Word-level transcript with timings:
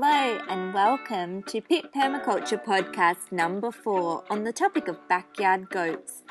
Hello 0.00 0.38
and 0.48 0.72
welcome 0.72 1.42
to 1.42 1.60
Pip 1.60 1.92
Permaculture 1.92 2.64
Podcast 2.64 3.32
number 3.32 3.72
four 3.72 4.22
on 4.30 4.44
the 4.44 4.52
topic 4.52 4.86
of 4.86 4.96
backyard 5.08 5.68
goats. 5.70 6.22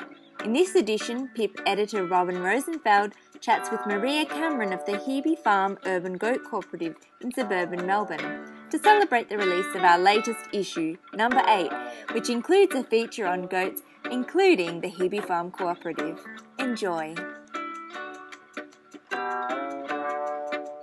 In 0.42 0.54
this 0.54 0.74
edition, 0.74 1.28
Pip 1.34 1.60
editor 1.66 2.06
Robin 2.06 2.40
Rosenfeld 2.40 3.12
chats 3.42 3.70
with 3.70 3.84
Maria 3.84 4.24
Cameron 4.24 4.72
of 4.72 4.82
the 4.86 4.92
Hebe 4.92 5.38
Farm 5.40 5.76
Urban 5.84 6.14
Goat 6.14 6.44
Cooperative 6.44 6.96
in 7.20 7.30
suburban 7.30 7.84
Melbourne 7.84 8.50
to 8.70 8.78
celebrate 8.78 9.28
the 9.28 9.36
release 9.36 9.74
of 9.74 9.82
our 9.82 9.98
latest 9.98 10.48
issue, 10.54 10.96
number 11.12 11.42
eight, 11.46 11.70
which 12.12 12.30
includes 12.30 12.74
a 12.74 12.82
feature 12.84 13.26
on 13.26 13.48
goats, 13.48 13.82
including 14.10 14.80
the 14.80 14.90
Hebe 14.90 15.22
Farm 15.26 15.50
Cooperative. 15.50 16.24
Enjoy. 16.58 17.14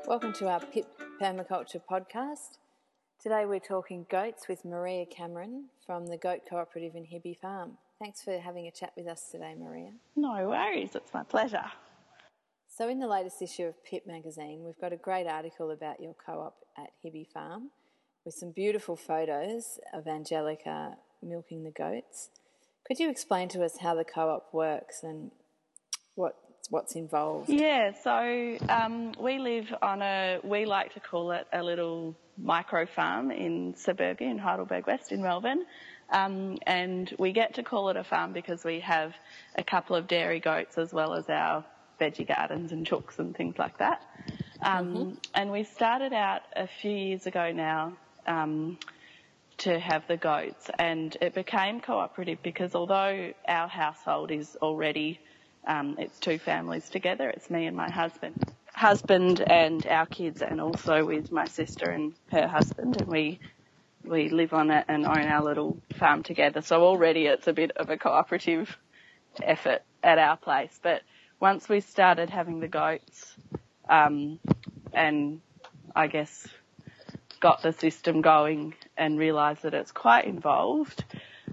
Welcome 0.05 0.33
to 0.33 0.47
our 0.49 0.59
Pip 0.59 0.85
Permaculture 1.19 1.81
Podcast. 1.89 2.59
Today 3.25 3.45
we're 3.47 3.59
talking 3.59 4.05
goats 4.07 4.47
with 4.47 4.63
Maria 4.63 5.03
Cameron 5.03 5.65
from 5.83 6.05
the 6.05 6.15
Goat 6.15 6.41
Cooperative 6.47 6.93
in 6.93 7.05
Hebe 7.05 7.35
Farm. 7.39 7.71
Thanks 7.97 8.21
for 8.21 8.37
having 8.37 8.67
a 8.67 8.71
chat 8.71 8.91
with 8.95 9.07
us 9.07 9.29
today, 9.31 9.55
Maria. 9.57 9.93
No 10.15 10.49
worries, 10.49 10.91
it's 10.93 11.11
my 11.11 11.23
pleasure. 11.23 11.65
So, 12.67 12.87
in 12.87 12.99
the 12.99 13.07
latest 13.07 13.41
issue 13.41 13.63
of 13.63 13.83
Pip 13.83 14.05
magazine, 14.05 14.61
we've 14.63 14.79
got 14.79 14.93
a 14.93 14.95
great 14.95 15.25
article 15.25 15.71
about 15.71 15.99
your 15.99 16.13
co 16.23 16.33
op 16.33 16.57
at 16.77 16.91
Hebe 17.03 17.25
Farm 17.33 17.71
with 18.25 18.35
some 18.35 18.51
beautiful 18.51 18.95
photos 18.95 19.79
of 19.91 20.05
Angelica 20.05 20.95
milking 21.23 21.63
the 21.63 21.71
goats. 21.71 22.29
Could 22.85 22.99
you 22.99 23.09
explain 23.09 23.49
to 23.49 23.65
us 23.65 23.79
how 23.81 23.95
the 23.95 24.05
co 24.05 24.29
op 24.29 24.53
works 24.53 25.01
and 25.01 25.31
what 26.13 26.35
what's 26.69 26.95
involved? 26.95 27.49
Yeah, 27.49 27.91
so 28.03 28.57
um, 28.69 29.13
we 29.19 29.37
live 29.37 29.73
on 29.81 30.01
a, 30.01 30.39
we 30.43 30.65
like 30.65 30.93
to 30.93 30.99
call 30.99 31.31
it 31.31 31.47
a 31.53 31.63
little 31.63 32.15
micro 32.37 32.85
farm 32.85 33.31
in 33.31 33.75
suburbia 33.75 34.29
in 34.29 34.37
Heidelberg 34.37 34.87
West 34.87 35.11
in 35.11 35.21
Melbourne. 35.21 35.65
Um, 36.09 36.57
and 36.67 37.13
we 37.17 37.31
get 37.31 37.55
to 37.55 37.63
call 37.63 37.89
it 37.89 37.97
a 37.97 38.03
farm 38.03 38.33
because 38.33 38.63
we 38.63 38.79
have 38.81 39.13
a 39.55 39.63
couple 39.63 39.95
of 39.95 40.07
dairy 40.07 40.39
goats 40.39 40.77
as 40.77 40.93
well 40.93 41.13
as 41.13 41.29
our 41.29 41.65
veggie 41.99 42.27
gardens 42.27 42.71
and 42.71 42.85
chooks 42.85 43.19
and 43.19 43.35
things 43.35 43.57
like 43.57 43.77
that. 43.79 44.03
Um, 44.61 44.87
mm-hmm. 44.93 45.11
And 45.33 45.51
we 45.51 45.63
started 45.63 46.13
out 46.13 46.41
a 46.55 46.67
few 46.67 46.91
years 46.91 47.25
ago 47.25 47.51
now 47.51 47.93
um, 48.27 48.77
to 49.59 49.79
have 49.79 50.07
the 50.07 50.17
goats, 50.17 50.69
and 50.77 51.15
it 51.21 51.33
became 51.33 51.79
cooperative 51.79 52.39
because 52.43 52.75
although 52.75 53.31
our 53.47 53.67
household 53.67 54.31
is 54.31 54.57
already 54.61 55.19
um, 55.67 55.95
it's 55.99 56.19
two 56.19 56.37
families 56.37 56.89
together, 56.89 57.29
it's 57.29 57.49
me 57.49 57.65
and 57.65 57.75
my 57.75 57.89
husband, 57.89 58.35
husband 58.73 59.41
and 59.41 59.85
our 59.87 60.05
kids, 60.05 60.41
and 60.41 60.61
also 60.61 61.05
with 61.05 61.31
my 61.31 61.45
sister 61.45 61.89
and 61.89 62.13
her 62.31 62.47
husband, 62.47 62.97
and 62.97 63.07
we 63.07 63.39
we 64.03 64.29
live 64.29 64.53
on 64.53 64.69
it 64.69 64.85
and 64.87 65.05
own 65.05 65.25
our 65.25 65.43
little 65.43 65.77
farm 65.95 66.21
together. 66.21 66.61
So 66.61 66.83
already 66.83 67.25
it's 67.25 67.47
a 67.47 67.53
bit 67.53 67.71
of 67.75 67.89
a 67.89 67.97
cooperative 67.97 68.77
effort 69.41 69.81
at 70.03 70.19
our 70.19 70.37
place, 70.37 70.79
but 70.83 71.01
once 71.39 71.67
we 71.67 71.79
started 71.81 72.29
having 72.29 72.59
the 72.59 72.67
goats, 72.67 73.35
um, 73.89 74.39
and 74.93 75.41
I 75.95 76.07
guess 76.07 76.47
got 77.39 77.61
the 77.61 77.73
system 77.73 78.21
going 78.21 78.73
and 78.97 79.19
realised 79.19 79.63
that 79.63 79.73
it's 79.73 79.91
quite 79.91 80.25
involved, 80.25 81.03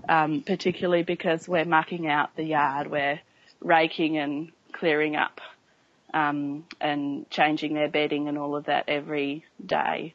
um, 0.08 0.42
particularly 0.42 1.02
because 1.02 1.48
we're 1.48 1.64
mucking 1.64 2.06
out 2.06 2.36
the 2.36 2.44
yard, 2.44 2.91
we're 2.91 3.20
raking 3.62 4.18
and 4.18 4.52
clearing 4.72 5.16
up, 5.16 5.41
um, 6.14 6.64
and 6.80 7.28
changing 7.30 7.74
their 7.74 7.88
bedding 7.88 8.28
and 8.28 8.38
all 8.38 8.56
of 8.56 8.64
that 8.66 8.84
every 8.88 9.44
day. 9.64 10.14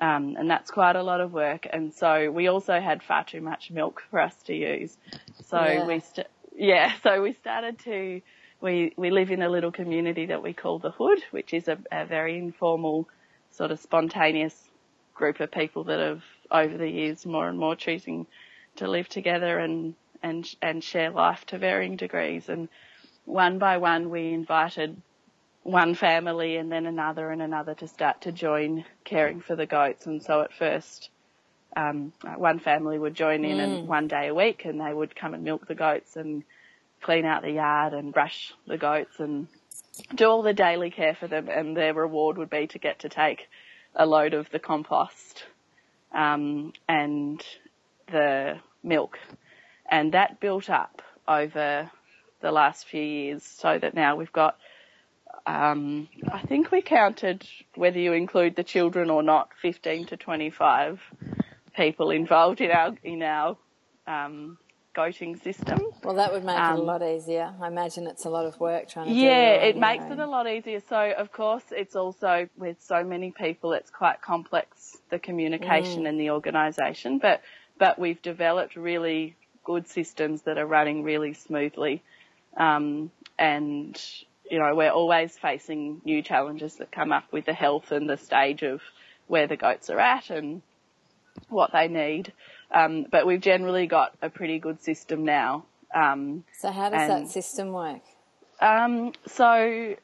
Um, 0.00 0.36
and 0.36 0.50
that's 0.50 0.70
quite 0.70 0.96
a 0.96 1.02
lot 1.02 1.20
of 1.20 1.32
work. 1.32 1.66
And 1.72 1.94
so 1.94 2.30
we 2.30 2.48
also 2.48 2.80
had 2.80 3.02
far 3.02 3.24
too 3.24 3.40
much 3.40 3.70
milk 3.70 4.02
for 4.10 4.20
us 4.20 4.34
to 4.44 4.54
use. 4.54 4.96
So 5.44 5.60
yeah. 5.60 5.86
we, 5.86 6.00
st- 6.00 6.26
yeah, 6.56 6.92
so 7.02 7.22
we 7.22 7.32
started 7.34 7.78
to 7.80 8.20
we, 8.64 8.94
we 8.96 9.10
live 9.10 9.30
in 9.30 9.42
a 9.42 9.48
little 9.50 9.70
community 9.70 10.26
that 10.26 10.42
we 10.42 10.54
call 10.54 10.78
the 10.78 10.90
Hood, 10.90 11.22
which 11.30 11.52
is 11.52 11.68
a, 11.68 11.78
a 11.92 12.06
very 12.06 12.38
informal, 12.38 13.06
sort 13.50 13.70
of 13.70 13.78
spontaneous 13.78 14.54
group 15.14 15.38
of 15.40 15.50
people 15.52 15.84
that 15.84 16.00
have 16.00 16.22
over 16.50 16.76
the 16.76 16.88
years 16.88 17.26
more 17.26 17.46
and 17.46 17.58
more 17.58 17.76
choosing 17.76 18.26
to 18.76 18.88
live 18.88 19.08
together 19.08 19.58
and, 19.58 19.94
and, 20.24 20.52
and 20.62 20.82
share 20.82 21.10
life 21.10 21.44
to 21.46 21.58
varying 21.58 21.96
degrees. 21.96 22.48
And 22.48 22.68
one 23.26 23.58
by 23.58 23.76
one 23.76 24.10
we 24.10 24.32
invited 24.32 25.00
one 25.62 25.94
family 25.94 26.56
and 26.56 26.72
then 26.72 26.86
another 26.86 27.30
and 27.30 27.42
another 27.42 27.74
to 27.74 27.86
start 27.86 28.22
to 28.22 28.32
join 28.32 28.84
caring 29.04 29.40
for 29.40 29.54
the 29.54 29.66
goats. 29.66 30.06
And 30.06 30.22
so 30.22 30.40
at 30.40 30.52
first, 30.52 31.10
um, 31.76 32.12
one 32.36 32.58
family 32.58 32.98
would 32.98 33.14
join 33.14 33.44
in 33.44 33.58
mm. 33.58 33.64
and 33.64 33.88
one 33.88 34.08
day 34.08 34.28
a 34.28 34.34
week 34.34 34.64
and 34.64 34.80
they 34.80 34.92
would 34.92 35.14
come 35.14 35.34
and 35.34 35.44
milk 35.44 35.66
the 35.68 35.74
goats 35.74 36.16
and 36.16 36.42
clean 37.02 37.26
out 37.26 37.42
the 37.42 37.52
yard 37.52 37.92
and 37.92 38.12
brush 38.12 38.54
the 38.66 38.78
goats 38.78 39.20
and 39.20 39.46
do 40.14 40.26
all 40.26 40.42
the 40.42 40.54
daily 40.54 40.90
care 40.90 41.14
for 41.14 41.26
them 41.26 41.48
and 41.48 41.76
their 41.76 41.92
reward 41.92 42.38
would 42.38 42.50
be 42.50 42.66
to 42.68 42.78
get 42.78 43.00
to 43.00 43.08
take 43.08 43.48
a 43.94 44.06
load 44.06 44.32
of 44.32 44.50
the 44.50 44.58
compost 44.58 45.44
um, 46.12 46.72
and 46.88 47.44
the 48.10 48.56
milk. 48.82 49.18
And 49.90 50.12
that 50.12 50.40
built 50.40 50.70
up 50.70 51.02
over 51.26 51.90
the 52.40 52.52
last 52.52 52.86
few 52.86 53.02
years 53.02 53.42
so 53.42 53.78
that 53.78 53.94
now 53.94 54.16
we've 54.16 54.32
got 54.32 54.56
um, 55.46 56.08
I 56.32 56.40
think 56.40 56.70
we 56.70 56.80
counted 56.80 57.46
whether 57.74 57.98
you 57.98 58.12
include 58.12 58.56
the 58.56 58.64
children 58.64 59.10
or 59.10 59.22
not, 59.22 59.50
15 59.60 60.06
to 60.06 60.16
25 60.16 61.00
people 61.76 62.10
involved 62.10 62.60
in 62.60 62.70
our 62.70 62.94
in 63.02 63.22
our 63.22 63.56
um, 64.06 64.58
goating 64.96 65.42
system. 65.42 65.80
Well, 66.02 66.14
that 66.14 66.32
would 66.32 66.44
make 66.44 66.56
um, 66.56 66.76
it 66.76 66.78
a 66.78 66.80
um, 66.80 66.86
lot 66.86 67.02
easier. 67.02 67.52
I 67.60 67.66
imagine 67.66 68.06
it's 68.06 68.24
a 68.24 68.30
lot 68.30 68.46
of 68.46 68.58
work 68.58 68.88
trying 68.88 69.08
to. 69.08 69.12
Yeah, 69.12 69.50
it, 69.50 69.76
it 69.76 69.78
makes 69.78 70.04
it 70.04 70.18
a 70.18 70.26
lot 70.26 70.46
easier. 70.46 70.80
So, 70.88 71.12
of 71.16 71.32
course, 71.32 71.64
it's 71.70 71.96
also 71.96 72.48
with 72.56 72.80
so 72.80 73.04
many 73.04 73.30
people, 73.30 73.72
it's 73.72 73.90
quite 73.90 74.22
complex 74.22 74.96
the 75.10 75.18
communication 75.18 76.04
mm. 76.04 76.08
and 76.08 76.18
the 76.18 76.30
organisation. 76.30 77.18
But 77.18 77.42
but 77.78 77.98
we've 77.98 78.22
developed 78.22 78.76
really 78.76 79.36
good 79.64 79.88
systems 79.88 80.42
that 80.42 80.58
are 80.58 80.66
running 80.66 81.02
really 81.02 81.34
smoothly, 81.34 82.02
um, 82.56 83.10
and 83.38 84.00
you 84.50 84.58
know 84.58 84.74
we're 84.74 84.90
always 84.90 85.36
facing 85.36 86.00
new 86.04 86.22
challenges 86.22 86.76
that 86.76 86.92
come 86.92 87.12
up 87.12 87.24
with 87.32 87.46
the 87.46 87.54
health 87.54 87.90
and 87.90 88.08
the 88.08 88.16
stage 88.16 88.62
of 88.62 88.80
where 89.26 89.46
the 89.46 89.56
goats 89.56 89.90
are 89.90 89.98
at 89.98 90.30
and 90.30 90.62
what 91.48 91.72
they 91.72 91.88
need. 91.88 92.32
Um, 92.70 93.06
but 93.10 93.26
we've 93.26 93.40
generally 93.40 93.86
got 93.86 94.14
a 94.22 94.28
pretty 94.28 94.58
good 94.58 94.82
system 94.82 95.24
now. 95.24 95.64
Um, 95.94 96.44
so 96.58 96.70
how 96.70 96.90
does 96.90 97.08
and, 97.08 97.26
that 97.26 97.30
system 97.30 97.72
work? 97.72 98.02
Um, 98.60 99.12
so, 99.26 99.94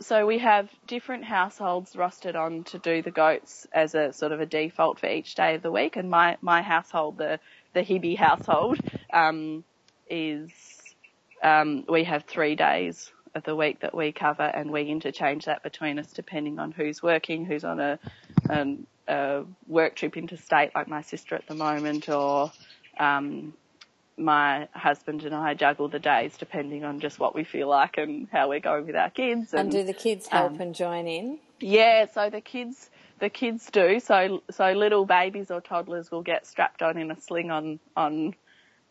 so 0.00 0.26
we 0.26 0.38
have 0.38 0.68
different 0.86 1.24
households 1.24 1.94
rostered 1.94 2.36
on 2.36 2.64
to 2.64 2.78
do 2.78 3.02
the 3.02 3.10
goats 3.10 3.66
as 3.72 3.94
a 3.94 4.12
sort 4.12 4.32
of 4.32 4.40
a 4.40 4.46
default 4.46 5.00
for 5.00 5.08
each 5.08 5.34
day 5.34 5.56
of 5.56 5.62
the 5.62 5.72
week. 5.72 5.96
And 5.96 6.08
my, 6.08 6.36
my 6.40 6.62
household, 6.62 7.18
the, 7.18 7.40
the 7.74 7.80
Hebe 7.80 8.16
household, 8.16 8.78
um, 9.12 9.64
is, 10.08 10.50
um, 11.42 11.84
we 11.88 12.04
have 12.04 12.24
three 12.24 12.56
days 12.56 13.10
of 13.34 13.42
the 13.44 13.54
week 13.54 13.80
that 13.80 13.94
we 13.94 14.12
cover 14.12 14.42
and 14.42 14.70
we 14.70 14.82
interchange 14.84 15.44
that 15.46 15.62
between 15.62 15.98
us 15.98 16.12
depending 16.12 16.58
on 16.58 16.70
who's 16.72 17.02
working, 17.02 17.44
who's 17.44 17.64
on 17.64 17.80
a, 17.80 17.98
um, 18.48 18.86
a 19.08 19.42
work 19.66 19.96
trip 19.96 20.16
interstate 20.16 20.70
like 20.74 20.88
my 20.88 21.02
sister 21.02 21.34
at 21.34 21.46
the 21.48 21.54
moment 21.54 22.08
or 22.08 22.52
um, 22.98 23.52
my 24.16 24.68
husband 24.72 25.24
and 25.24 25.34
I 25.34 25.54
juggle 25.54 25.88
the 25.88 25.98
days 25.98 26.36
depending 26.36 26.84
on 26.84 27.00
just 27.00 27.18
what 27.18 27.34
we 27.34 27.44
feel 27.44 27.68
like 27.68 27.98
and 27.98 28.28
how 28.30 28.48
we're 28.48 28.60
going 28.60 28.86
with 28.86 28.96
our 28.96 29.10
kids. 29.10 29.52
And, 29.52 29.62
and 29.62 29.72
do 29.72 29.84
the 29.84 29.92
kids 29.92 30.28
help 30.28 30.52
um, 30.52 30.60
and 30.60 30.74
join 30.74 31.08
in? 31.08 31.38
Yeah, 31.60 32.06
so 32.12 32.30
the 32.30 32.40
kids 32.40 32.90
the 33.18 33.30
kids 33.30 33.70
do. 33.70 34.00
So 34.00 34.42
so 34.50 34.72
little 34.72 35.04
babies 35.04 35.50
or 35.50 35.60
toddlers 35.60 36.10
will 36.10 36.22
get 36.22 36.46
strapped 36.46 36.82
on 36.82 36.98
in 36.98 37.10
a 37.10 37.20
sling 37.20 37.50
on 37.50 37.80
on 37.96 38.34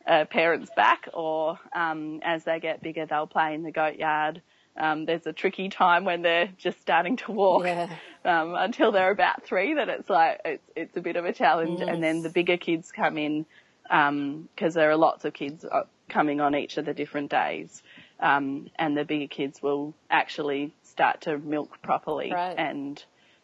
a 0.05 0.25
parent's 0.25 0.69
back, 0.75 1.09
or 1.13 1.59
um, 1.73 2.19
as 2.23 2.43
they 2.43 2.59
get 2.59 2.81
bigger, 2.81 3.05
they'll 3.05 3.27
play 3.27 3.53
in 3.53 3.63
the 3.63 3.71
goat 3.71 3.95
yard. 3.95 4.41
Um, 4.75 5.05
there's 5.05 5.27
a 5.27 5.33
tricky 5.33 5.69
time 5.69 6.03
when 6.03 6.23
they're 6.23 6.49
just 6.57 6.81
starting 6.81 7.17
to 7.17 7.31
walk 7.31 7.65
yeah. 7.65 7.95
um, 8.25 8.55
until 8.55 8.91
they're 8.91 9.11
about 9.11 9.43
three 9.43 9.75
that 9.75 9.87
it's 9.87 10.09
like 10.09 10.41
it's 10.45 10.63
it's 10.75 10.97
a 10.97 11.01
bit 11.01 11.15
of 11.15 11.25
a 11.25 11.33
challenge, 11.33 11.79
yes. 11.79 11.89
and 11.89 12.03
then 12.03 12.21
the 12.21 12.29
bigger 12.29 12.57
kids 12.57 12.91
come 12.91 13.17
in 13.17 13.45
because 13.83 14.09
um, 14.09 14.49
there 14.73 14.89
are 14.89 14.97
lots 14.97 15.25
of 15.25 15.33
kids 15.33 15.63
uh, 15.63 15.83
coming 16.09 16.41
on 16.41 16.55
each 16.55 16.77
of 16.77 16.85
the 16.85 16.93
different 16.93 17.29
days, 17.29 17.83
um, 18.19 18.69
and 18.77 18.97
the 18.97 19.05
bigger 19.05 19.27
kids 19.27 19.61
will 19.61 19.93
actually 20.09 20.73
start 20.83 21.21
to 21.21 21.37
milk 21.37 21.81
properly 21.81 22.31
right. 22.31 22.57
and 22.57 23.03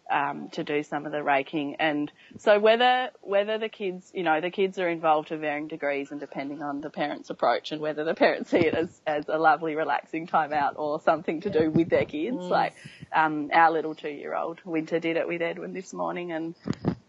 um, 0.10 0.50
to 0.50 0.64
do 0.64 0.84
some 0.84 1.06
of 1.06 1.12
the 1.12 1.24
raking. 1.24 1.76
And 1.76 2.12
so 2.38 2.60
whether 2.60 3.10
whether 3.22 3.58
the 3.58 3.70
kids, 3.70 4.12
you 4.14 4.24
know, 4.24 4.42
the 4.42 4.52
kids 4.52 4.80
are 4.80 4.90
involved 4.90 5.30
to 5.30 5.38
varying 5.38 5.68
degrees 5.68 6.12
and 6.12 6.20
depending 6.20 6.62
on 6.62 6.82
the 6.82 6.90
parents' 6.90 7.30
approach 7.30 7.72
and 7.72 7.82
whether 7.82 8.04
the 8.04 8.16
parents 8.16 8.50
see 8.50 8.60
it 8.60 8.74
as, 8.74 9.02
as 9.06 9.26
a 9.28 9.38
lovely, 9.38 9.76
relaxing 9.76 10.28
time 10.28 10.54
out 10.54 10.76
or 10.78 11.00
something 11.02 11.42
to 11.42 11.50
do 11.50 11.70
with 11.70 11.90
their 11.90 12.06
kids. 12.06 12.38
Mm. 12.38 12.50
Like 12.50 12.74
um, 13.14 13.50
our 13.54 13.72
little 13.72 13.96
two-year-old 13.96 14.60
Winter 14.66 15.00
did 15.00 15.18
it 15.18 15.28
with 15.28 15.42
Edwin 15.42 15.74
this 15.74 15.94
morning, 15.94 16.32
and 16.32 16.56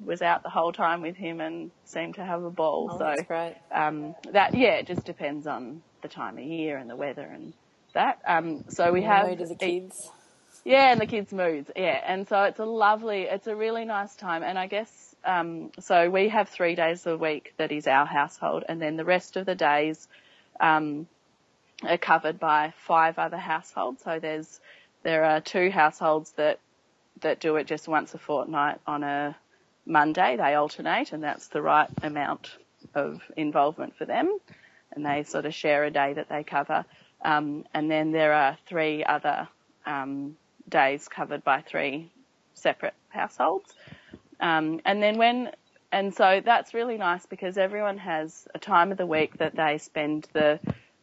was 0.05 0.23
out 0.23 0.43
the 0.43 0.50
whole 0.50 0.73
time 0.73 1.02
with 1.02 1.17
him 1.17 1.41
and 1.41 1.70
seemed 1.85 2.14
to 2.14 2.25
have 2.25 2.43
a 2.43 2.50
ball. 2.50 2.91
Oh, 2.91 2.99
so 2.99 3.05
that's 3.05 3.23
great. 3.23 3.56
Um, 3.70 4.14
that 4.32 4.55
yeah, 4.55 4.75
it 4.75 4.87
just 4.87 5.05
depends 5.05 5.47
on 5.47 5.82
the 6.02 6.08
time 6.08 6.38
of 6.38 6.44
year 6.44 6.79
and 6.79 6.88
the 6.88 6.97
weather 6.97 7.23
and 7.23 7.52
that. 7.93 8.20
Um, 8.26 8.64
so 8.69 8.93
we 8.93 9.02
have 9.02 9.37
the 9.37 9.55
kids. 9.55 10.11
Yeah, 10.65 10.93
and 10.93 11.01
the 11.01 11.07
kids' 11.07 11.33
moods. 11.33 11.71
Yeah, 11.75 12.01
and 12.05 12.29
so 12.29 12.43
it's 12.45 12.59
a 12.59 12.65
lovely, 12.65 13.23
it's 13.23 13.47
a 13.47 13.57
really 13.57 13.85
nice 13.85 14.15
time. 14.17 14.43
And 14.43 14.59
I 14.59 14.67
guess 14.67 15.15
um, 15.25 15.71
so. 15.79 16.11
We 16.11 16.29
have 16.29 16.49
three 16.49 16.75
days 16.75 17.07
a 17.07 17.17
week 17.17 17.55
that 17.57 17.73
is 17.73 17.87
our 17.87 18.07
household, 18.07 18.65
and 18.69 18.81
then 18.81 18.97
the 18.97 19.05
rest 19.05 19.37
of 19.37 19.47
the 19.47 19.55
days 19.55 20.09
um, 20.61 21.07
are 21.83 21.99
covered 21.99 22.39
by 22.39 22.73
five 22.87 23.19
other 23.19 23.37
households. 23.37 24.03
So 24.03 24.19
there's 24.19 24.61
there 25.03 25.25
are 25.25 25.41
two 25.41 25.71
households 25.71 26.33
that 26.33 26.59
that 27.23 27.41
do 27.41 27.57
it 27.57 27.67
just 27.67 27.89
once 27.89 28.15
a 28.15 28.19
fortnight 28.19 28.81
on 28.87 29.03
a 29.03 29.37
Monday. 29.87 30.37
They 30.37 30.55
alternate, 30.55 31.12
and 31.12 31.23
that's 31.23 31.49
the 31.49 31.62
right 31.62 31.89
amount 32.03 32.51
of 32.95 33.21
involvement 33.37 33.97
for 33.97 34.05
them. 34.05 34.39
And 34.93 35.07
they 35.07 35.23
sort 35.23 35.47
of 35.47 35.55
share 35.55 35.85
a 35.85 35.91
day 35.91 36.15
that 36.15 36.29
they 36.29 36.43
cover. 36.43 36.85
Um, 37.23 37.65
and 37.75 37.91
then 37.91 38.12
there 38.12 38.33
are 38.33 38.59
three 38.67 39.05
other 39.05 39.49
um, 39.87 40.37
days 40.71 41.09
covered 41.09 41.45
by 41.45 41.61
three 41.61 42.11
separate 42.55 42.95
households. 43.09 43.73
Um, 44.41 44.81
and 44.85 45.03
then 45.03 45.19
when, 45.19 45.51
and 45.93 46.15
so 46.15 46.41
that's 46.45 46.73
really 46.75 46.97
nice 46.97 47.27
because 47.27 47.59
everyone 47.59 47.99
has 47.99 48.47
a 48.55 48.59
time 48.59 48.93
of 48.93 48.99
the 48.99 49.07
week 49.07 49.39
that 49.39 49.55
they 49.57 49.79
spend 49.79 50.29
the, 50.33 50.61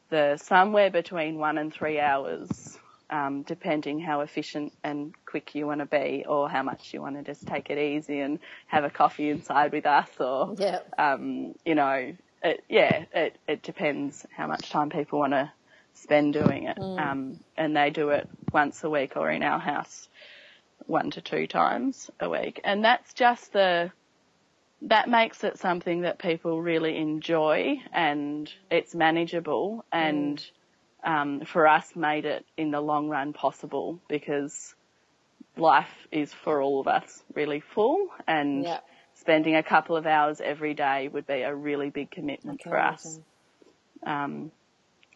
the 0.09 0.37
somewhere 0.37 0.89
between 0.89 1.37
one 1.37 1.57
and 1.57 1.73
three 1.73 1.99
hours, 1.99 2.77
um, 3.09 3.43
depending 3.43 3.99
how 3.99 4.21
efficient 4.21 4.73
and 4.83 5.13
quick 5.25 5.55
you 5.55 5.67
want 5.67 5.79
to 5.79 5.85
be 5.85 6.25
or 6.27 6.49
how 6.49 6.63
much 6.63 6.93
you 6.93 7.01
want 7.01 7.15
to 7.17 7.23
just 7.23 7.45
take 7.45 7.69
it 7.69 7.77
easy 7.77 8.19
and 8.19 8.39
have 8.67 8.83
a 8.83 8.89
coffee 8.89 9.29
inside 9.29 9.71
with 9.71 9.85
us 9.85 10.09
or, 10.19 10.55
Yeah. 10.57 10.79
um, 10.97 11.53
you 11.65 11.75
know, 11.75 12.15
it, 12.43 12.63
yeah, 12.69 13.05
it, 13.13 13.37
it 13.47 13.63
depends 13.63 14.25
how 14.35 14.47
much 14.47 14.69
time 14.69 14.89
people 14.89 15.19
want 15.19 15.33
to 15.33 15.51
spend 15.97 16.33
doing 16.33 16.63
it. 16.67 16.77
Um, 16.99 17.39
and 17.55 17.75
they 17.75 17.89
do 17.89 18.09
it 18.09 18.27
once 18.51 18.83
a 18.83 18.89
week 18.89 19.13
or 19.15 19.29
in 19.29 19.43
our 19.43 19.59
house 19.59 20.07
one 20.85 21.11
to 21.11 21.21
two 21.21 21.47
times 21.47 22.09
a 22.19 22.29
week. 22.29 22.61
And 22.63 22.83
that's 22.83 23.13
just 23.13 23.53
the, 23.53 23.91
that 24.83 25.09
makes 25.09 25.43
it 25.43 25.57
something 25.57 26.01
that 26.01 26.19
people 26.19 26.61
really 26.61 26.97
enjoy 26.97 27.77
and 27.91 28.51
it's 28.69 28.93
manageable 28.95 29.85
and, 29.91 30.43
um, 31.03 31.41
for 31.45 31.67
us 31.67 31.95
made 31.95 32.25
it 32.25 32.45
in 32.57 32.71
the 32.71 32.81
long 32.81 33.07
run 33.09 33.33
possible 33.33 33.99
because 34.07 34.75
life 35.55 36.07
is 36.11 36.33
for 36.33 36.61
all 36.61 36.79
of 36.79 36.87
us 36.87 37.23
really 37.33 37.59
full 37.59 38.07
and 38.27 38.63
Yeah. 38.65 38.79
spending 39.13 39.55
a 39.55 39.63
couple 39.63 39.97
of 39.97 40.05
hours 40.05 40.39
every 40.41 40.73
day 40.73 41.07
would 41.07 41.25
be 41.25 41.41
a 41.41 41.53
really 41.53 41.89
big 41.89 42.11
commitment 42.11 42.61
for 42.63 42.77
us. 42.77 43.19
Um, 44.03 44.51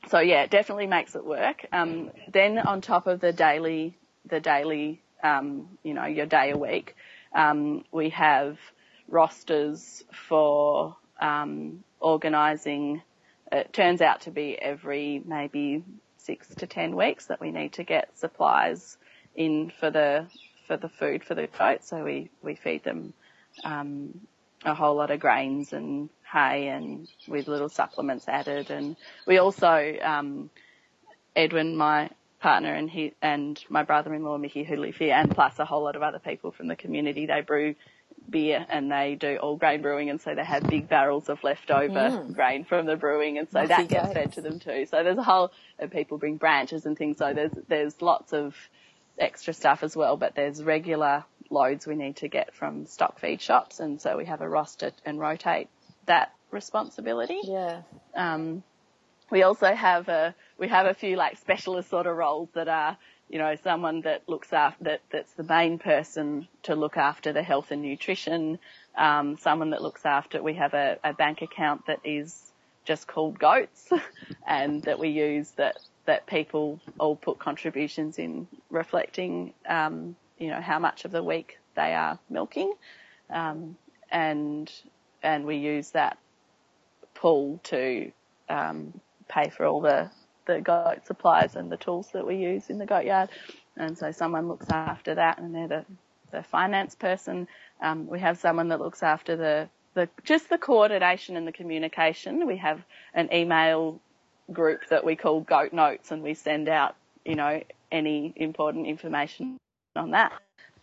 so 0.10 0.20
yeah, 0.20 0.44
it 0.44 0.50
definitely 0.50 0.88
makes 0.88 1.16
it 1.16 1.26
work. 1.26 1.66
Um, 1.72 2.12
then 2.32 2.58
on 2.58 2.82
top 2.82 3.08
of 3.08 3.20
the 3.20 3.34
daily, 3.34 3.98
the 4.26 4.40
daily, 4.40 5.02
um, 5.24 5.78
you 5.84 5.94
know, 5.94 6.06
your 6.06 6.26
day 6.26 6.52
a 6.52 6.58
week, 6.58 6.96
um, 7.34 7.86
we 7.92 8.10
have 8.10 8.58
rosters 9.08 10.04
for 10.12 10.96
um, 11.20 11.84
organising. 12.00 13.02
It 13.52 13.72
turns 13.74 14.02
out 14.02 14.22
to 14.22 14.32
be 14.32 14.58
every 14.60 15.22
maybe 15.26 15.84
six 16.18 16.48
to 16.56 16.68
ten 16.68 16.96
weeks 16.96 17.28
that 17.28 17.40
we 17.40 17.52
need 17.52 17.74
to 17.74 17.84
get 17.84 18.18
supplies 18.18 18.98
in 19.36 19.72
for 19.80 19.90
the 19.90 20.28
for 20.68 20.78
the 20.78 20.90
food 20.90 21.24
for 21.24 21.36
the 21.36 21.48
goats. 21.48 21.90
So 21.90 22.04
we 22.04 22.30
we 22.42 22.56
feed 22.56 22.84
them 22.84 23.14
um, 23.64 24.22
a 24.64 24.74
whole 24.74 24.96
lot 24.96 25.12
of 25.12 25.20
grains 25.20 25.74
and 25.74 26.10
hay 26.32 26.68
and 26.68 27.08
with 27.28 27.48
little 27.48 27.70
supplements 27.70 28.28
added. 28.28 28.70
And 28.70 28.96
we 29.26 29.38
also, 29.38 29.96
um, 30.02 30.50
Edwin, 31.36 31.76
my 31.76 32.10
partner 32.40 32.74
and 32.74 32.90
he, 32.90 33.14
and 33.22 33.64
my 33.70 33.84
brother-in-law 33.84 34.38
Mickey 34.38 34.64
who 34.64 34.76
live 34.78 34.96
here 34.96 35.14
and 35.14 35.30
plus 35.30 35.60
a 35.60 35.66
whole 35.66 35.84
lot 35.84 35.96
of 35.96 36.02
other 36.02 36.20
people 36.20 36.52
from 36.52 36.68
the 36.68 36.76
community, 36.76 37.26
they 37.26 37.42
brew 37.42 37.76
beer 38.30 38.66
and 38.70 38.92
they 38.92 39.16
do 39.16 39.38
all 39.38 39.58
grain 39.58 39.82
brewing. 39.82 40.10
And 40.10 40.22
so 40.22 40.36
they 40.36 40.44
have 40.44 40.68
big 40.70 40.88
barrels 40.88 41.28
of 41.30 41.44
leftover 41.44 42.26
grain 42.32 42.64
from 42.66 42.86
the 42.86 42.96
brewing. 42.96 43.38
And 43.38 43.50
so 43.50 43.62
Lucky 43.62 43.68
that 43.68 43.88
gets 43.90 44.14
fed 44.14 44.34
to 44.34 44.42
them 44.42 44.60
too. 44.60 44.86
So 44.86 45.04
there's 45.04 45.18
a 45.18 45.24
whole, 45.24 45.52
and 45.80 45.92
people 45.92 46.18
bring 46.18 46.38
branches 46.38 46.86
and 46.86 46.98
things. 46.98 47.18
So 47.18 47.34
there's, 47.34 47.52
there's 47.68 48.02
lots 48.02 48.32
of 48.32 48.56
extra 49.18 49.54
stuff 49.54 49.84
as 49.84 49.96
well, 49.96 50.18
but 50.18 50.36
there's 50.36 50.64
regular 50.64 51.26
loads 51.52 51.86
we 51.86 51.96
need 51.96 52.18
to 52.18 52.28
get 52.28 52.54
from 52.54 52.86
stock 52.86 53.20
feed 53.20 53.42
shops, 53.42 53.80
and 53.80 54.02
so 54.02 54.18
we 54.18 54.26
have 54.26 54.42
a 54.42 54.50
roster 54.50 54.92
and 55.06 55.20
rotate 55.20 55.70
that 56.06 56.34
responsibility. 56.52 57.40
Yeah. 57.44 57.82
Um, 58.16 58.64
we 59.30 59.44
also 59.44 59.74
have 59.74 60.10
a 60.10 60.36
we 60.58 60.68
have 60.68 60.86
a 60.86 60.94
few 60.94 61.16
like 61.16 61.38
specialist 61.38 61.90
sort 61.90 62.06
of 62.06 62.16
roles 62.16 62.50
that 62.54 62.68
are 62.68 62.98
you 63.30 63.40
know 63.40 63.56
someone 63.64 64.02
that 64.02 64.28
looks 64.28 64.52
after 64.52 64.84
that 64.84 65.02
that's 65.10 65.32
the 65.34 65.44
main 65.44 65.80
person 65.80 66.48
to 66.64 66.76
look 66.76 66.98
after 66.98 67.34
the 67.34 67.44
health 67.44 67.72
and 67.72 67.82
nutrition. 67.82 68.60
Um, 68.98 69.38
someone 69.38 69.70
that 69.70 69.82
looks 69.82 70.06
after 70.06 70.44
we 70.44 70.56
have 70.56 70.74
a, 70.74 70.98
a 71.04 71.14
bank 71.14 71.42
account 71.42 71.86
that 71.88 72.00
is 72.04 72.52
just 72.84 73.08
called 73.08 73.40
goats 73.40 73.90
and 74.48 74.84
that 74.84 75.00
we 75.00 75.10
use 75.10 75.52
that 75.52 75.78
that 76.06 76.26
people 76.26 76.80
all 77.00 77.16
put 77.16 77.40
contributions 77.40 78.18
in 78.18 78.48
reflecting 78.70 79.54
um, 79.68 80.16
you 80.42 80.48
know 80.48 80.60
how 80.60 80.80
much 80.80 81.06
of 81.06 81.12
the 81.12 81.24
week 81.24 81.60
they 81.76 81.94
are 81.94 82.20
milking. 82.30 82.74
Um, 83.30 83.78
and 84.12 84.70
and 85.24 85.46
we 85.46 85.58
use 85.58 85.92
that 85.92 86.18
pool 87.14 87.60
to 87.66 88.12
um, 88.50 89.00
pay 89.30 89.50
for 89.50 89.66
all 89.66 89.82
the 89.82 90.10
the 90.48 90.60
goat 90.60 91.06
supplies 91.06 91.56
and 91.56 91.72
the 91.72 91.78
tools 91.78 92.10
that 92.14 92.26
we 92.26 92.36
use 92.38 92.70
in 92.70 92.80
the 92.80 92.88
goat 92.88 93.06
yard. 93.06 93.30
And 93.78 93.96
so 93.98 94.12
someone 94.12 94.48
looks 94.48 94.68
after 94.70 95.16
that 95.16 95.38
and 95.38 95.54
they're 95.54 95.68
the 95.68 95.86
the 96.32 96.44
finance 96.44 96.96
person. 96.96 97.48
Um, 97.82 98.08
we 98.08 98.20
have 98.20 98.40
someone 98.40 98.70
that 98.70 98.82
looks 98.82 99.04
after 99.04 99.36
the 99.36 99.70
the 99.94 100.10
just 100.24 100.50
the 100.50 100.58
coordination 100.58 101.38
and 101.38 101.48
the 101.48 101.52
communication. 101.52 102.48
We 102.48 102.58
have 102.58 102.82
an 103.14 103.32
email 103.32 104.02
group 104.52 104.88
that 104.90 105.06
we 105.06 105.16
call 105.16 105.42
goat 105.42 105.72
notes 105.72 106.12
and 106.12 106.24
we 106.24 106.34
send 106.34 106.68
out 106.68 106.96
you 107.24 107.36
know 107.36 107.62
any 107.92 108.34
important 108.36 108.88
information 108.88 109.58
on 109.96 110.12
that 110.12 110.32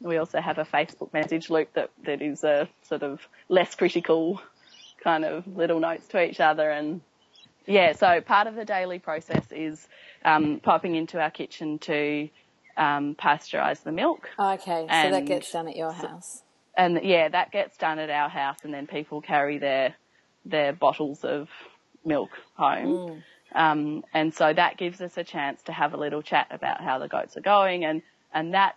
we 0.01 0.17
also 0.17 0.41
have 0.41 0.59
a 0.59 0.65
Facebook 0.65 1.13
message 1.13 1.51
loop 1.51 1.73
that, 1.75 1.91
that 2.05 2.23
is 2.23 2.45
a 2.45 2.69
sort 2.83 3.03
of 3.03 3.21
less 3.49 3.75
critical 3.75 4.41
kind 5.03 5.25
of 5.25 5.45
little 5.57 5.81
notes 5.81 6.07
to 6.09 6.23
each 6.23 6.41
other 6.41 6.71
and 6.71 7.01
yeah, 7.67 7.93
so 7.93 8.23
part 8.23 8.47
of 8.47 8.55
the 8.55 8.65
daily 8.65 8.99
process 8.99 9.45
is 9.51 9.87
um, 10.25 10.59
popping 10.63 10.95
into 10.95 11.21
our 11.21 11.31
kitchen 11.31 11.79
to 11.81 12.31
um, 12.79 13.15
pasteurize 13.15 13.83
the 13.83 13.93
milk. 13.93 14.31
Okay, 14.39 14.63
so 14.65 14.87
that 14.87 15.13
And- 15.13 15.27
gets 15.27 15.53
done 15.53 15.69
at 15.69 15.77
your 15.77 15.93
house. 15.93 16.43
And 16.75 17.01
yeah, 17.03 17.29
that 17.29 17.53
gets 17.53 17.77
done 17.77 17.99
at 17.99 18.09
our 18.09 18.31
house 18.31 18.57
and 18.65 18.73
then 18.73 18.87
people 18.87 19.21
carry 19.21 19.59
their, 19.59 19.95
their 20.47 20.73
bottles 20.73 21.25
of 21.25 21.51
milk 22.07 22.31
home. 22.55 23.23
Um, 23.55 24.03
and 24.15 24.33
so 24.33 24.51
that 24.51 24.79
gives 24.79 25.03
us 25.03 25.19
a 25.19 25.25
chance 25.25 25.61
to 25.65 25.73
have 25.73 25.93
a 25.93 25.99
little 25.99 26.23
chat 26.23 26.47
about 26.51 26.81
how 26.81 26.99
the 26.99 27.09
goats 27.09 27.37
are 27.37 27.43
going 27.43 27.85
and, 27.85 28.01
and 28.33 28.55
that, 28.55 28.77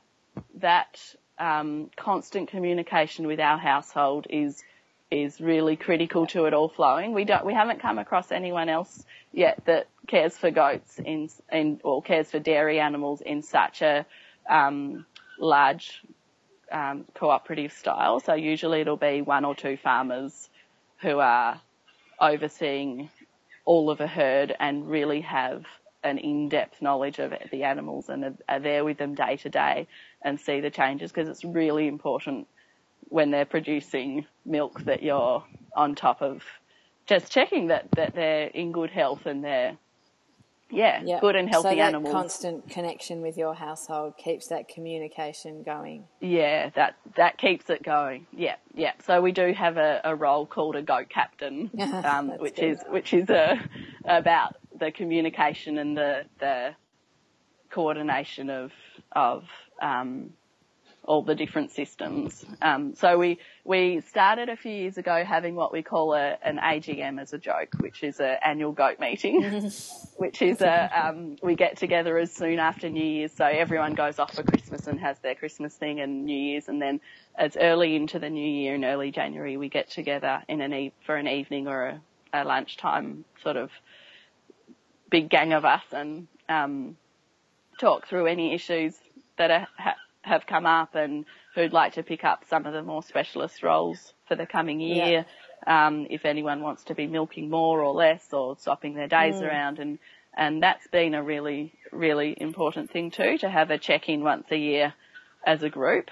that, 0.55 0.99
um, 1.37 1.89
constant 1.95 2.49
communication 2.49 3.27
with 3.27 3.39
our 3.39 3.57
household 3.57 4.27
is, 4.29 4.63
is 5.09 5.41
really 5.41 5.75
critical 5.75 6.27
to 6.27 6.45
it 6.45 6.53
all 6.53 6.69
flowing. 6.69 7.13
We 7.13 7.25
don't, 7.25 7.45
we 7.45 7.53
haven't 7.53 7.81
come 7.81 7.97
across 7.97 8.31
anyone 8.31 8.69
else 8.69 9.03
yet 9.33 9.63
that 9.65 9.87
cares 10.07 10.37
for 10.37 10.51
goats 10.51 10.99
in, 10.99 11.29
in, 11.51 11.81
or 11.83 12.01
cares 12.01 12.29
for 12.29 12.39
dairy 12.39 12.79
animals 12.79 13.21
in 13.21 13.41
such 13.41 13.81
a, 13.81 14.05
um, 14.49 15.05
large, 15.39 16.01
um, 16.71 17.05
cooperative 17.15 17.73
style. 17.73 18.19
So 18.19 18.33
usually 18.33 18.81
it'll 18.81 18.97
be 18.97 19.21
one 19.21 19.45
or 19.45 19.55
two 19.55 19.77
farmers 19.77 20.49
who 21.01 21.19
are 21.19 21.59
overseeing 22.19 23.09
all 23.65 23.89
of 23.89 23.99
a 23.99 24.07
herd 24.07 24.55
and 24.59 24.89
really 24.89 25.21
have 25.21 25.65
an 26.03 26.17
in-depth 26.17 26.81
knowledge 26.81 27.19
of 27.19 27.33
the 27.51 27.63
animals 27.63 28.09
and 28.09 28.23
are, 28.23 28.33
are 28.49 28.59
there 28.59 28.83
with 28.83 28.97
them 28.97 29.13
day 29.15 29.37
to 29.37 29.49
day 29.49 29.87
and 30.21 30.39
see 30.39 30.59
the 30.61 30.69
changes 30.69 31.11
because 31.11 31.29
it's 31.29 31.43
really 31.45 31.87
important 31.87 32.47
when 33.09 33.31
they're 33.31 33.45
producing 33.45 34.25
milk 34.45 34.81
that 34.85 35.03
you're 35.03 35.43
on 35.75 35.95
top 35.95 36.21
of 36.21 36.43
just 37.05 37.31
checking 37.31 37.67
that, 37.67 37.87
that 37.95 38.13
they're 38.15 38.47
in 38.47 38.71
good 38.71 38.89
health 38.89 39.25
and 39.25 39.43
they're 39.43 39.77
yeah, 40.73 41.01
Yeah. 41.03 41.19
good 41.19 41.35
and 41.35 41.49
healthy 41.49 41.69
so 41.71 41.75
that 41.75 41.81
animals. 41.81 42.13
constant 42.13 42.69
connection 42.69 43.21
with 43.21 43.37
your 43.37 43.53
household 43.53 44.13
keeps 44.17 44.47
that 44.47 44.69
communication 44.69 45.63
going. 45.63 46.05
Yeah, 46.21 46.69
that 46.75 46.95
that 47.17 47.37
keeps 47.37 47.69
it 47.69 47.83
going. 47.83 48.25
Yeah, 48.31 48.55
yeah. 48.73 48.93
So 49.05 49.21
we 49.21 49.33
do 49.33 49.51
have 49.51 49.75
a, 49.75 49.99
a 50.05 50.15
role 50.15 50.45
called 50.45 50.77
a 50.77 50.81
goat 50.81 51.09
captain, 51.09 51.69
um, 52.05 52.29
which 52.39 52.55
good. 52.55 52.63
is 52.63 52.79
which 52.87 53.13
is 53.13 53.29
uh, 53.29 53.57
about 54.05 54.55
the 54.81 54.91
communication 54.91 55.77
and 55.77 55.95
the 55.95 56.25
the 56.39 56.75
coordination 57.69 58.49
of 58.49 58.71
of 59.13 59.45
um, 59.81 60.31
all 61.03 61.23
the 61.23 61.35
different 61.35 61.71
systems. 61.71 62.43
Um, 62.61 62.95
so 62.95 63.17
we 63.17 63.39
we 63.63 64.01
started 64.01 64.49
a 64.49 64.55
few 64.55 64.71
years 64.71 64.97
ago 64.97 65.23
having 65.23 65.55
what 65.55 65.71
we 65.71 65.83
call 65.83 66.13
a, 66.13 66.37
an 66.43 66.57
AGM 66.57 67.21
as 67.21 67.31
a 67.31 67.37
joke, 67.37 67.75
which 67.79 68.03
is 68.03 68.19
an 68.19 68.37
annual 68.43 68.71
goat 68.71 68.99
meeting, 68.99 69.43
which 70.17 70.41
is 70.41 70.61
a 70.61 70.89
um, 70.93 71.37
we 71.43 71.55
get 71.55 71.77
together 71.77 72.17
as 72.17 72.33
soon 72.33 72.57
after 72.57 72.89
New 72.89 73.03
Year's, 73.03 73.33
so 73.33 73.45
everyone 73.45 73.93
goes 73.93 74.17
off 74.17 74.33
for 74.33 74.43
Christmas 74.43 74.87
and 74.87 74.99
has 74.99 75.19
their 75.19 75.35
Christmas 75.35 75.75
thing 75.75 76.01
and 76.01 76.25
New 76.25 76.37
Year's, 76.37 76.67
and 76.67 76.81
then 76.81 76.99
as 77.37 77.55
early 77.55 77.95
into 77.95 78.17
the 78.17 78.29
new 78.29 78.49
year 78.49 78.75
in 78.75 78.83
early 78.83 79.11
January 79.11 79.57
we 79.57 79.69
get 79.69 79.89
together 79.91 80.43
in 80.49 80.59
an 80.59 80.73
e- 80.73 80.93
for 81.05 81.15
an 81.15 81.27
evening 81.27 81.67
or 81.67 81.85
a, 81.85 82.01
a 82.33 82.43
lunchtime 82.43 83.25
sort 83.43 83.57
of 83.57 83.69
big 85.11 85.29
gang 85.29 85.53
of 85.53 85.63
us 85.63 85.83
and 85.91 86.27
um, 86.49 86.97
talk 87.79 88.07
through 88.07 88.25
any 88.25 88.55
issues 88.55 88.95
that 89.37 89.51
are, 89.51 89.67
ha- 89.77 89.97
have 90.23 90.47
come 90.47 90.65
up 90.65 90.95
and 90.95 91.25
who'd 91.53 91.73
like 91.73 91.93
to 91.93 92.03
pick 92.03 92.23
up 92.23 92.45
some 92.49 92.65
of 92.65 92.73
the 92.73 92.81
more 92.81 93.03
specialist 93.03 93.61
roles 93.61 94.13
for 94.27 94.35
the 94.35 94.47
coming 94.47 94.79
year. 94.79 95.25
Yeah. 95.67 95.85
Um, 95.85 96.07
if 96.09 96.25
anyone 96.25 96.61
wants 96.61 96.85
to 96.85 96.95
be 96.95 97.05
milking 97.05 97.51
more 97.51 97.81
or 97.81 97.93
less 97.93 98.33
or 98.33 98.57
swapping 98.57 98.95
their 98.95 99.07
days 99.07 99.35
mm. 99.35 99.43
around 99.43 99.77
and, 99.77 99.99
and 100.35 100.63
that's 100.63 100.87
been 100.87 101.13
a 101.13 101.21
really, 101.21 101.73
really 101.91 102.35
important 102.35 102.89
thing 102.89 103.11
too, 103.11 103.37
to 103.39 103.49
have 103.49 103.69
a 103.69 103.77
check-in 103.77 104.23
once 104.23 104.47
a 104.49 104.57
year 104.57 104.93
as 105.45 105.61
a 105.61 105.69
group. 105.69 106.09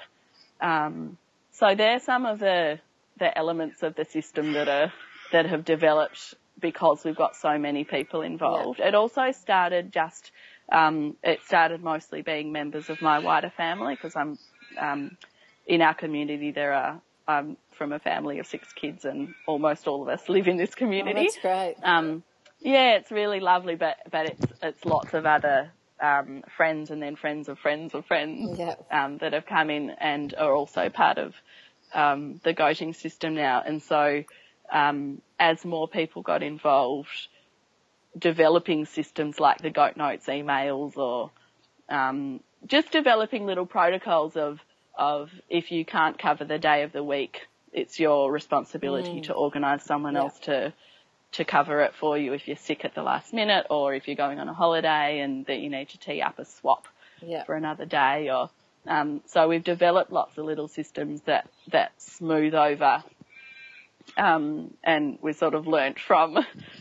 Um, 0.61 1.17
so 1.53 1.73
there's 1.73 2.03
some 2.03 2.25
of 2.25 2.39
the, 2.39 2.79
the 3.17 3.35
elements 3.35 3.81
of 3.81 3.95
the 3.95 4.05
system 4.05 4.53
that 4.53 4.67
are, 4.67 4.93
that 5.31 5.45
have 5.47 5.65
developed 5.65 6.35
because 6.59 7.03
we've 7.03 7.15
got 7.15 7.35
so 7.35 7.57
many 7.57 7.83
people 7.83 8.21
involved. 8.21 8.79
Yeah. 8.79 8.89
It 8.89 8.95
also 8.95 9.31
started 9.31 9.91
just 9.91 10.31
um, 10.71 11.15
it 11.23 11.41
started 11.45 11.83
mostly 11.83 12.21
being 12.21 12.51
members 12.51 12.89
of 12.89 13.01
my 13.01 13.19
wider 13.19 13.49
family 13.49 13.95
because 13.95 14.15
I'm 14.15 14.37
um, 14.77 15.17
in 15.65 15.81
our 15.81 15.93
community. 15.93 16.51
There 16.51 16.73
are 16.73 17.01
I'm 17.27 17.57
from 17.71 17.93
a 17.93 17.99
family 17.99 18.39
of 18.39 18.47
six 18.47 18.71
kids, 18.73 19.05
and 19.05 19.33
almost 19.47 19.87
all 19.87 20.01
of 20.01 20.07
us 20.07 20.27
live 20.29 20.47
in 20.47 20.57
this 20.57 20.75
community. 20.75 21.19
Oh, 21.19 21.23
that's 21.23 21.39
great. 21.39 21.75
Um, 21.83 22.23
yeah, 22.59 22.95
it's 22.95 23.11
really 23.11 23.39
lovely, 23.39 23.75
but 23.75 23.97
but 24.11 24.27
it's 24.27 24.45
it's 24.61 24.85
lots 24.85 25.13
of 25.13 25.25
other 25.25 25.71
um, 26.01 26.43
friends 26.55 26.91
and 26.91 27.01
then 27.01 27.15
friends 27.15 27.49
of 27.49 27.59
friends 27.59 27.93
of 27.93 28.05
friends 28.05 28.57
yeah. 28.57 28.75
um, 28.91 29.17
that 29.19 29.33
have 29.33 29.45
come 29.45 29.69
in 29.69 29.91
and 29.91 30.33
are 30.37 30.53
also 30.53 30.89
part 30.89 31.17
of 31.17 31.35
um, 31.93 32.39
the 32.43 32.53
goating 32.53 32.95
system 32.95 33.33
now. 33.35 33.61
And 33.65 33.81
so 33.81 34.23
um, 34.71 35.21
as 35.39 35.65
more 35.65 35.87
people 35.87 36.21
got 36.21 36.43
involved, 36.43 37.27
developing 38.17 38.85
systems 38.85 39.39
like 39.39 39.59
the 39.61 39.69
Goat 39.69 39.97
Notes 39.97 40.25
emails 40.27 40.97
or 40.97 41.31
um, 41.89 42.41
just 42.65 42.91
developing 42.91 43.45
little 43.45 43.65
protocols 43.65 44.35
of 44.35 44.59
of 44.97 45.31
if 45.49 45.71
you 45.71 45.85
can't 45.85 46.19
cover 46.19 46.43
the 46.43 46.59
day 46.59 46.83
of 46.83 46.91
the 46.91 47.03
week, 47.03 47.47
it's 47.71 47.99
your 47.99 48.31
responsibility 48.31 49.21
mm. 49.21 49.23
to 49.23 49.33
organise 49.33 49.83
someone 49.83 50.15
yeah. 50.15 50.21
else 50.21 50.39
to 50.39 50.73
to 51.31 51.45
cover 51.45 51.81
it 51.81 51.93
for 51.93 52.17
you 52.17 52.33
if 52.33 52.47
you're 52.47 52.57
sick 52.57 52.83
at 52.83 52.95
the 52.95 53.03
last 53.03 53.33
minute 53.33 53.67
or 53.69 53.93
if 53.93 54.07
you're 54.07 54.15
going 54.15 54.39
on 54.39 54.49
a 54.49 54.53
holiday 54.53 55.19
and 55.19 55.45
that 55.45 55.59
you 55.59 55.69
need 55.69 55.87
to 55.87 55.99
tee 55.99 56.21
up 56.21 56.39
a 56.39 56.45
swap 56.45 56.87
yeah. 57.21 57.43
for 57.43 57.55
another 57.55 57.85
day 57.85 58.29
or 58.31 58.49
um, 58.87 59.21
so 59.27 59.47
we've 59.47 59.63
developed 59.63 60.11
lots 60.11 60.37
of 60.39 60.45
little 60.45 60.67
systems 60.67 61.21
that 61.21 61.47
that 61.71 61.91
smooth 62.01 62.55
over 62.55 63.03
um, 64.17 64.73
and 64.83 65.17
we 65.21 65.33
sort 65.33 65.53
of 65.53 65.67
learnt 65.67 65.99
from 65.99 66.37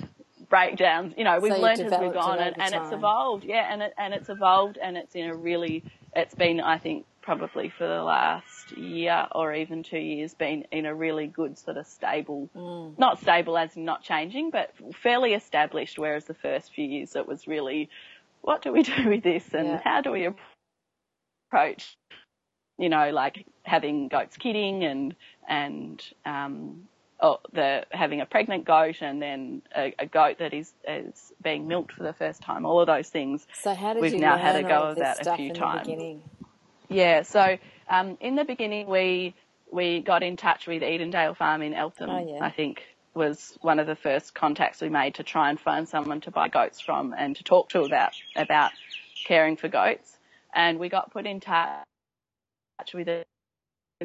breakdowns. 0.48 1.14
You 1.16 1.24
know, 1.24 1.38
we've 1.40 1.52
so 1.52 1.60
learned 1.60 1.80
as 1.80 2.00
we've 2.00 2.12
gone, 2.12 2.38
and, 2.38 2.60
and 2.60 2.74
it's 2.74 2.92
evolved. 2.92 3.44
Yeah, 3.44 3.66
and 3.72 3.82
it 3.82 3.94
and 3.98 4.14
it's 4.14 4.28
evolved, 4.28 4.78
and 4.80 4.96
it's 4.96 5.14
in 5.14 5.30
a 5.30 5.36
really. 5.36 5.84
It's 6.16 6.34
been, 6.34 6.58
I 6.60 6.78
think, 6.78 7.04
probably 7.20 7.68
for 7.68 7.86
the 7.86 8.02
last 8.02 8.72
year 8.72 9.26
or 9.32 9.54
even 9.54 9.82
two 9.82 9.98
years, 9.98 10.32
been 10.34 10.64
in 10.72 10.86
a 10.86 10.94
really 10.94 11.26
good 11.26 11.58
sort 11.58 11.76
of 11.76 11.86
stable, 11.86 12.48
mm. 12.56 12.98
not 12.98 13.20
stable 13.20 13.58
as 13.58 13.76
in 13.76 13.84
not 13.84 14.02
changing, 14.02 14.50
but 14.50 14.72
fairly 15.02 15.34
established. 15.34 15.98
Whereas 15.98 16.24
the 16.24 16.34
first 16.34 16.72
few 16.72 16.86
years, 16.86 17.14
it 17.14 17.28
was 17.28 17.46
really, 17.46 17.90
what 18.40 18.62
do 18.62 18.72
we 18.72 18.82
do 18.96 19.08
with 19.08 19.22
this, 19.22 19.44
and 19.52 19.68
yeah. 19.68 19.80
how 19.84 20.00
do 20.00 20.10
we 20.10 20.28
approach 21.50 21.96
you 22.78 22.88
know, 22.88 23.10
like 23.10 23.44
having 23.64 24.08
goats 24.08 24.36
kidding 24.36 24.84
and 24.84 25.14
and 25.48 26.02
um, 26.24 26.88
oh, 27.20 27.40
the 27.52 27.84
having 27.90 28.20
a 28.20 28.26
pregnant 28.26 28.64
goat 28.64 28.96
and 29.00 29.20
then 29.20 29.62
a, 29.76 29.94
a, 29.98 30.06
goat 30.06 30.38
that 30.38 30.54
is 30.54 30.72
is 30.86 31.32
being 31.42 31.68
milked 31.68 31.92
for 31.92 32.02
the 32.02 32.12
first 32.12 32.42
time. 32.42 32.64
All 32.64 32.80
of 32.80 32.86
those 32.86 33.08
things. 33.08 33.46
So 33.62 33.74
how 33.74 33.94
did 33.94 34.02
we've 34.02 34.14
you 34.14 34.20
now 34.20 34.36
had 34.36 34.56
a 34.56 34.62
go 34.62 34.82
of 34.82 34.96
that 34.96 35.26
a 35.26 35.36
few 35.36 35.52
times. 35.52 35.88
Yeah. 36.88 37.22
So 37.22 37.58
um, 37.88 38.16
in 38.20 38.34
the 38.34 38.44
beginning, 38.44 38.86
we 38.88 39.34
we 39.70 40.00
got 40.00 40.22
in 40.22 40.36
touch 40.36 40.66
with 40.66 40.82
Edendale 40.82 41.36
Farm 41.36 41.62
in 41.62 41.74
Eltham. 41.74 42.10
Oh, 42.10 42.26
yeah. 42.26 42.44
I 42.44 42.50
think 42.50 42.82
was 43.14 43.58
one 43.62 43.78
of 43.80 43.86
the 43.86 43.96
first 43.96 44.34
contacts 44.34 44.80
we 44.80 44.88
made 44.88 45.16
to 45.16 45.22
try 45.22 45.50
and 45.50 45.58
find 45.58 45.88
someone 45.88 46.20
to 46.20 46.30
buy 46.30 46.48
goats 46.48 46.80
from 46.80 47.14
and 47.18 47.34
to 47.36 47.42
talk 47.42 47.68
to 47.70 47.82
about 47.82 48.12
about 48.36 48.70
caring 49.26 49.56
for 49.56 49.68
goats. 49.68 50.16
And 50.54 50.78
we 50.78 50.88
got 50.88 51.10
put 51.10 51.26
in 51.26 51.40
touch 51.40 51.84
with 52.94 53.08
a 53.08 53.24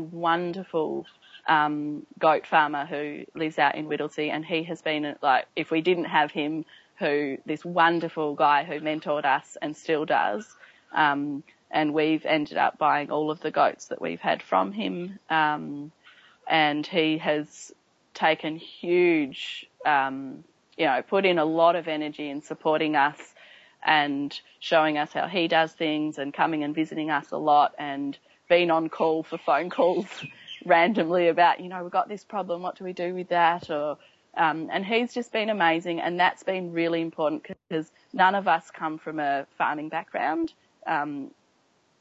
wonderful 0.02 1.06
um, 1.48 2.06
goat 2.20 2.48
farmer 2.48 2.86
who 2.86 3.26
lives 3.36 3.60
out 3.60 3.76
in 3.76 3.88
Whittlesea, 3.88 4.32
and 4.32 4.46
he 4.46 4.64
has 4.64 4.82
been 4.82 5.16
like, 5.22 5.46
if 5.56 5.72
we 5.72 5.82
didn't 5.82 6.06
have 6.06 6.32
him, 6.32 6.66
who 7.00 7.38
this 7.46 7.66
wonderful 7.66 8.36
guy 8.36 8.64
who 8.64 8.80
mentored 8.80 9.26
us 9.26 9.58
and 9.62 9.76
still 9.76 10.06
does, 10.06 10.48
um, 10.94 11.44
and 11.72 11.94
we've 11.94 12.26
ended 12.26 12.58
up 12.58 12.78
buying 12.78 13.12
all 13.12 13.32
of 13.32 13.42
the 13.42 13.52
goats 13.52 13.88
that 13.88 14.02
we've 14.02 14.22
had 14.22 14.42
from 14.42 14.72
him, 14.72 15.20
um, 15.30 15.92
and 16.48 16.86
he 16.86 17.18
has 17.18 17.72
taken 18.14 18.56
huge, 18.56 19.66
um, 19.86 20.44
you 20.78 20.86
know, 20.86 21.02
put 21.02 21.26
in 21.26 21.40
a 21.40 21.46
lot 21.46 21.76
of 21.76 21.88
energy 21.88 22.30
in 22.30 22.42
supporting 22.42 22.96
us 22.96 23.18
and 23.86 24.40
showing 24.60 24.98
us 24.98 25.12
how 25.12 25.28
he 25.28 25.48
does 25.48 25.74
things 25.74 26.18
and 26.18 26.34
coming 26.34 26.64
and 26.64 26.74
visiting 26.74 27.10
us 27.10 27.32
a 27.32 27.38
lot 27.38 27.74
and 27.78 28.18
been 28.50 28.72
on 28.72 28.90
call 28.90 29.24
for 29.24 29.38
phone 29.38 29.70
calls 29.70 30.08
randomly 30.66 31.28
about, 31.28 31.60
you 31.60 31.70
know, 31.70 31.84
we've 31.84 31.92
got 31.92 32.08
this 32.08 32.24
problem, 32.24 32.62
what 32.62 32.78
do 32.78 32.84
we 32.84 32.94
do 32.94 33.14
with 33.14 33.30
that? 33.30 33.70
Or, 33.70 33.98
um, 34.36 34.70
and 34.72 34.86
he's 34.86 35.14
just 35.14 35.32
been 35.32 35.50
amazing 35.50 36.00
and 36.00 36.20
that's 36.20 36.44
been 36.44 36.72
really 36.72 37.02
important 37.02 37.46
because 37.70 37.92
none 38.14 38.36
of 38.36 38.48
us 38.48 38.70
come 38.72 38.98
from 38.98 39.20
a 39.20 39.46
farming 39.58 39.90
background. 39.90 40.54
Um, 40.88 41.32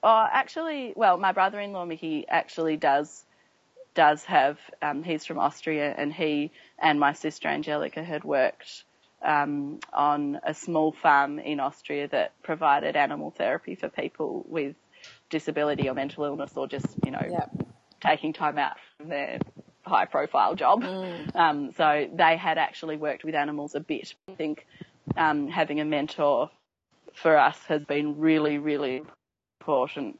oh, 0.02 0.26
actually, 0.30 0.92
well, 0.96 1.16
my 1.16 1.32
brother-in-law 1.32 1.84
Mickey 1.84 2.26
actually 2.28 2.76
does 2.76 3.24
does 3.94 4.24
have. 4.24 4.58
Um, 4.80 5.02
he's 5.02 5.26
from 5.26 5.38
Austria, 5.38 5.94
and 5.96 6.12
he 6.12 6.50
and 6.78 6.98
my 6.98 7.12
sister 7.12 7.48
Angelica 7.48 8.02
had 8.02 8.24
worked 8.24 8.84
um, 9.22 9.80
on 9.92 10.40
a 10.44 10.54
small 10.54 10.92
farm 10.92 11.38
in 11.38 11.60
Austria 11.60 12.08
that 12.08 12.32
provided 12.42 12.96
animal 12.96 13.30
therapy 13.30 13.74
for 13.74 13.88
people 13.88 14.44
with 14.48 14.74
disability 15.32 15.88
or 15.88 15.94
mental 15.94 16.24
illness, 16.24 16.52
or 16.54 16.68
just 16.68 16.86
you 17.04 17.10
know 17.10 17.26
yep 17.28 17.50
taking 18.02 18.32
time 18.32 18.58
out 18.58 18.76
from 18.96 19.08
their 19.08 19.38
high 19.84 20.04
profile 20.04 20.54
job. 20.54 20.82
Mm. 20.82 21.36
Um, 21.36 21.72
so 21.76 22.08
they 22.12 22.36
had 22.36 22.58
actually 22.58 22.96
worked 22.96 23.24
with 23.24 23.34
animals 23.34 23.74
a 23.74 23.80
bit. 23.80 24.14
I 24.28 24.34
think 24.34 24.66
um, 25.16 25.48
having 25.48 25.80
a 25.80 25.84
mentor 25.84 26.50
for 27.14 27.36
us 27.36 27.58
has 27.68 27.84
been 27.84 28.18
really, 28.18 28.58
really 28.58 29.02
important. 29.60 30.18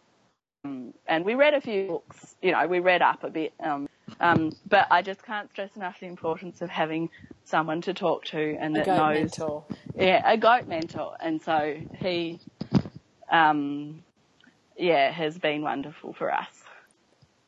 Um, 0.65 0.95
and 1.07 1.25
we 1.25 1.35
read 1.35 1.55
a 1.55 1.61
few 1.61 1.87
books, 1.89 2.37
you 2.41 2.53
know, 2.53 2.67
we 2.67 2.81
read 2.81 3.03
up 3.03 3.25
a 3.25 3.31
bit. 3.31 3.53
Um, 3.63 3.89
um, 4.21 4.53
but 4.69 4.87
I 4.91 5.03
just 5.03 5.25
can't 5.25 5.51
stress 5.51 5.75
enough 5.77 5.99
the 6.01 6.07
importance 6.07 6.61
of 6.61 6.71
having 6.71 7.11
someone 7.45 7.81
to 7.83 7.95
talk 7.95 8.25
to 8.27 8.57
and 8.61 8.77
that 8.77 8.87
knows. 8.87 9.19
Mentor. 9.19 9.65
Yeah, 9.97 10.23
a 10.25 10.37
goat 10.37 10.69
mentor. 10.69 11.17
And 11.21 11.41
so 11.43 11.77
he, 11.97 12.39
um, 13.31 14.03
yeah, 14.83 15.13
has 15.13 15.39
been 15.39 15.63
wonderful 15.63 16.13
for 16.13 16.33
us. 16.33 16.65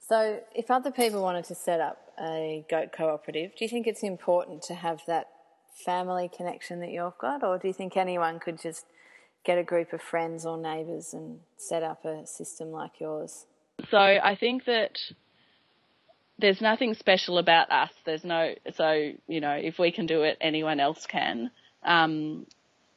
So, 0.09 0.41
if 0.55 0.71
other 0.71 0.91
people 0.91 1.23
wanted 1.23 1.45
to 1.47 1.55
set 1.55 1.81
up 1.81 1.99
a 2.21 2.65
goat 2.71 2.93
cooperative, 2.93 3.53
do 3.57 3.65
you 3.65 3.69
think 3.69 3.87
it's 3.87 4.03
important 4.03 4.63
to 4.65 4.75
have 4.75 5.01
that 5.07 5.29
family 5.85 6.31
connection 6.35 6.81
that 6.81 6.91
you've 6.91 7.19
got, 7.19 7.43
or 7.43 7.59
do 7.59 7.67
you 7.67 7.75
think 7.75 7.97
anyone 7.97 8.39
could 8.39 8.61
just 8.61 8.85
get 9.45 9.59
a 9.59 9.65
group 9.65 9.93
of 9.93 10.01
friends 10.01 10.47
or 10.47 10.57
neighbours 10.57 11.13
and 11.13 11.41
set 11.57 11.83
up 11.83 12.05
a 12.05 12.27
system 12.27 12.71
like 12.71 13.01
yours? 13.01 13.47
So, 13.91 13.99
I 13.99 14.37
think 14.39 14.67
that 14.67 14.99
there's 16.39 16.61
nothing 16.61 16.95
special 16.95 17.39
about 17.39 17.73
us. 17.73 17.91
There's 18.05 18.25
no, 18.25 18.55
so, 18.75 19.13
you 19.27 19.41
know, 19.41 19.53
if 19.53 19.79
we 19.79 19.91
can 19.91 20.07
do 20.07 20.23
it, 20.23 20.37
anyone 20.41 20.79
else 20.81 21.07
can. 21.07 21.51
Um, 21.83 22.47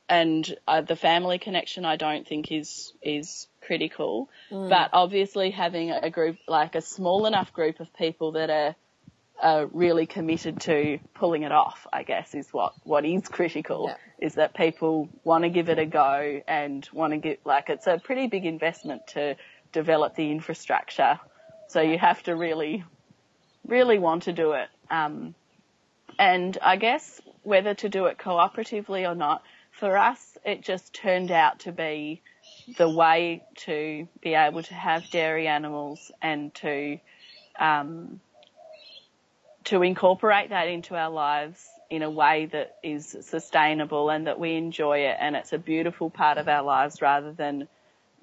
and 0.09 0.57
uh, 0.67 0.81
the 0.81 0.95
family 0.95 1.39
connection 1.39 1.85
I 1.85 1.95
don't 1.97 2.27
think 2.27 2.51
is 2.51 2.93
is 3.01 3.47
critical. 3.61 4.29
Mm. 4.51 4.69
But 4.69 4.89
obviously, 4.93 5.51
having 5.51 5.91
a 5.91 6.09
group 6.09 6.37
like 6.47 6.75
a 6.75 6.81
small 6.81 7.25
enough 7.25 7.53
group 7.53 7.79
of 7.79 7.93
people 7.93 8.33
that 8.33 8.49
are 8.49 8.75
are 9.39 9.67
really 9.67 10.05
committed 10.05 10.59
to 10.61 10.99
pulling 11.13 11.43
it 11.43 11.51
off, 11.51 11.85
I 11.93 12.03
guess, 12.03 12.33
is 12.33 12.51
what, 12.51 12.73
what 12.83 13.05
is 13.05 13.27
critical, 13.27 13.85
yeah. 13.87 14.25
is 14.27 14.35
that 14.35 14.55
people 14.55 15.09
want 15.23 15.43
to 15.43 15.49
give 15.49 15.69
it 15.69 15.77
a 15.77 15.85
go 15.85 16.41
and 16.47 16.87
want 16.91 17.13
to 17.13 17.17
get, 17.17 17.45
like, 17.45 17.69
it's 17.69 17.85
a 17.85 17.99
pretty 17.99 18.27
big 18.27 18.45
investment 18.45 19.05
to 19.09 19.35
develop 19.71 20.15
the 20.15 20.31
infrastructure. 20.31 21.19
So 21.67 21.81
you 21.81 21.99
have 21.99 22.23
to 22.23 22.35
really, 22.35 22.83
really 23.67 23.99
want 23.99 24.23
to 24.23 24.33
do 24.33 24.53
it. 24.53 24.69
Um, 24.89 25.35
and 26.17 26.57
I 26.61 26.77
guess 26.77 27.21
whether 27.43 27.75
to 27.75 27.89
do 27.89 28.05
it 28.05 28.17
cooperatively 28.17 29.07
or 29.07 29.13
not, 29.13 29.43
for 29.77 29.98
us, 29.98 30.38
it 30.43 30.62
just 30.62 30.93
turned 30.93 31.31
out 31.31 31.60
to 31.60 31.72
be 31.72 32.22
the 32.77 32.89
way 32.89 33.43
to 33.55 34.07
be 34.22 34.34
able 34.34 34.63
to 34.63 34.74
have 34.74 35.10
dairy 35.10 35.48
animals 35.48 36.12
and 36.22 36.53
to 36.55 37.00
um, 37.60 38.19
to 39.65 39.81
incorporate 39.81 40.50
that 40.50 40.67
into 40.67 40.96
our 40.96 41.10
lives 41.10 41.65
in 41.89 42.01
a 42.01 42.10
way 42.10 42.48
that 42.51 42.77
is 42.84 43.17
sustainable 43.22 44.10
and 44.10 44.27
that 44.27 44.39
we 44.39 44.55
enjoy 44.55 45.00
it. 45.00 45.17
And 45.19 45.36
it's 45.36 45.53
a 45.53 45.57
beautiful 45.57 46.10
part 46.10 46.38
of 46.38 46.48
our 46.48 46.63
lives 46.63 47.01
rather 47.01 47.31
than 47.31 47.67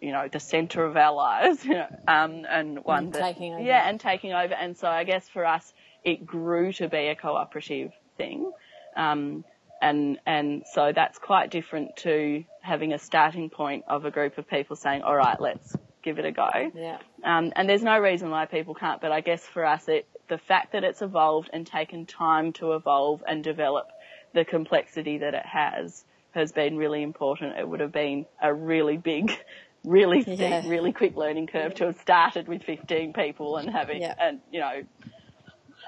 you 0.01 0.13
know 0.13 0.29
the 0.29 0.41
center 0.41 0.85
of 0.85 0.97
our 0.97 1.15
lives 1.15 1.65
you 1.65 1.73
know 1.75 1.87
um, 2.09 2.45
and 2.49 2.85
one 2.85 3.05
and 3.05 3.13
that 3.15 3.23
taking 3.23 3.55
over. 3.55 3.63
yeah 3.63 3.89
and 3.89 4.01
taking 4.01 4.33
over. 4.33 4.55
And 4.55 4.77
so 4.77 4.89
I 4.89 5.05
guess 5.05 5.29
for 5.29 5.45
us 5.45 5.73
it 6.05 6.27
grew 6.27 6.73
to 6.75 6.89
be 6.89 7.09
a 7.09 7.15
cooperative 7.15 7.93
thing. 8.17 8.51
Um, 8.97 9.45
and 9.85 10.19
and 10.27 10.63
so 10.75 10.93
that's 10.95 11.19
quite 11.19 11.51
different 11.51 11.97
to 11.97 12.45
having 12.61 12.93
a 12.93 12.99
starting 12.99 13.51
point 13.51 13.85
of 13.87 14.05
a 14.05 14.11
group 14.11 14.39
of 14.39 14.49
people 14.49 14.75
saying 14.77 15.03
all 15.03 15.15
right 15.17 15.39
let's 15.41 15.77
give 16.03 16.19
it 16.19 16.25
a 16.25 16.33
go 16.33 16.51
Yeah. 16.75 16.99
um, 17.23 17.53
and 17.57 17.69
there's 17.69 17.83
no 17.83 17.99
reason 17.99 18.31
why 18.31 18.45
people 18.47 18.75
can't, 18.75 19.01
but 19.01 19.11
I 19.11 19.21
guess 19.23 19.43
for 19.43 19.65
us, 19.65 19.89
it, 19.89 20.07
the 20.29 20.37
fact 20.37 20.73
that 20.73 20.85
it's 20.85 21.01
evolved 21.01 21.49
and 21.53 21.67
taken 21.67 22.05
time 22.05 22.53
to 22.55 22.73
evolve 22.75 23.23
and 23.27 23.43
develop 23.43 23.87
the 24.35 24.45
complexity 24.45 25.19
that 25.19 25.33
it 25.35 25.47
has 25.47 26.05
has 26.33 26.53
been 26.53 26.77
really 26.77 27.03
important. 27.03 27.57
It 27.59 27.67
would 27.67 27.81
have 27.81 27.93
been 27.93 28.27
a 28.43 28.53
really 28.53 28.99
big, 28.99 29.33
really 29.85 30.21
steep, 30.23 30.41
Yeah. 30.41 30.69
really 30.69 30.93
quick 30.93 31.17
learning 31.17 31.47
curve 31.47 31.75
to 31.77 31.87
have 31.87 31.99
started 32.01 32.49
with 32.49 32.63
15 32.65 33.13
people 33.15 33.57
and 33.57 33.71
having, 33.71 34.03
Yeah. 34.03 34.15
and 34.19 34.41
you 34.53 34.61
know, 34.61 34.83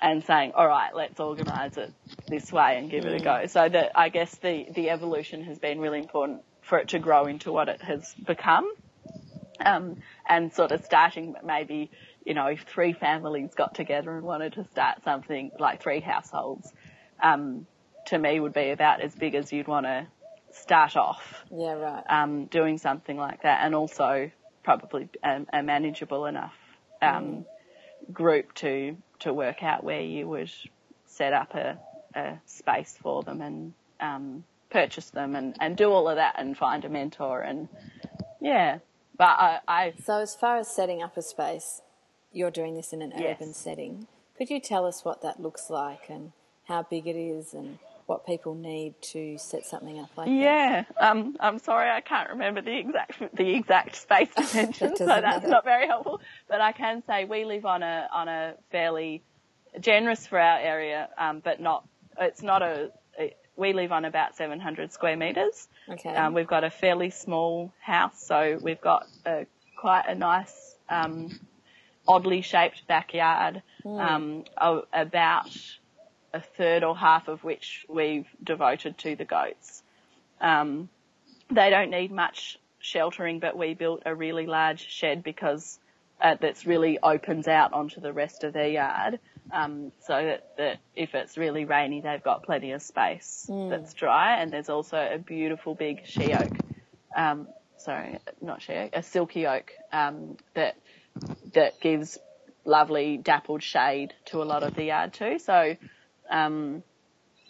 and 0.01 0.25
saying, 0.25 0.53
all 0.55 0.67
right, 0.67 0.95
let's 0.95 1.19
organise 1.21 1.77
it 1.77 1.93
this 2.29 2.53
way 2.53 2.79
and 2.79 2.91
give 2.91 3.05
it 3.05 3.21
a 3.21 3.25
go. 3.25 3.47
So 3.47 3.69
that 3.69 3.93
I 3.95 4.09
guess 4.09 4.35
the, 4.37 4.67
the 4.75 4.91
evolution 4.91 5.45
has 5.45 5.59
been 5.59 5.81
really 5.81 5.99
important 5.99 6.43
for 6.63 6.79
it 6.79 6.89
to 6.89 6.99
grow 6.99 7.27
into 7.27 7.53
what 7.53 7.69
it 7.69 7.81
has 7.83 8.13
become 8.15 8.71
um, 9.65 9.97
and 10.29 10.53
sort 10.53 10.73
of 10.73 10.85
starting 10.85 11.35
maybe, 11.45 11.91
you 12.25 12.35
know, 12.35 12.47
if 12.47 12.63
three 12.63 12.93
families 12.93 13.55
got 13.55 13.75
together 13.75 14.17
and 14.17 14.25
wanted 14.25 14.55
to 14.55 14.65
start 14.65 15.03
something 15.05 15.51
like 15.59 15.83
three 15.83 16.01
households, 16.01 16.73
um, 17.23 17.67
to 18.07 18.19
me 18.19 18.39
would 18.41 18.53
be 18.53 18.71
about 18.71 19.01
as 19.01 19.15
big 19.15 19.35
as 19.35 19.53
you'd 19.53 19.69
want 19.69 19.87
to 19.87 20.07
start 20.53 20.97
off, 20.97 21.45
Yeah, 21.51 21.75
right. 21.75 22.05
um, 22.09 22.47
doing 22.47 22.79
something 22.79 23.17
like 23.17 23.43
that 23.43 23.61
and 23.65 23.75
also 23.75 24.31
probably 24.63 25.09
a, 25.23 25.43
a 25.53 25.63
manageable 25.63 26.27
enough, 26.27 26.55
um, 27.03 27.45
group 28.13 28.55
to, 28.55 28.97
to 29.21 29.33
work 29.33 29.63
out 29.63 29.85
where 29.85 30.01
you 30.03 30.29
would 30.29 30.51
set 31.07 31.33
up 31.33 31.55
a, 31.55 31.79
a 32.15 32.39
space 32.47 32.97
for 33.01 33.23
them 33.23 33.41
and, 33.43 33.73
um, 34.01 34.45
purchase 34.71 35.11
them 35.11 35.37
and, 35.37 35.57
and 35.61 35.77
do 35.77 35.91
all 35.91 36.09
of 36.09 36.17
that 36.17 36.35
and 36.39 36.57
find 36.59 36.85
a 36.85 36.89
mentor 36.89 37.41
and 37.43 37.69
yeah. 38.41 38.79
But 39.17 39.25
I, 39.39 39.61
I 39.69 39.95
So, 40.05 40.19
as 40.21 40.35
far 40.35 40.59
as 40.59 40.69
setting 40.69 41.03
up 41.03 41.17
a 41.17 41.23
space, 41.23 41.81
you're 42.33 42.51
doing 42.51 42.75
this 42.75 42.93
in 42.93 43.01
an 43.01 43.13
Yes. 43.17 43.37
urban 43.41 43.55
setting. 43.55 44.09
Could 44.37 44.51
you 44.51 44.61
tell 44.61 44.85
us 44.85 45.05
what 45.05 45.23
that 45.23 45.41
looks 45.41 45.71
like 45.71 46.11
and 46.11 46.33
how 46.65 46.83
big 46.83 47.07
it 47.07 47.17
is 47.17 47.55
and 47.55 47.79
what 48.07 48.25
people 48.25 48.55
need 48.55 48.95
to 49.03 49.37
set 49.37 49.67
something 49.67 49.99
up 49.99 50.11
like 50.17 50.27
that? 50.27 50.33
Yeah, 50.33 50.85
um, 51.01 51.37
I'm 51.41 51.59
sorry 51.59 51.91
I 51.91 52.01
can't 52.01 52.31
remember 52.31 52.63
the 52.63 52.79
exact 52.79 53.37
the 53.37 53.55
exact 53.55 53.97
space 53.97 54.29
dimensions, 54.37 54.99
so 54.99 55.07
that's 55.07 55.23
matter. 55.23 55.49
not 55.49 55.65
very 55.65 55.87
helpful. 55.87 56.21
But 56.49 56.61
I 56.61 56.73
can 56.73 57.03
say 57.07 57.25
we 57.25 57.45
live 57.45 57.67
on 57.67 57.83
a 57.83 58.09
on 58.13 58.29
a 58.29 58.55
fairly 58.71 59.23
generous 59.81 60.27
for 60.27 60.39
our 60.39 60.59
area, 60.59 61.09
um, 61.19 61.41
but 61.45 61.61
not 61.61 61.87
it's 62.19 62.43
not 62.43 62.63
a. 62.63 62.91
We 63.59 63.73
live 63.73 63.91
on 63.91 64.05
about 64.05 64.37
700 64.37 64.93
square 64.93 65.17
meters. 65.17 65.67
Okay. 65.89 66.15
Um, 66.15 66.35
we've 66.35 66.47
got 66.47 66.63
a 66.63 66.69
fairly 66.69 67.09
small 67.09 67.73
house, 67.81 68.23
so 68.23 68.59
we've 68.63 68.83
got 68.83 69.07
a, 69.25 69.47
quite 69.79 70.05
a 70.07 70.15
nice, 70.15 70.77
um, 70.91 71.31
oddly 72.07 72.43
shaped 72.43 72.87
backyard, 72.87 73.63
um, 73.87 74.45
about 74.93 75.49
a 76.33 76.41
third 76.41 76.85
or 76.85 76.97
half 76.97 77.29
of 77.29 77.45
which 77.45 77.85
we've 77.89 78.27
devoted 78.43 78.99
to 78.99 79.17
the 79.17 79.25
goats. 79.25 79.83
Um, 80.41 80.89
they 81.51 81.71
don't 81.71 81.91
need 81.91 82.11
much 82.11 82.59
sheltering, 82.79 83.39
but 83.39 83.57
we 83.57 83.75
built 83.75 84.03
a 84.07 84.15
really 84.15 84.47
large 84.47 84.87
shed 84.89 85.23
because 85.23 85.79
uh, 86.21 86.37
that's 86.41 86.67
really 86.67 86.99
opens 87.03 87.47
out 87.49 87.73
onto 87.73 88.01
the 88.01 88.13
rest 88.13 88.45
of 88.45 88.53
their 88.53 88.69
yard, 88.69 89.19
um, 89.53 89.93
so 90.01 90.15
that, 90.15 90.57
that 90.57 90.79
if 90.95 91.15
it's 91.15 91.37
really 91.37 91.65
rainy, 91.65 92.01
they've 92.01 92.23
got 92.23 92.43
plenty 92.43 92.73
of 92.73 92.83
space 92.83 93.47
that's 93.71 93.95
dry. 93.95 94.41
And 94.41 94.53
there's 94.53 94.69
also 94.69 94.97
a 94.97 95.19
beautiful 95.19 95.75
big 95.75 96.07
she 96.07 96.33
oak, 96.33 96.51
um, 97.15 97.49
sorry, 97.77 98.19
not 98.41 98.63
she 98.63 98.73
oak, 98.73 98.91
a 98.95 99.03
silky 99.03 99.47
oak 99.47 99.73
um, 99.93 100.37
that 100.55 100.77
that 101.55 101.81
gives 101.81 102.19
lovely 102.65 103.17
dappled 103.17 103.63
shade 103.63 104.13
to 104.27 104.43
a 104.43 104.45
lot 104.45 104.63
of 104.63 104.75
the 104.75 104.85
yard 104.85 105.13
too. 105.13 105.39
So 105.39 105.77
um, 106.31 106.83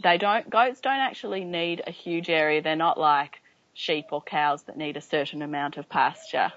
they 0.03 0.19
don't 0.19 0.49
goats 0.49 0.81
don't 0.81 1.01
actually 1.01 1.45
need 1.45 1.83
a 1.87 1.91
huge 1.91 2.29
area. 2.29 2.63
They're 2.63 2.77
not 2.77 2.99
like 2.99 3.41
sheep 3.75 4.07
or 4.11 4.23
cows 4.23 4.63
that 4.65 4.77
need 4.77 4.97
a 4.97 5.01
certain 5.01 5.43
amount 5.43 5.77
of 5.77 5.89
pasture. 5.89 6.53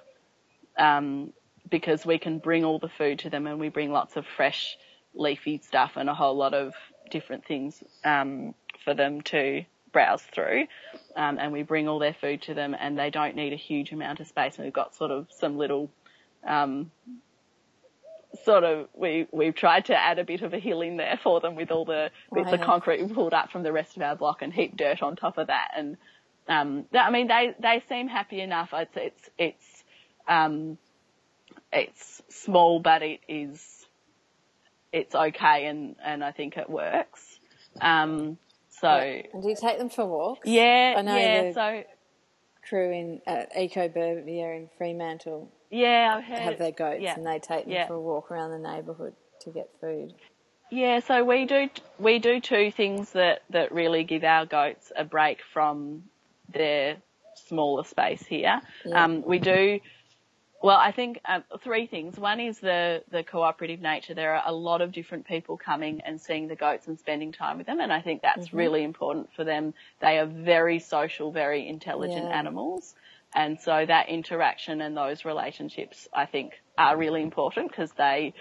Um, 0.78 1.34
because 1.70 2.06
we 2.06 2.18
can 2.18 2.40
bring 2.40 2.66
all 2.66 2.80
the 2.80 2.90
food 2.90 3.20
to 3.20 3.30
them 3.30 3.48
and 3.48 3.60
we 3.60 3.70
bring 3.70 3.92
lots 3.92 4.16
of 4.16 4.26
fresh 4.26 4.78
leafy 5.14 5.60
stuff 5.64 5.92
and 5.96 6.10
a 6.10 6.14
whole 6.14 6.36
lot 6.36 6.54
of 6.54 6.74
different 7.12 7.46
things 7.46 7.84
um, 8.04 8.54
for 8.84 8.94
them 8.94 9.22
to 9.22 9.66
browse 9.92 10.22
through. 10.22 10.68
Um, 11.16 11.38
and 11.40 11.52
we 11.52 11.64
bring 11.64 11.88
all 11.88 12.00
their 12.00 12.14
food 12.14 12.44
to 12.44 12.54
them 12.54 12.76
and 12.80 12.98
they 12.98 13.10
don't 13.10 13.36
need 13.36 13.54
a 13.54 13.58
huge 13.58 13.92
amount 13.92 14.20
of 14.20 14.28
space. 14.28 14.56
And 14.56 14.66
we've 14.66 14.74
got 14.74 14.96
sort 14.96 15.12
of 15.12 15.28
some 15.32 15.58
little 15.58 15.90
um, 16.48 16.92
sort 18.44 18.64
of 18.64 18.88
we 18.94 19.28
we've 19.32 19.56
tried 19.56 19.86
to 19.86 19.96
add 19.96 20.20
a 20.20 20.24
bit 20.24 20.42
of 20.42 20.54
a 20.54 20.60
hill 20.60 20.82
in 20.82 20.98
there 20.98 21.20
for 21.22 21.40
them 21.40 21.56
with 21.56 21.72
all 21.72 21.86
the 21.86 22.12
bits 22.34 22.52
of 22.52 22.62
concrete 22.62 23.02
we 23.02 23.12
pulled 23.14 23.34
up 23.34 23.52
from 23.52 23.64
the 23.64 23.72
rest 23.72 23.96
of 23.98 24.04
our 24.04 24.16
block 24.16 24.42
and 24.42 24.54
heaped 24.54 24.78
dirt 24.78 25.02
on 25.02 25.16
top 25.16 25.38
of 25.38 25.48
that. 25.48 25.72
And 25.76 25.98
um 26.48 26.86
that, 26.92 27.08
I 27.08 27.12
mean 27.12 27.28
they 27.28 27.56
they 27.60 27.84
seem 27.90 28.08
happy 28.08 28.40
enough. 28.42 28.70
It's 28.74 28.96
it's 28.96 29.30
it's 29.38 29.84
um 30.28 30.78
it's 31.74 32.22
small 32.30 32.80
but 32.80 33.02
it 33.02 33.20
is 33.28 33.88
it's 34.92 35.16
okay 35.16 35.66
and 35.66 35.96
and 36.04 36.24
I 36.24 36.32
think 36.32 36.58
it 36.58 36.70
works. 36.70 37.40
Um 37.82 38.38
so 38.70 38.88
And 38.88 39.42
do 39.44 39.50
you 39.50 39.56
take 39.60 39.78
them 39.80 39.90
for 39.90 40.06
walks? 40.06 40.48
yeah 40.48 40.96
I 40.98 41.02
know 41.02 41.16
yeah 41.16 41.52
so 41.54 41.84
crew 42.68 42.92
in 42.92 43.22
uh, 43.26 43.46
Ecoburbia 43.58 44.56
in 44.56 44.70
Fremantle 44.78 45.52
yeah 45.70 46.16
I've 46.18 46.24
heard 46.24 46.40
have 46.40 46.58
their 46.58 46.72
goats 46.72 47.02
yeah. 47.02 47.16
and 47.16 47.26
they 47.26 47.40
take 47.40 47.66
them 47.66 47.74
Yeah. 47.74 47.88
for 47.88 47.94
a 47.96 48.02
walk 48.02 48.32
around 48.32 48.52
the 48.52 48.60
neighbourhood 48.60 49.14
to 49.42 49.50
get 49.52 49.70
food. 49.80 50.14
Yeah, 50.72 51.00
so 51.00 51.24
we 51.24 51.46
do 51.46 51.70
we 51.98 52.20
do 52.20 52.40
two 52.40 52.72
things 52.72 53.12
that 53.14 53.42
that 53.50 53.72
really 53.72 54.04
give 54.04 54.24
our 54.24 54.46
goats 54.46 54.92
a 54.96 55.04
break 55.04 55.42
from 55.54 56.04
their 56.54 56.98
smaller 57.36 57.84
space 57.84 58.24
here. 58.26 58.62
Yeah. 58.86 59.04
Um, 59.04 59.24
we 59.26 59.40
do. 59.40 59.80
Well, 60.62 60.78
I 60.78 60.92
think 60.92 61.22
um, 61.26 61.46
three 61.64 61.88
things. 61.88 62.20
One 62.20 62.40
is 62.40 62.60
the 62.60 63.04
the 63.10 63.24
cooperative 63.24 63.80
nature. 63.80 64.14
There 64.14 64.36
are 64.36 64.44
a 64.46 64.52
lot 64.54 64.82
of 64.82 64.92
different 64.92 65.26
people 65.26 65.58
coming 65.58 66.02
and 66.02 66.20
seeing 66.20 66.48
the 66.50 66.56
goats 66.56 66.86
and 66.88 67.00
spending 67.00 67.32
time 67.32 67.58
with 67.58 67.66
them, 67.66 67.80
and 67.80 67.92
I 67.94 68.02
think 68.02 68.22
that's 68.22 68.54
really 68.54 68.84
important 68.84 69.30
for 69.36 69.44
them. 69.44 69.74
They 70.02 70.20
are 70.20 70.26
very 70.26 70.80
social, 70.80 71.32
very 71.32 71.68
intelligent 71.68 72.26
Yeah. 72.26 72.38
animals, 72.38 72.94
and 73.34 73.60
so 73.60 73.86
that 73.86 74.10
interaction 74.10 74.82
and 74.82 74.98
those 74.98 75.26
relationships, 75.26 76.08
I 76.14 76.26
think, 76.26 76.54
are 76.78 76.98
really 76.98 77.22
important 77.22 77.70
because 77.70 77.92
they 77.94 78.34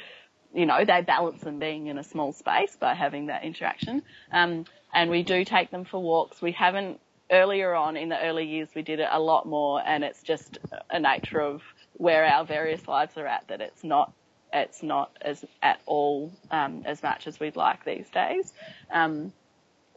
you 0.54 0.66
know, 0.66 0.84
they 0.84 1.02
balance 1.02 1.42
them 1.42 1.58
being 1.58 1.88
in 1.88 1.98
a 1.98 2.04
small 2.04 2.32
space 2.32 2.74
by 2.76 2.94
having 2.94 3.26
that 3.26 3.44
interaction. 3.44 4.02
Um, 4.32 4.64
and 4.94 5.10
we 5.10 5.22
do 5.22 5.44
take 5.44 5.70
them 5.70 5.84
for 5.84 6.02
walks. 6.02 6.40
We 6.40 6.52
haven't 6.52 7.00
earlier 7.30 7.74
on 7.74 7.96
in 7.96 8.08
the 8.08 8.18
early 8.18 8.46
years 8.46 8.68
we 8.74 8.82
did 8.82 9.00
it 9.00 9.08
a 9.10 9.20
lot 9.20 9.46
more, 9.46 9.82
and 9.84 10.02
it's 10.02 10.22
just 10.22 10.58
a 10.90 10.98
nature 10.98 11.40
of 11.40 11.62
where 11.94 12.24
our 12.24 12.44
various 12.44 12.86
lives 12.88 13.16
are 13.16 13.26
at 13.26 13.46
that 13.48 13.60
it's 13.60 13.84
not 13.84 14.12
it's 14.50 14.82
not 14.82 15.14
as 15.20 15.44
at 15.62 15.78
all 15.84 16.32
um, 16.50 16.82
as 16.86 17.02
much 17.02 17.26
as 17.26 17.38
we'd 17.38 17.56
like 17.56 17.84
these 17.84 18.08
days. 18.08 18.50
Um, 18.90 19.32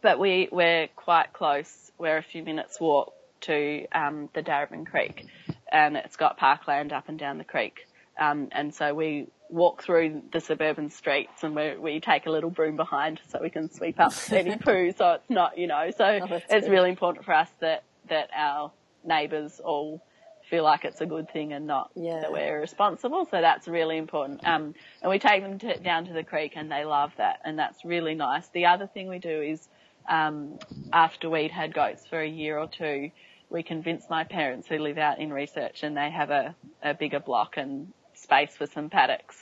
but 0.01 0.19
we 0.19 0.49
we're 0.51 0.89
quite 0.95 1.32
close. 1.32 1.91
We're 1.97 2.17
a 2.17 2.23
few 2.23 2.43
minutes 2.43 2.80
walk 2.82 3.13
to 3.41 3.86
um, 3.91 4.30
the 4.34 4.41
Darebin 4.41 4.86
Creek, 4.86 5.25
and 5.71 5.97
it's 5.97 6.15
got 6.15 6.38
parkland 6.38 6.93
up 6.93 7.10
and 7.10 7.17
down 7.19 7.38
the 7.38 7.43
creek. 7.43 7.88
Um, 8.19 8.49
and 8.51 8.73
so 8.73 8.93
we 8.93 9.27
walk 9.49 9.84
through 9.84 10.21
the 10.32 10.39
suburban 10.39 10.89
streets 10.89 11.43
and 11.43 11.56
we, 11.56 11.75
we 11.77 11.99
take 11.99 12.25
a 12.25 12.30
little 12.30 12.49
broom 12.49 12.77
behind 12.77 13.19
so 13.30 13.39
we 13.41 13.49
can 13.49 13.69
sweep 13.71 13.99
up 13.99 14.13
any 14.32 14.56
poo 14.58 14.91
so 14.97 15.13
it's 15.13 15.30
not, 15.30 15.58
you 15.58 15.67
know, 15.67 15.91
so 15.97 16.06
Oh, 16.21 16.27
it's 16.49 16.65
good. 16.65 16.71
really 16.71 16.89
important 16.89 17.25
for 17.25 17.34
us 17.34 17.49
that, 17.60 17.84
that 18.10 18.30
our 18.36 18.71
neighbours 19.04 19.60
all 19.63 20.01
feel 20.49 20.63
like 20.63 20.86
it's 20.86 21.01
a 21.01 21.06
good 21.06 21.30
thing 21.32 21.51
and 21.54 21.67
not 21.67 21.91
Yeah. 21.95 22.21
that 22.21 22.32
we're 22.32 22.60
responsible. 22.60 23.25
So 23.30 23.41
that's 23.41 23.67
really 23.67 23.97
important. 23.97 24.45
Um, 24.45 24.73
and 25.01 25.10
we 25.10 25.19
take 25.19 25.41
them 25.43 25.60
to, 25.60 25.80
down 25.80 26.06
to 26.06 26.13
the 26.13 26.23
creek 26.23 26.54
and 26.56 26.71
they 26.71 26.86
love 26.86 27.12
that, 27.17 27.39
and 27.43 27.58
that's 27.58 27.84
really 27.84 28.15
nice. 28.15 28.47
The 28.49 28.65
other 28.67 28.88
thing 28.88 29.08
we 29.08 29.19
do 29.19 29.41
is 29.41 29.67
um, 30.10 30.60
after 30.93 31.30
we'd 31.30 31.51
had 31.51 31.73
goats 31.73 32.06
for 32.06 32.19
a 32.21 32.27
year 32.27 32.58
or 32.58 32.67
two, 32.67 33.12
we 33.52 33.64
convinced 33.64 34.10
my 34.10 34.24
parents 34.24 34.68
who 34.68 34.78
live 34.78 34.98
out 34.98 35.20
in 35.20 35.32
Research 35.32 35.84
and 35.84 35.96
they 35.96 36.10
have 36.10 36.30
a, 36.30 36.56
a 36.82 36.94
bigger 36.94 37.20
block 37.20 37.58
and 37.58 37.92
space 38.14 38.56
for 38.56 38.66
some 38.66 38.90
paddocks 38.90 39.36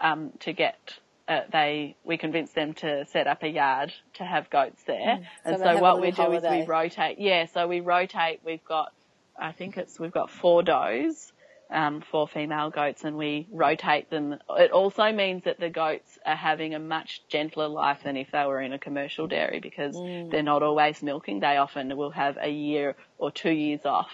um, 0.00 0.32
to 0.40 0.52
get. 0.52 0.98
Uh, 1.28 1.42
they 1.52 1.94
we 2.04 2.18
convinced 2.18 2.54
them 2.56 2.74
to 2.74 3.06
set 3.06 3.28
up 3.28 3.44
a 3.44 3.48
yard 3.48 3.92
to 4.14 4.24
have 4.24 4.50
goats 4.50 4.82
there, 4.84 4.98
Mm. 4.98 5.24
So 5.44 5.50
and 5.50 5.58
so 5.62 5.78
what 5.78 6.00
we 6.00 6.10
do 6.10 6.32
is 6.32 6.42
we 6.42 6.64
rotate. 6.66 7.20
Yeah, 7.20 7.46
so 7.46 7.68
we 7.68 7.80
rotate. 7.80 8.40
We've 8.44 8.64
got, 8.64 8.92
I 9.38 9.52
think 9.52 9.76
it's 9.76 10.00
we've 10.00 10.12
got 10.12 10.30
four 10.30 10.64
does, 10.64 11.31
um, 11.72 12.02
four 12.10 12.28
female 12.28 12.70
goats, 12.70 13.04
and 13.04 13.16
we 13.16 13.48
rotate 13.50 14.10
them. 14.10 14.38
It 14.50 14.70
also 14.70 15.10
means 15.12 15.44
that 15.44 15.58
the 15.58 15.70
goats 15.70 16.18
are 16.24 16.36
having 16.36 16.74
a 16.74 16.78
much 16.78 17.22
gentler 17.28 17.68
life 17.68 18.00
than 18.04 18.16
if 18.16 18.30
they 18.30 18.44
were 18.44 18.60
in 18.60 18.72
a 18.72 18.78
commercial 18.78 19.26
dairy 19.26 19.60
because 19.60 19.96
Mm. 19.96 20.30
they're 20.30 20.42
not 20.42 20.62
always 20.62 21.02
milking. 21.02 21.40
They 21.40 21.56
often 21.56 21.96
will 21.96 22.10
have 22.10 22.36
a 22.40 22.50
year 22.50 22.94
or 23.18 23.30
two 23.30 23.50
years 23.50 23.84
off 23.84 24.10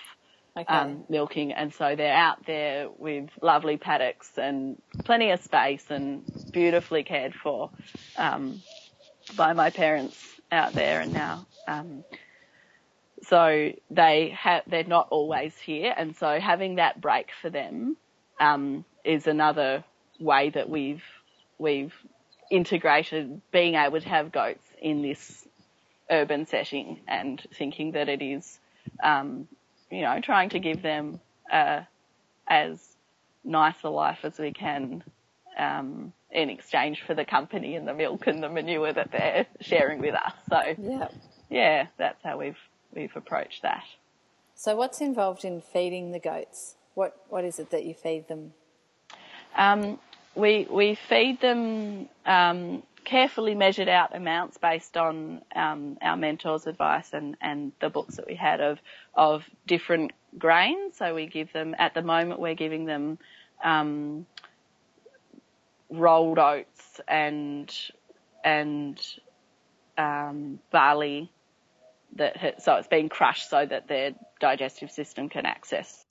Okay. 0.57 0.75
um, 0.75 1.05
milking, 1.09 1.53
and 1.53 1.73
so 1.73 1.95
they're 1.97 2.15
out 2.17 2.45
there 2.47 2.89
with 2.91 3.31
lovely 3.43 3.77
paddocks 3.77 4.37
and 4.39 4.81
plenty 5.05 5.31
of 5.31 5.41
space 5.41 5.91
and 5.91 6.25
beautifully 6.53 7.05
cared 7.05 7.35
for 7.35 7.71
um, 8.17 8.61
by 9.37 9.53
my 9.53 9.71
parents 9.71 10.17
out 10.51 10.75
there, 10.75 11.01
and 11.01 11.13
now. 11.13 11.47
Um, 11.67 12.05
so 13.29 13.73
they 13.91 14.35
have 14.39 14.63
they're 14.67 14.85
not 14.85 15.09
always 15.11 15.57
here, 15.59 15.95
and 15.97 16.17
so 16.17 16.41
having 16.41 16.77
that 16.77 17.01
break 17.01 17.31
for 17.43 17.51
them 17.51 17.97
um, 18.41 18.85
is 19.05 19.27
another 19.27 19.85
way 20.19 20.51
that 20.51 20.69
we've 20.69 21.05
we've 21.59 21.95
integrated 22.51 23.41
being 23.51 23.75
able 23.75 24.01
to 24.01 24.09
have 24.09 24.33
goats 24.33 24.65
in 24.81 25.03
this 25.03 25.47
urban 26.11 26.47
setting 26.47 27.01
and 27.07 27.43
thinking 27.53 27.93
that 27.93 28.09
it 28.09 28.23
is, 28.23 28.59
um, 29.03 29.47
you 29.91 30.01
know, 30.01 30.19
trying 30.21 30.49
to 30.49 30.59
give 30.59 30.81
them 30.81 31.21
uh, 31.53 31.81
as 32.47 32.81
nice 33.45 33.77
a 33.85 33.91
life 33.91 34.21
as 34.23 34.39
we 34.39 34.53
can 34.53 35.03
um, 35.59 36.13
in 36.31 36.49
exchange 36.49 37.03
for 37.07 37.15
the 37.15 37.25
company 37.25 37.77
and 37.77 37.87
the 37.87 37.95
milk 37.95 38.27
and 38.27 38.43
the 38.43 38.49
manure 38.49 38.93
that 38.93 39.11
they're 39.11 39.47
sharing 39.61 40.01
with 40.01 40.15
us. 40.15 40.33
So 40.49 40.61
yeah. 40.79 41.09
yeah, 41.51 41.87
that's 41.99 42.23
how 42.23 42.39
we've 42.39 42.57
we've 42.99 43.17
approached 43.17 43.63
that. 43.63 43.85
So 44.55 44.75
what's 44.75 45.01
involved 45.01 45.45
in 45.45 45.61
feeding 45.61 46.11
the 46.11 46.19
goats? 46.19 46.75
What 46.95 47.17
what 47.29 47.45
is 47.45 47.59
it 47.59 47.71
that 47.71 47.85
you 47.85 47.95
feed 47.95 48.29
them? 48.29 48.53
Um, 49.57 49.99
we 50.35 50.67
we 50.69 50.97
feed 50.97 51.41
them 51.41 52.09
um, 52.27 52.83
carefully 53.05 53.55
measured 53.55 53.89
out 53.89 54.15
amounts 54.15 54.59
based 54.59 54.97
on 54.97 55.43
um, 55.55 55.97
our 56.03 56.17
mentor's 56.17 56.67
advice 56.67 57.13
and, 57.13 57.37
and 57.41 57.73
the 57.81 57.89
books 57.89 58.17
that 58.17 58.27
we 58.27 58.35
had 58.35 58.61
of 58.61 58.79
of 59.15 59.45
different 59.67 60.13
grains. 60.37 60.97
So 60.99 61.15
we 61.15 61.27
give 61.27 61.53
them 61.53 61.77
at 61.79 61.95
the 61.95 62.03
moment 62.03 62.41
we're 62.41 62.55
giving 62.55 62.85
them 62.85 63.19
um, 63.63 64.27
rolled 65.89 66.39
oats 66.39 67.01
and 67.07 67.73
and 68.45 69.01
um, 69.97 70.59
barley 70.73 71.31
that 72.17 72.37
ha- 72.37 72.59
so 72.59 72.75
it's 72.75 72.89
been 72.89 73.09
crushed 73.09 73.51
so 73.51 73.65
that 73.65 73.89
their 73.89 74.13
digestive 74.41 74.91
system 74.91 75.29
can 75.29 75.47
access 75.47 76.05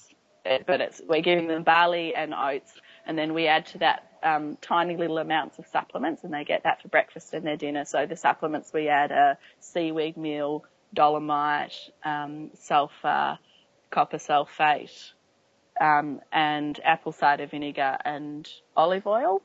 it. 0.45 0.65
But 0.65 0.81
it's 0.81 1.01
we're 1.07 1.21
giving 1.21 1.47
them 1.47 1.63
barley 1.63 2.15
and 2.15 2.33
oats, 2.33 2.71
and 3.05 3.17
then 3.17 3.33
we 3.33 3.47
add 3.47 3.65
to 3.67 3.79
that 3.79 4.03
um, 4.23 4.57
tiny 4.61 4.97
little 4.97 5.17
amounts 5.17 5.59
of 5.59 5.67
supplements, 5.67 6.23
and 6.23 6.33
they 6.33 6.43
get 6.43 6.63
that 6.63 6.81
for 6.81 6.87
breakfast 6.87 7.33
and 7.33 7.45
their 7.45 7.57
dinner. 7.57 7.85
So 7.85 8.05
the 8.05 8.15
supplements 8.15 8.71
we 8.73 8.87
add 8.87 9.11
are 9.11 9.37
seaweed 9.59 10.17
meal, 10.17 10.63
dolomite, 10.93 11.75
um, 12.03 12.51
sulfur, 12.55 13.37
copper 13.89 14.17
sulfate, 14.17 15.11
um, 15.79 16.21
and 16.31 16.79
apple 16.83 17.11
cider 17.11 17.45
vinegar 17.47 17.97
and 18.03 18.47
olive 18.75 19.07
oil. 19.07 19.41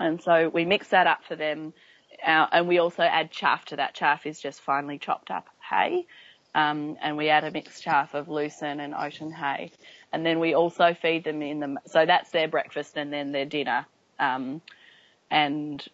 And 0.00 0.22
so 0.22 0.48
we 0.48 0.64
mix 0.64 0.88
that 0.88 1.06
up 1.06 1.24
for 1.24 1.36
them. 1.36 1.72
Uh, 2.24 2.46
and 2.52 2.68
we 2.68 2.78
also 2.78 3.02
add 3.02 3.30
chaff 3.30 3.64
to 3.66 3.76
that. 3.76 3.94
Chaff 3.94 4.26
is 4.26 4.40
just 4.40 4.60
finely 4.60 4.98
chopped 4.98 5.30
up 5.30 5.48
hay. 5.68 6.06
Um, 6.54 6.96
and 7.02 7.16
we 7.16 7.28
add 7.28 7.44
a 7.44 7.50
mixed 7.50 7.82
chaff 7.82 8.14
of 8.14 8.28
lucerne 8.28 8.80
and 8.80 8.94
oaten 8.94 9.32
hay. 9.32 9.70
And 10.12 10.24
then 10.24 10.40
we 10.40 10.54
also 10.54 10.94
feed 10.94 11.24
them 11.24 11.42
in 11.42 11.60
the, 11.60 11.76
so 11.86 12.06
that's 12.06 12.30
their 12.30 12.48
breakfast 12.48 12.96
and 12.96 13.12
then 13.12 13.32
their 13.32 13.44
dinner. 13.44 13.86
Um, 14.18 14.60
and 15.30 15.86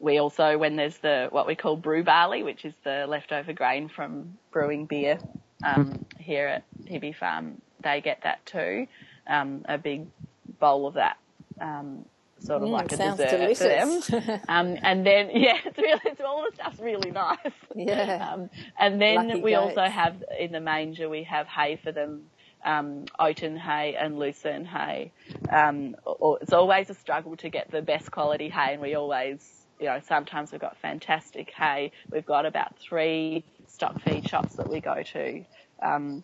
we 0.00 0.18
also, 0.18 0.58
when 0.58 0.76
there's 0.76 0.98
the, 0.98 1.28
what 1.30 1.46
we 1.46 1.54
call 1.54 1.76
brew 1.76 2.02
barley, 2.02 2.42
which 2.42 2.64
is 2.64 2.74
the 2.84 3.06
leftover 3.08 3.52
grain 3.52 3.88
from 3.88 4.36
brewing 4.50 4.86
beer, 4.86 5.18
um, 5.64 6.04
here 6.18 6.48
at 6.48 6.64
Hebe 6.84 7.14
Farm, 7.14 7.60
they 7.82 8.00
get 8.00 8.22
that 8.22 8.44
too. 8.46 8.86
Um, 9.26 9.64
a 9.68 9.78
big 9.78 10.06
bowl 10.58 10.86
of 10.86 10.94
that. 10.94 11.16
Um, 12.40 12.46
sort 12.46 12.62
of 12.62 12.68
Mm, 12.68 12.72
like 12.72 12.92
a 12.92 12.96
dessert 12.96 13.56
for 13.56 13.64
them. 13.64 14.40
um, 14.48 14.76
and 14.82 15.06
then, 15.06 15.30
yeah, 15.34 15.58
it's 15.64 15.78
really, 15.78 16.00
it's 16.04 16.20
all 16.20 16.44
the 16.48 16.54
stuff's 16.54 16.80
really 16.80 17.10
nice. 17.10 17.38
Yeah. 17.74 18.32
Um, 18.32 18.50
and 18.78 19.00
then 19.00 19.28
Lucky 19.28 19.42
we 19.42 19.54
also 19.54 19.82
have 19.82 20.22
in 20.38 20.52
the 20.52 20.60
manger 20.60 21.08
we 21.08 21.24
have 21.24 21.46
hay 21.46 21.76
for 21.82 21.92
them, 21.92 22.22
um, 22.64 23.04
oaten 23.18 23.56
hay 23.58 23.96
and 23.96 24.18
lucerne 24.18 24.64
hay. 24.64 25.12
Um, 25.50 25.96
or, 26.04 26.38
it's 26.40 26.52
always 26.52 26.90
a 26.90 26.94
struggle 26.94 27.36
to 27.36 27.48
get 27.48 27.70
the 27.70 27.82
best 27.82 28.10
quality 28.10 28.48
hay, 28.48 28.74
and 28.74 28.82
we 28.82 28.94
always, 28.94 29.66
you 29.78 29.86
know, 29.86 30.00
sometimes 30.06 30.52
we've 30.52 30.60
got 30.60 30.76
fantastic 30.78 31.50
hay. 31.50 31.92
We've 32.10 32.26
got 32.26 32.46
about 32.46 32.78
three 32.78 33.44
stock 33.66 34.00
feed 34.02 34.28
shops 34.28 34.56
that 34.56 34.68
we 34.68 34.80
go 34.80 35.02
to, 35.02 35.44
um, 35.82 36.22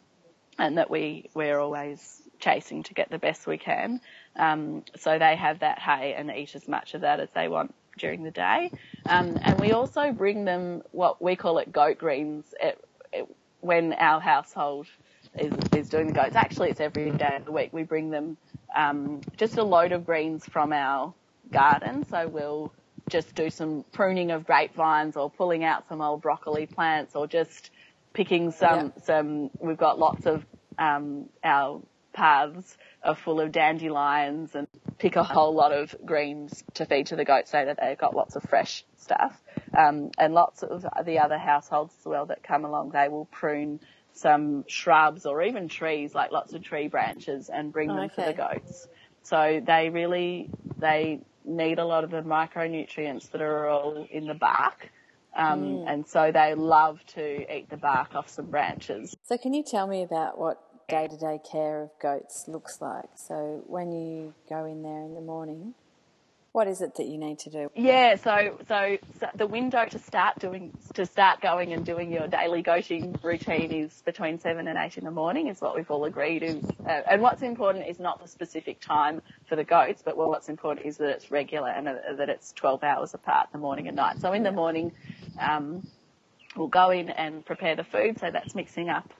and 0.58 0.78
that 0.78 0.90
we 0.90 1.30
we're 1.34 1.58
always 1.58 2.22
chasing 2.38 2.82
to 2.84 2.94
get 2.94 3.10
the 3.10 3.18
best 3.18 3.46
we 3.46 3.56
can. 3.58 4.00
Um, 4.38 4.84
so 4.96 5.18
they 5.18 5.36
have 5.36 5.60
that 5.60 5.78
hay 5.78 6.14
and 6.14 6.30
eat 6.30 6.54
as 6.54 6.68
much 6.68 6.94
of 6.94 7.00
that 7.02 7.20
as 7.20 7.28
they 7.34 7.48
want 7.48 7.74
during 7.98 8.22
the 8.22 8.30
day. 8.30 8.70
Um, 9.06 9.38
and 9.42 9.58
we 9.58 9.72
also 9.72 10.12
bring 10.12 10.44
them 10.44 10.82
what 10.92 11.22
we 11.22 11.36
call 11.36 11.58
it 11.58 11.72
goat 11.72 11.98
greens 11.98 12.44
when 13.60 13.92
our 13.94 14.20
household 14.20 14.86
is, 15.38 15.52
is 15.74 15.88
doing 15.88 16.08
the 16.08 16.12
goats. 16.12 16.36
Actually, 16.36 16.70
it's 16.70 16.80
every 16.80 17.10
day 17.10 17.36
of 17.36 17.44
the 17.44 17.52
week. 17.52 17.72
We 17.72 17.82
bring 17.82 18.10
them 18.10 18.36
um, 18.74 19.20
just 19.36 19.56
a 19.56 19.62
load 19.62 19.92
of 19.92 20.04
greens 20.04 20.44
from 20.44 20.72
our 20.72 21.14
garden. 21.50 22.06
So 22.08 22.28
we'll 22.28 22.72
just 23.08 23.34
do 23.34 23.50
some 23.50 23.84
pruning 23.92 24.30
of 24.30 24.44
grapevines 24.44 25.16
or 25.16 25.30
pulling 25.30 25.64
out 25.64 25.88
some 25.88 26.00
old 26.00 26.22
broccoli 26.22 26.66
plants 26.66 27.14
or 27.14 27.26
just 27.26 27.70
picking 28.12 28.50
some, 28.50 28.92
some, 29.04 29.50
we've 29.58 29.76
got 29.76 29.98
lots 29.98 30.26
of, 30.26 30.44
um, 30.78 31.28
our 31.44 31.80
paths 32.12 32.76
are 33.06 33.14
full 33.14 33.40
of 33.40 33.52
dandelions 33.52 34.54
and 34.54 34.66
pick 34.98 35.16
a 35.16 35.22
whole 35.22 35.54
lot 35.54 35.72
of 35.72 35.94
greens 36.04 36.64
to 36.74 36.84
feed 36.84 37.06
to 37.06 37.16
the 37.16 37.24
goats 37.24 37.50
so 37.50 37.64
that 37.64 37.78
they've 37.80 37.98
got 37.98 38.14
lots 38.14 38.36
of 38.36 38.42
fresh 38.42 38.84
stuff. 38.96 39.40
Um, 39.76 40.10
and 40.18 40.34
lots 40.34 40.62
of 40.62 40.84
the 41.04 41.18
other 41.18 41.38
households 41.38 41.94
as 42.00 42.04
well 42.04 42.26
that 42.26 42.42
come 42.42 42.64
along, 42.64 42.90
they 42.90 43.08
will 43.08 43.26
prune 43.26 43.80
some 44.12 44.64
shrubs 44.66 45.26
or 45.26 45.42
even 45.42 45.68
trees, 45.68 46.14
like 46.14 46.32
lots 46.32 46.54
of 46.54 46.62
tree 46.62 46.88
branches 46.88 47.50
and 47.52 47.72
bring 47.72 47.88
them 47.88 48.08
for 48.08 48.24
the 48.24 48.32
goats. 48.32 48.88
So 49.22 49.60
they 49.64 49.90
really, 49.90 50.50
they 50.78 51.20
need 51.44 51.78
a 51.78 51.84
lot 51.84 52.04
of 52.04 52.10
the 52.10 52.22
micronutrients 52.22 53.30
that 53.30 53.42
are 53.42 53.68
all 53.68 54.06
in 54.10 54.26
the 54.26 54.34
bark. 54.34 54.90
Um, 55.36 55.84
and 55.86 56.06
so 56.06 56.32
they 56.32 56.54
love 56.54 57.04
to 57.08 57.54
eat 57.54 57.68
the 57.68 57.76
bark 57.76 58.14
off 58.14 58.30
some 58.30 58.46
branches. 58.46 59.14
So 59.24 59.36
can 59.36 59.52
you 59.52 59.62
tell 59.62 59.86
me 59.86 60.02
about 60.02 60.38
what 60.38 60.58
day-to-day 60.88 61.40
care 61.50 61.82
of 61.82 61.90
goats 62.00 62.46
looks 62.48 62.80
like? 62.80 63.08
So 63.16 63.62
when 63.66 63.92
you 63.92 64.34
go 64.48 64.64
in 64.64 64.82
there 64.82 65.02
in 65.02 65.14
the 65.14 65.20
morning, 65.20 65.74
what 66.56 66.68
is 66.68 66.80
it 66.80 66.94
that 66.94 67.04
you 67.04 67.18
need 67.18 67.38
to 67.40 67.50
do? 67.50 67.70
Yeah, 67.74 68.16
so, 68.16 68.56
so 68.66 68.96
so 69.20 69.26
the 69.34 69.46
window 69.46 69.84
to 69.84 69.98
start 69.98 70.38
doing 70.38 70.72
to 70.94 71.04
start 71.04 71.42
going 71.42 71.74
and 71.74 71.84
doing 71.84 72.10
your 72.10 72.28
daily 72.28 72.62
goating 72.62 73.22
routine 73.22 73.70
is 73.70 74.00
between 74.06 74.38
seven 74.38 74.66
and 74.66 74.78
eight 74.78 74.96
in 74.96 75.04
the 75.04 75.10
morning. 75.10 75.48
Is 75.48 75.60
what 75.60 75.76
we've 75.76 75.90
all 75.90 76.06
agreed 76.06 76.42
is. 76.42 76.64
Uh, 76.86 77.02
and 77.10 77.20
what's 77.20 77.42
important 77.42 77.86
is 77.86 77.98
not 77.98 78.22
the 78.22 78.26
specific 78.26 78.80
time 78.80 79.20
for 79.46 79.54
the 79.54 79.64
goats, 79.64 80.00
but 80.02 80.16
what's 80.16 80.48
important 80.48 80.86
is 80.86 80.96
that 80.96 81.10
it's 81.10 81.30
regular 81.30 81.68
and 81.68 81.88
uh, 81.88 81.94
that 82.16 82.30
it's 82.30 82.52
12 82.52 82.82
hours 82.82 83.12
apart, 83.12 83.48
the 83.52 83.58
morning 83.58 83.86
and 83.86 83.96
night. 83.96 84.18
So 84.18 84.32
in 84.32 84.42
the 84.42 84.50
morning, 84.52 84.92
um, 85.38 85.86
we'll 86.56 86.68
go 86.68 86.88
in 86.88 87.10
and 87.10 87.44
prepare 87.44 87.76
the 87.76 87.84
food. 87.84 88.18
So 88.18 88.30
that's 88.30 88.54
mixing 88.54 88.88
up 88.88 89.12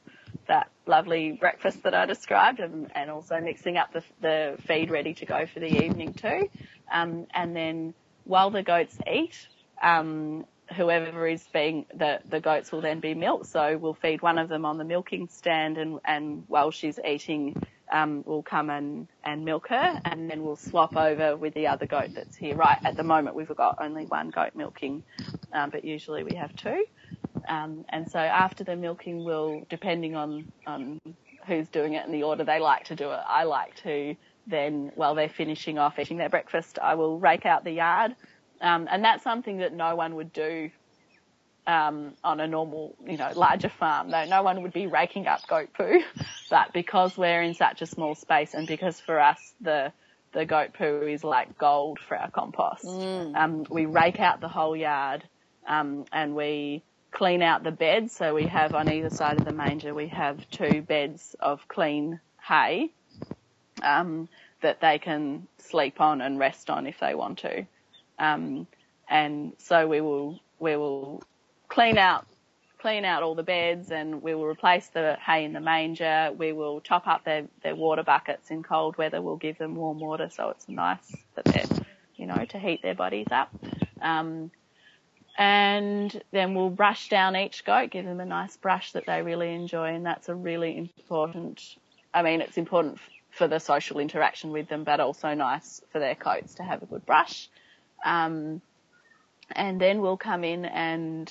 that 0.48 0.70
lovely 0.87 1.32
breakfast 1.32 1.82
that 1.82 1.94
I 1.94 2.06
described 2.06 2.61
and, 2.61 2.90
and 2.94 3.11
also 3.11 3.40
mixing 3.40 3.76
up 3.76 3.92
the, 3.92 4.02
the 4.20 4.56
feed 4.66 4.90
ready 4.90 5.14
to 5.14 5.26
go 5.26 5.46
for 5.46 5.61
the 5.61 5.85
evening 5.85 6.14
too. 6.14 6.48
Um, 6.92 7.26
and 7.35 7.54
then 7.54 7.94
while 8.24 8.50
the 8.50 8.62
goats 8.62 8.96
eat, 9.11 9.48
um, 9.82 10.46
whoever 10.76 11.26
is 11.26 11.46
being, 11.52 11.87
the, 11.94 12.20
the 12.28 12.40
goats 12.40 12.72
will 12.72 12.80
then 12.80 13.00
be 13.00 13.14
milked. 13.14 13.46
So 13.46 13.76
we'll 13.76 13.94
feed 13.94 14.22
one 14.22 14.38
of 14.38 14.48
them 14.48 14.64
on 14.64 14.78
the 14.78 14.85
milking 14.85 15.28
stand 15.28 15.78
and, 15.78 16.00
and 16.04 16.44
while 16.48 16.70
she's 16.70 16.98
eating, 17.04 17.54
um, 17.92 18.24
will 18.26 18.42
come 18.42 18.70
and, 18.70 19.09
and 19.24 19.44
milk 19.44 19.68
her, 19.68 20.00
and 20.04 20.30
then 20.30 20.42
we'll 20.42 20.56
swap 20.56 20.96
over 20.96 21.37
with 21.37 21.54
the 21.54 21.68
other 21.68 21.87
goat 21.87 22.11
that's 22.14 22.37
here. 22.37 22.56
Right 22.56 22.78
at 22.85 22.96
the 22.96 23.02
moment, 23.02 23.37
we've 23.37 23.48
got 23.48 23.78
only 23.80 24.06
one 24.06 24.30
goat 24.30 24.54
milking, 24.54 25.04
um, 25.52 25.70
but 25.70 25.85
usually 25.85 26.24
we 26.24 26.35
have 26.37 26.54
two. 26.56 26.85
Um, 27.48 27.85
and 27.88 28.11
so 28.11 28.18
after 28.18 28.64
the 28.64 28.76
milking, 28.76 29.24
we'll, 29.24 29.66
depending 29.68 30.16
on, 30.16 30.52
on 30.66 31.00
who's 31.46 31.68
doing 31.68 31.94
it 31.94 32.04
and 32.04 32.14
the 32.14 32.24
order 32.24 32.44
they 32.44 32.61
like 32.61 32.85
to 32.87 32.96
do 32.96 33.11
it, 33.11 33.20
I 33.26 33.44
like 33.44 33.76
to 33.82 34.16
then, 34.46 34.92
while 34.94 35.14
they're 35.14 35.28
finishing 35.28 35.78
off 35.78 35.98
eating 35.98 36.18
their 36.18 36.28
breakfast, 36.28 36.78
I 36.80 36.94
will 36.94 37.18
rake 37.18 37.46
out 37.46 37.64
the 37.64 37.72
yard. 37.72 38.14
Um, 38.61 38.88
and 38.90 39.04
that's 39.04 39.22
something 39.22 39.59
that 39.59 39.72
no 39.72 39.96
one 39.96 40.14
would 40.14 40.32
do 40.32 40.70
um, 41.66 42.14
on 42.22 42.40
a 42.40 42.46
normal, 42.46 42.94
you 43.04 43.16
know, 43.16 43.30
larger 43.35 43.68
farm. 43.68 44.11
No, 44.11 44.24
no 44.24 44.42
one 44.42 44.62
would 44.62 44.72
be 44.72 44.87
raking 44.87 45.26
up 45.26 45.46
goat 45.48 45.70
poo, 45.76 46.00
but 46.50 46.72
because 46.72 47.16
we're 47.16 47.42
in 47.42 47.54
such 47.54 47.82
a 47.82 47.87
small 47.87 48.14
space 48.14 48.54
and 48.54 48.66
because 48.66 49.00
for 49.00 49.20
us 49.20 49.54
the 49.61 49.92
the 50.32 50.44
goat 50.44 50.74
poo 50.74 51.06
is 51.06 51.24
like 51.24 51.56
gold 51.56 51.98
for 51.98 52.16
our 52.16 52.30
compost, 52.30 52.85
mm. 52.85 53.35
um, 53.35 53.64
we 53.70 53.87
rake 53.87 54.20
out 54.20 54.40
the 54.40 54.48
whole 54.48 54.76
yard 54.76 55.24
um, 55.66 56.04
and 56.12 56.35
we 56.35 56.82
clean 57.16 57.40
out 57.40 57.64
the 57.64 57.70
beds. 57.70 58.14
So 58.14 58.35
we 58.35 58.46
have 58.46 58.74
on 58.74 58.92
either 58.92 59.09
side 59.09 59.38
of 59.38 59.46
the 59.46 59.52
manger 59.52 59.94
we 59.94 60.09
have 60.09 60.48
two 60.50 60.83
beds 60.83 61.35
of 61.40 61.66
clean 61.66 62.20
hay 62.46 62.90
um, 63.83 64.29
that 64.61 64.83
they 64.83 64.98
can 64.98 65.48
sleep 65.57 65.98
on 65.98 66.20
and 66.20 66.38
rest 66.38 66.68
on 66.68 66.87
if 66.87 67.00
they 67.00 67.14
want 67.14 67.38
to. 67.38 67.66
Um, 68.18 68.66
and 69.09 69.55
so 69.57 69.88
we 69.88 70.02
will 70.02 70.40
we 70.59 70.76
will 70.76 71.22
clean 71.68 71.96
out 71.96 72.26
clean 72.79 73.07
out 73.07 73.22
all 73.22 73.35
the 73.35 73.42
beds 73.42 73.90
and 73.90 74.22
we 74.22 74.35
will 74.35 74.44
replace 74.44 74.88
the 74.88 75.16
hay 75.26 75.46
in 75.46 75.55
the 75.55 75.61
manger. 75.61 76.33
We 76.37 76.52
will 76.52 76.83
top 76.83 77.07
up 77.07 77.24
their, 77.24 77.46
their 77.62 77.74
water 77.74 78.02
buckets 78.02 78.50
in 78.50 78.62
cold 78.62 78.98
weather. 78.98 79.22
We'll 79.22 79.37
give 79.37 79.57
them 79.57 79.74
warm 79.74 80.00
water 80.00 80.29
so 80.31 80.50
it's 80.50 80.68
nice 80.68 81.16
that 81.35 81.46
they're, 81.46 81.87
you 82.16 82.26
know, 82.26 82.44
to 82.50 82.59
heat 82.59 82.83
their 82.83 82.94
bodies 82.94 83.29
up. 83.31 83.48
Um, 84.02 84.50
and 85.38 86.22
then 86.31 86.55
we'll 86.55 86.70
brush 86.70 87.09
down 87.09 87.37
each 87.37 87.64
goat, 87.64 87.90
give 87.90 88.05
them 88.05 88.20
a 88.20 88.25
nice 88.25 88.57
brush 88.57 88.92
that 88.92 89.07
they 89.07 89.22
really 89.22 89.55
enjoy. 89.55 89.94
And 89.94 90.07
that's 90.07 90.29
a 90.29 90.35
really 90.35 90.77
important, 90.79 91.62
I 92.14 92.22
mean, 92.22 92.40
it's 92.40 92.57
important 92.57 92.99
for 93.31 93.46
the 93.46 93.59
social 93.59 93.99
interaction 93.99 94.51
with 94.51 94.68
them, 94.68 94.85
but 94.85 95.01
also 95.01 95.35
nice 95.35 95.83
for 95.92 95.99
their 95.99 96.14
coats 96.14 96.55
to 96.55 96.62
have 96.62 96.83
a 96.83 96.87
good 96.87 97.05
brush. 97.05 97.49
Um, 98.05 98.62
and 99.51 99.81
then 99.81 100.01
we'll 100.01 100.16
come 100.16 100.42
in 100.42 100.64
and 100.64 101.31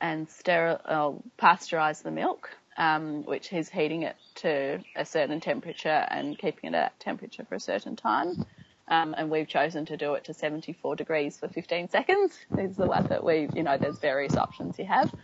and 0.00 0.28
steril, 0.28 0.80
uh, 0.86 1.12
pasteurize 1.38 2.02
the 2.02 2.10
milk, 2.10 2.48
um, 2.78 3.22
which 3.24 3.52
is 3.52 3.68
heating 3.68 4.02
it 4.04 4.16
to 4.36 4.80
a 4.96 5.04
certain 5.04 5.40
temperature 5.40 6.06
and 6.10 6.38
keeping 6.38 6.72
it 6.72 6.76
at 6.76 6.92
that 6.92 7.00
temperature 7.00 7.44
for 7.46 7.56
a 7.56 7.60
certain 7.60 7.96
time. 7.96 8.46
Um, 8.90 9.14
and 9.16 9.30
we've 9.30 9.46
chosen 9.46 9.86
to 9.86 9.96
do 9.96 10.14
it 10.14 10.24
to 10.24 10.34
74 10.34 10.96
degrees 10.96 11.38
for 11.38 11.48
15 11.48 11.88
seconds. 11.88 12.36
Is 12.58 12.76
the 12.76 12.86
one 12.86 13.06
that 13.06 13.22
we, 13.22 13.48
you 13.54 13.62
know, 13.62 13.78
there's 13.78 13.98
various 13.98 14.36
options 14.36 14.78
you 14.78 14.86
have. 14.86 15.14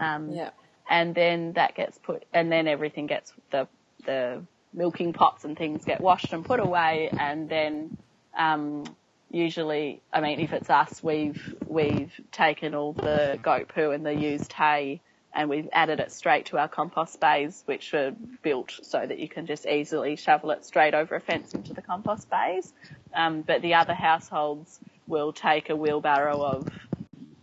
Um, 0.00 0.30
yeah. 0.30 0.50
And 0.90 1.14
then 1.14 1.52
that 1.52 1.76
gets 1.76 1.96
put, 1.98 2.24
and 2.34 2.50
then 2.50 2.66
everything 2.66 3.06
gets 3.06 3.32
the 3.50 3.68
the 4.04 4.42
milking 4.74 5.12
pots 5.12 5.44
and 5.44 5.56
things 5.56 5.84
get 5.84 6.00
washed 6.00 6.32
and 6.32 6.44
put 6.44 6.58
away, 6.58 7.08
and 7.16 7.48
then 7.48 7.96
um, 8.36 8.84
usually, 9.30 10.02
I 10.12 10.20
mean, 10.20 10.40
if 10.40 10.52
it's 10.52 10.68
us, 10.68 11.02
we've 11.02 11.54
we've 11.66 12.12
taken 12.32 12.74
all 12.74 12.92
the 12.92 13.38
goat 13.42 13.68
poo 13.68 13.92
and 13.92 14.04
the 14.04 14.14
used 14.14 14.52
hay 14.52 15.00
and 15.34 15.48
we've 15.48 15.68
added 15.72 16.00
it 16.00 16.12
straight 16.12 16.46
to 16.46 16.58
our 16.58 16.68
compost 16.68 17.18
bays, 17.20 17.62
which 17.66 17.92
were 17.92 18.12
built 18.42 18.78
so 18.82 19.04
that 19.04 19.18
you 19.18 19.28
can 19.28 19.46
just 19.46 19.66
easily 19.66 20.16
shovel 20.16 20.50
it 20.50 20.64
straight 20.64 20.94
over 20.94 21.16
a 21.16 21.20
fence 21.20 21.54
into 21.54 21.72
the 21.72 21.82
compost 21.82 22.28
bays. 22.30 22.72
Um, 23.14 23.42
but 23.42 23.62
the 23.62 23.74
other 23.74 23.94
households 23.94 24.78
will 25.06 25.32
take 25.32 25.70
a 25.70 25.76
wheelbarrow 25.76 26.42
of 26.42 26.68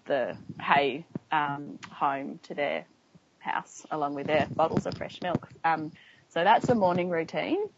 the 0.06 0.36
hay 0.60 1.06
um, 1.32 1.80
home 1.91 2.39
to 2.43 2.54
their 2.54 2.86
house 3.39 3.86
along 3.91 4.15
with 4.15 4.28
their 4.28 4.47
bottles 4.47 4.86
of 4.86 4.95
fresh 4.95 5.21
milk. 5.21 5.47
Um, 5.63 5.91
so 6.30 6.43
that's 6.43 6.67
the 6.67 6.75
morning 6.75 7.10
routine. 7.10 7.69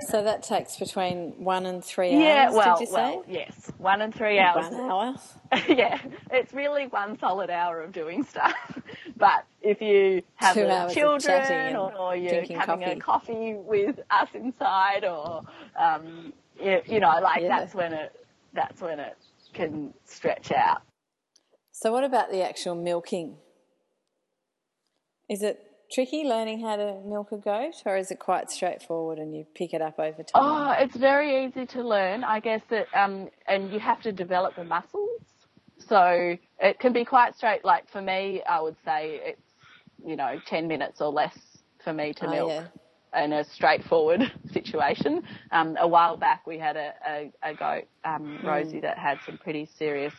So 0.00 0.22
that 0.24 0.42
takes 0.42 0.76
between 0.76 1.44
one 1.44 1.66
and 1.66 1.84
three 1.84 2.14
hours. 2.14 2.22
Yeah, 2.22 2.50
well, 2.50 2.86
well, 2.90 3.24
yes, 3.28 3.70
one 3.78 4.00
and 4.02 4.12
three 4.12 4.38
hours. 4.40 4.72
One 4.72 4.90
hour. 4.90 5.14
yeah, 5.68 6.00
it's 6.32 6.52
really 6.52 6.88
one 6.88 7.18
solid 7.18 7.48
hour 7.48 7.80
of 7.80 7.92
doing 7.92 8.24
stuff. 8.24 8.54
but 9.16 9.44
if 9.62 9.80
you 9.80 10.22
have 10.34 10.54
children 10.92 11.76
or, 11.76 11.94
or, 11.96 12.16
you're 12.16 12.42
having 12.42 12.58
coffee. 12.58 12.84
a 12.84 12.96
coffee 12.96 13.54
with 13.54 14.00
us 14.10 14.28
inside, 14.34 15.04
or 15.04 15.42
um, 15.76 16.32
you, 16.60 16.80
you 16.86 17.00
know, 17.00 17.18
like 17.22 17.42
yeah. 17.42 17.60
that's 17.60 17.74
when 17.74 17.92
it 17.92 18.26
that's 18.52 18.80
when 18.80 18.98
it 18.98 19.16
can 19.52 19.94
stretch 20.04 20.50
out. 20.50 20.82
So, 21.70 21.92
what 21.92 22.02
about 22.04 22.30
the 22.30 22.42
actual 22.42 22.74
milking? 22.74 23.36
Is 25.30 25.42
it 25.42 25.60
tricky 25.94 26.24
learning 26.24 26.60
how 26.60 26.74
to 26.76 27.00
milk 27.06 27.30
a 27.30 27.36
goat, 27.36 27.74
or 27.86 27.96
is 27.96 28.10
it 28.10 28.18
quite 28.18 28.50
straightforward 28.50 29.18
and 29.18 29.34
you 29.34 29.46
pick 29.54 29.72
it 29.72 29.80
up 29.80 29.98
over 29.98 30.24
time? 30.24 30.32
Oh, 30.34 30.74
it's 30.76 30.96
very 30.96 31.46
easy 31.46 31.66
to 31.66 31.82
learn. 31.82 32.24
I 32.24 32.40
guess 32.40 32.62
that, 32.70 32.88
um, 32.94 33.28
and 33.46 33.72
you 33.72 33.78
have 33.78 34.02
to 34.02 34.12
develop 34.12 34.56
the 34.56 34.64
muscles. 34.64 35.22
So 35.78 36.36
it 36.58 36.80
can 36.80 36.92
be 36.92 37.04
quite 37.04 37.36
straight. 37.36 37.64
Like 37.64 37.88
for 37.90 38.02
me, 38.02 38.42
I 38.48 38.60
would 38.60 38.76
say 38.84 39.20
it's 39.22 39.42
you 40.04 40.16
know 40.16 40.40
ten 40.46 40.66
minutes 40.66 41.00
or 41.00 41.12
less 41.12 41.36
for 41.84 41.92
me 41.92 42.12
to 42.14 42.26
oh, 42.26 42.30
milk. 42.30 42.50
Yeah. 42.50 42.66
In 43.16 43.32
a 43.32 43.44
straightforward 43.44 44.22
situation. 44.52 45.22
Um, 45.52 45.76
a 45.78 45.86
while 45.86 46.16
back, 46.16 46.48
we 46.48 46.58
had 46.58 46.76
a, 46.76 46.92
a, 47.08 47.32
a 47.44 47.54
goat, 47.54 47.84
um. 48.04 48.40
Rosie, 48.44 48.80
that 48.80 48.98
had 48.98 49.18
some 49.24 49.38
pretty 49.38 49.68
serious 49.78 50.14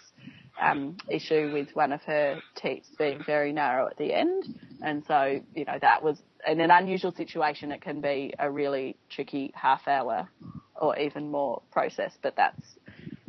um, 0.61 0.97
issue 1.09 1.51
with 1.53 1.75
one 1.75 1.91
of 1.91 2.01
her 2.03 2.39
teats 2.55 2.89
being 2.97 3.23
very 3.25 3.51
narrow 3.51 3.87
at 3.87 3.97
the 3.97 4.13
end. 4.13 4.59
And 4.81 5.03
so, 5.05 5.41
you 5.53 5.65
know, 5.65 5.77
that 5.81 6.03
was 6.03 6.21
in 6.47 6.59
an 6.59 6.71
unusual 6.71 7.11
situation. 7.11 7.71
It 7.71 7.81
can 7.81 8.01
be 8.01 8.33
a 8.39 8.49
really 8.49 8.95
tricky 9.09 9.51
half 9.55 9.87
hour 9.87 10.27
or 10.75 10.97
even 10.97 11.31
more 11.31 11.61
process, 11.71 12.17
but 12.21 12.35
that's 12.35 12.77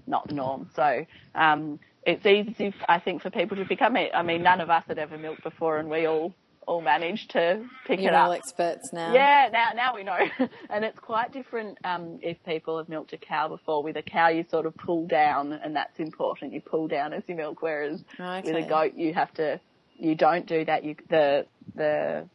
not 0.07 0.29
the 0.29 0.35
norm. 0.35 0.71
So, 0.75 1.05
um, 1.35 1.79
it's 2.07 2.25
easy, 2.25 2.73
I 2.89 3.01
think, 3.01 3.21
for 3.21 3.31
people 3.31 3.57
to 3.57 3.65
become 3.65 3.97
it. 3.97 4.13
I 4.15 4.23
mean, 4.23 4.43
none 4.43 4.61
of 4.61 4.71
us 4.71 4.85
had 4.87 4.99
ever 4.99 5.19
milked 5.19 5.43
before 5.43 5.79
and 5.79 5.91
we 5.91 6.07
all 6.07 6.33
all 6.67 6.81
managed 6.81 7.31
to 7.31 7.65
pick 7.87 8.01
You're 8.01 8.11
it 8.11 8.15
up. 8.15 8.33
experts 8.33 8.93
now. 8.93 9.15
Yeah, 9.15 9.49
now 9.53 9.69
now 9.75 9.95
we 9.95 10.03
know, 10.03 10.19
and 10.71 10.85
it's 10.85 10.99
quite 10.99 11.33
different 11.33 11.79
um, 11.85 12.19
if 12.23 12.43
people 12.45 12.79
have 12.79 12.89
milked 12.89 13.13
a 13.13 13.17
cow 13.17 13.49
before. 13.49 13.83
With 13.83 13.97
a 13.97 14.03
cow, 14.03 14.29
you 14.29 14.45
sort 14.51 14.67
of 14.67 14.77
pull 14.77 15.07
down, 15.07 15.53
and 15.53 15.77
that's 15.77 15.99
important. 16.01 16.53
You 16.53 16.61
pull 16.61 16.89
down 16.89 17.13
as 17.13 17.23
you 17.29 17.37
milk, 17.37 17.63
whereas 17.63 18.05
okay. 18.19 18.53
with 18.53 18.65
a 18.65 18.69
goat, 18.69 18.95
you 18.95 19.15
have 19.15 19.33
to. 19.35 19.61
You 19.99 20.15
don't 20.15 20.47
do 20.47 20.65
that. 20.65 20.85
You 20.85 20.97
the 21.09 21.47
the 21.75 22.29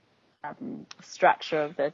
um, 0.43 0.87
structure 1.01 1.61
of 1.61 1.75
the 1.75 1.93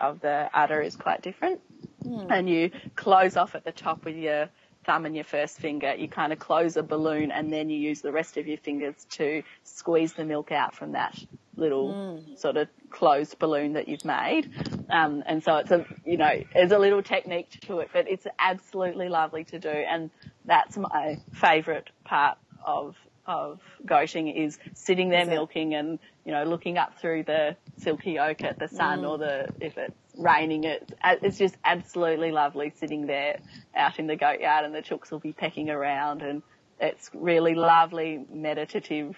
of 0.00 0.20
the 0.20 0.48
udder 0.52 0.80
is 0.80 0.96
quite 0.96 1.22
different, 1.22 1.60
hmm. 2.02 2.26
and 2.30 2.48
you 2.48 2.70
close 2.96 3.36
off 3.36 3.54
at 3.54 3.64
the 3.64 3.72
top 3.72 4.04
with 4.04 4.16
your 4.16 4.48
thumb 4.86 5.06
and 5.06 5.14
your 5.14 5.24
first 5.24 5.58
finger, 5.58 5.94
you 5.94 6.08
kind 6.08 6.30
of 6.30 6.38
close 6.38 6.76
a 6.76 6.82
balloon 6.82 7.30
and 7.30 7.50
then 7.50 7.70
you 7.70 7.78
use 7.78 8.02
the 8.02 8.12
rest 8.12 8.36
of 8.36 8.46
your 8.46 8.58
fingers 8.58 8.94
to 9.08 9.42
squeeze 9.62 10.12
the 10.12 10.24
milk 10.26 10.52
out 10.52 10.74
from 10.74 10.92
that 10.92 11.18
little 11.56 11.92
mm. 11.92 12.38
sort 12.38 12.56
of 12.56 12.68
closed 12.90 13.38
balloon 13.38 13.74
that 13.74 13.88
you've 13.88 14.04
made. 14.04 14.50
Um, 14.90 15.22
and 15.26 15.42
so 15.42 15.56
it's 15.56 15.70
a, 15.70 15.86
you 16.04 16.16
know, 16.16 16.42
there's 16.52 16.72
a 16.72 16.78
little 16.78 17.02
technique 17.02 17.50
to 17.62 17.80
it, 17.80 17.90
but 17.92 18.08
it's 18.08 18.26
absolutely 18.38 19.08
lovely 19.08 19.44
to 19.44 19.58
do. 19.58 19.68
And 19.68 20.10
that's 20.44 20.76
my 20.76 21.20
favourite 21.32 21.88
part 22.04 22.38
of, 22.64 22.96
of 23.26 23.60
goating 23.84 24.34
is 24.34 24.58
sitting 24.74 25.08
there 25.08 25.26
milking 25.26 25.74
and, 25.74 25.98
you 26.24 26.32
know, 26.32 26.44
looking 26.44 26.78
up 26.78 26.98
through 27.00 27.24
the 27.24 27.56
silky 27.78 28.18
oak 28.18 28.42
at 28.42 28.58
the 28.58 28.68
sun 28.68 29.02
mm. 29.02 29.08
or 29.08 29.18
the, 29.18 29.48
if 29.60 29.78
it's 29.78 29.94
raining, 30.16 30.64
it, 30.64 30.92
it's 31.04 31.38
just 31.38 31.56
absolutely 31.64 32.30
lovely 32.30 32.72
sitting 32.76 33.06
there 33.06 33.38
out 33.74 33.98
in 33.98 34.06
the 34.06 34.16
goat 34.16 34.40
yard 34.40 34.64
and 34.64 34.74
the 34.74 34.82
chooks 34.82 35.10
will 35.10 35.20
be 35.20 35.32
pecking 35.32 35.70
around 35.70 36.22
and 36.22 36.42
it's 36.80 37.10
really 37.14 37.54
lovely 37.54 38.26
meditative 38.30 39.16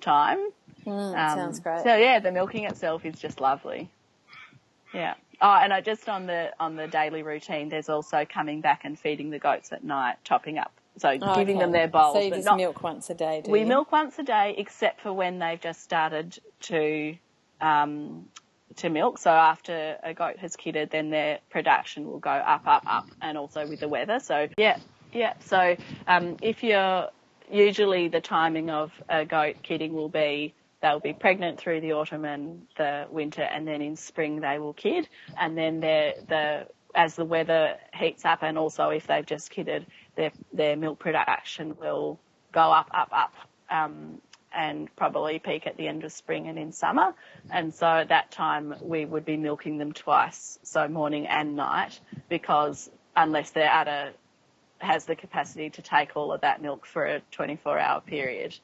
time. 0.00 0.38
Mm, 0.86 0.90
um, 0.90 1.38
sounds 1.38 1.60
great. 1.60 1.82
So 1.82 1.96
yeah, 1.96 2.18
the 2.20 2.32
milking 2.32 2.64
itself 2.64 3.04
is 3.04 3.18
just 3.18 3.40
lovely. 3.40 3.90
Yeah. 4.92 5.14
Oh, 5.40 5.54
and 5.54 5.72
I 5.72 5.80
just 5.80 6.08
on 6.08 6.26
the 6.26 6.52
on 6.58 6.76
the 6.76 6.88
daily 6.88 7.22
routine, 7.22 7.68
there's 7.68 7.88
also 7.88 8.26
coming 8.28 8.60
back 8.60 8.84
and 8.84 8.98
feeding 8.98 9.30
the 9.30 9.38
goats 9.38 9.72
at 9.72 9.84
night, 9.84 10.16
topping 10.24 10.58
up. 10.58 10.72
So 10.96 11.10
oh, 11.10 11.34
giving 11.36 11.56
okay. 11.56 11.64
them 11.64 11.72
their 11.72 11.86
bowls. 11.86 12.14
So 12.14 12.20
you 12.20 12.30
just 12.30 12.44
not, 12.44 12.56
milk 12.56 12.82
once 12.82 13.08
a 13.10 13.14
day, 13.14 13.42
we 13.46 13.60
you? 13.60 13.66
milk 13.66 13.92
once 13.92 14.18
a 14.18 14.24
day, 14.24 14.54
except 14.58 15.00
for 15.00 15.12
when 15.12 15.38
they've 15.38 15.60
just 15.60 15.82
started 15.82 16.38
to 16.62 17.16
um, 17.60 18.28
to 18.76 18.88
milk. 18.88 19.18
So 19.18 19.30
after 19.30 19.96
a 20.02 20.12
goat 20.12 20.38
has 20.38 20.56
kidded, 20.56 20.90
then 20.90 21.10
their 21.10 21.38
production 21.50 22.06
will 22.06 22.18
go 22.18 22.30
up, 22.30 22.66
up, 22.66 22.82
up, 22.86 23.06
and 23.22 23.38
also 23.38 23.66
with 23.66 23.80
the 23.80 23.88
weather. 23.88 24.18
So 24.18 24.48
yeah, 24.56 24.78
yeah. 25.12 25.34
So 25.40 25.76
um, 26.08 26.36
if 26.42 26.64
you're 26.64 27.10
usually 27.50 28.08
the 28.08 28.20
timing 28.20 28.70
of 28.70 28.92
a 29.08 29.24
goat 29.24 29.62
kidding 29.62 29.92
will 29.92 30.08
be 30.08 30.54
they'll 30.80 31.00
be 31.00 31.12
pregnant 31.12 31.58
through 31.58 31.80
the 31.80 31.92
autumn 31.92 32.24
and 32.24 32.66
the 32.76 33.06
winter, 33.10 33.42
and 33.42 33.66
then 33.66 33.82
in 33.82 33.96
spring 33.96 34.40
they 34.40 34.58
will 34.58 34.72
kid, 34.72 35.08
and 35.38 35.56
then 35.56 35.80
the 35.80 36.66
as 36.94 37.14
the 37.16 37.24
weather 37.24 37.76
heats 37.94 38.24
up, 38.24 38.42
and 38.42 38.56
also 38.56 38.88
if 38.90 39.06
they've 39.06 39.26
just 39.26 39.50
kidded, 39.50 39.86
their 40.16 40.32
their 40.52 40.76
milk 40.76 40.98
production 40.98 41.76
will 41.78 42.18
go 42.52 42.72
up, 42.72 42.88
up, 42.92 43.10
up, 43.12 43.34
um, 43.70 44.20
and 44.52 44.88
probably 44.96 45.38
peak 45.38 45.66
at 45.66 45.76
the 45.76 45.86
end 45.86 46.02
of 46.04 46.12
spring 46.12 46.48
and 46.48 46.58
in 46.58 46.72
summer. 46.72 47.14
And 47.50 47.74
so 47.74 47.86
at 47.86 48.08
that 48.08 48.30
time 48.30 48.74
we 48.80 49.04
would 49.04 49.24
be 49.24 49.36
milking 49.36 49.78
them 49.78 49.92
twice, 49.92 50.58
so 50.62 50.88
morning 50.88 51.26
and 51.26 51.56
night, 51.56 52.00
because 52.28 52.90
unless 53.14 53.50
they're 53.50 53.64
at 53.64 53.88
a 53.88 54.12
has 54.78 55.04
the 55.04 55.16
capacity 55.16 55.70
to 55.70 55.82
take 55.82 56.16
all 56.16 56.32
of 56.32 56.40
that 56.42 56.62
milk 56.62 56.86
for 56.86 57.06
a 57.06 57.20
24 57.32 57.78
hour 57.78 58.00
period. 58.00 58.56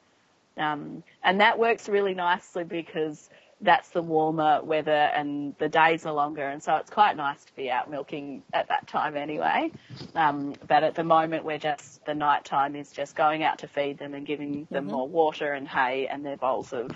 Um, 0.57 1.03
and 1.23 1.41
that 1.41 1.59
works 1.59 1.89
really 1.89 2.13
nicely 2.13 2.63
because 2.63 3.29
that's 3.61 3.89
the 3.89 4.01
warmer 4.01 4.61
weather 4.63 4.91
and 4.91 5.55
the 5.59 5.69
days 5.69 6.05
are 6.05 6.13
longer, 6.13 6.47
and 6.47 6.61
so 6.61 6.75
it's 6.75 6.89
quite 6.89 7.15
nice 7.15 7.43
to 7.45 7.55
be 7.55 7.69
out 7.69 7.89
milking 7.89 8.43
at 8.53 8.67
that 8.67 8.87
time 8.87 9.15
anyway. 9.15 9.71
Um, 10.13 10.55
but 10.67 10.83
at 10.83 10.95
the 10.95 11.03
moment, 11.03 11.45
we're 11.45 11.57
just 11.57 12.05
the 12.05 12.13
night 12.13 12.45
time 12.45 12.75
is 12.75 12.91
just 12.91 13.15
going 13.15 13.43
out 13.43 13.59
to 13.59 13.67
feed 13.67 13.97
them 13.97 14.13
and 14.13 14.25
giving 14.25 14.67
them 14.69 14.85
mm-hmm. 14.85 14.93
more 14.93 15.07
water 15.07 15.53
and 15.53 15.67
hay 15.67 16.07
and 16.07 16.25
their 16.25 16.37
bowls 16.37 16.73
of 16.73 16.91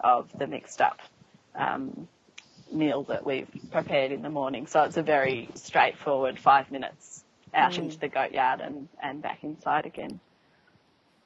of 0.00 0.28
the 0.36 0.46
mixed 0.46 0.80
up 0.80 1.00
um, 1.54 2.08
meal 2.70 3.04
that 3.04 3.24
we've 3.24 3.48
prepared 3.70 4.12
in 4.12 4.22
the 4.22 4.30
morning. 4.30 4.66
So 4.66 4.82
it's 4.82 4.96
a 4.96 5.02
very 5.02 5.48
straightforward 5.54 6.38
five 6.38 6.70
minutes 6.70 7.21
out 7.54 7.72
mm. 7.72 7.78
into 7.78 7.98
the 7.98 8.08
goat 8.08 8.32
yard 8.32 8.60
and, 8.60 8.88
and 9.02 9.22
back 9.22 9.42
inside 9.42 9.86
again. 9.86 10.20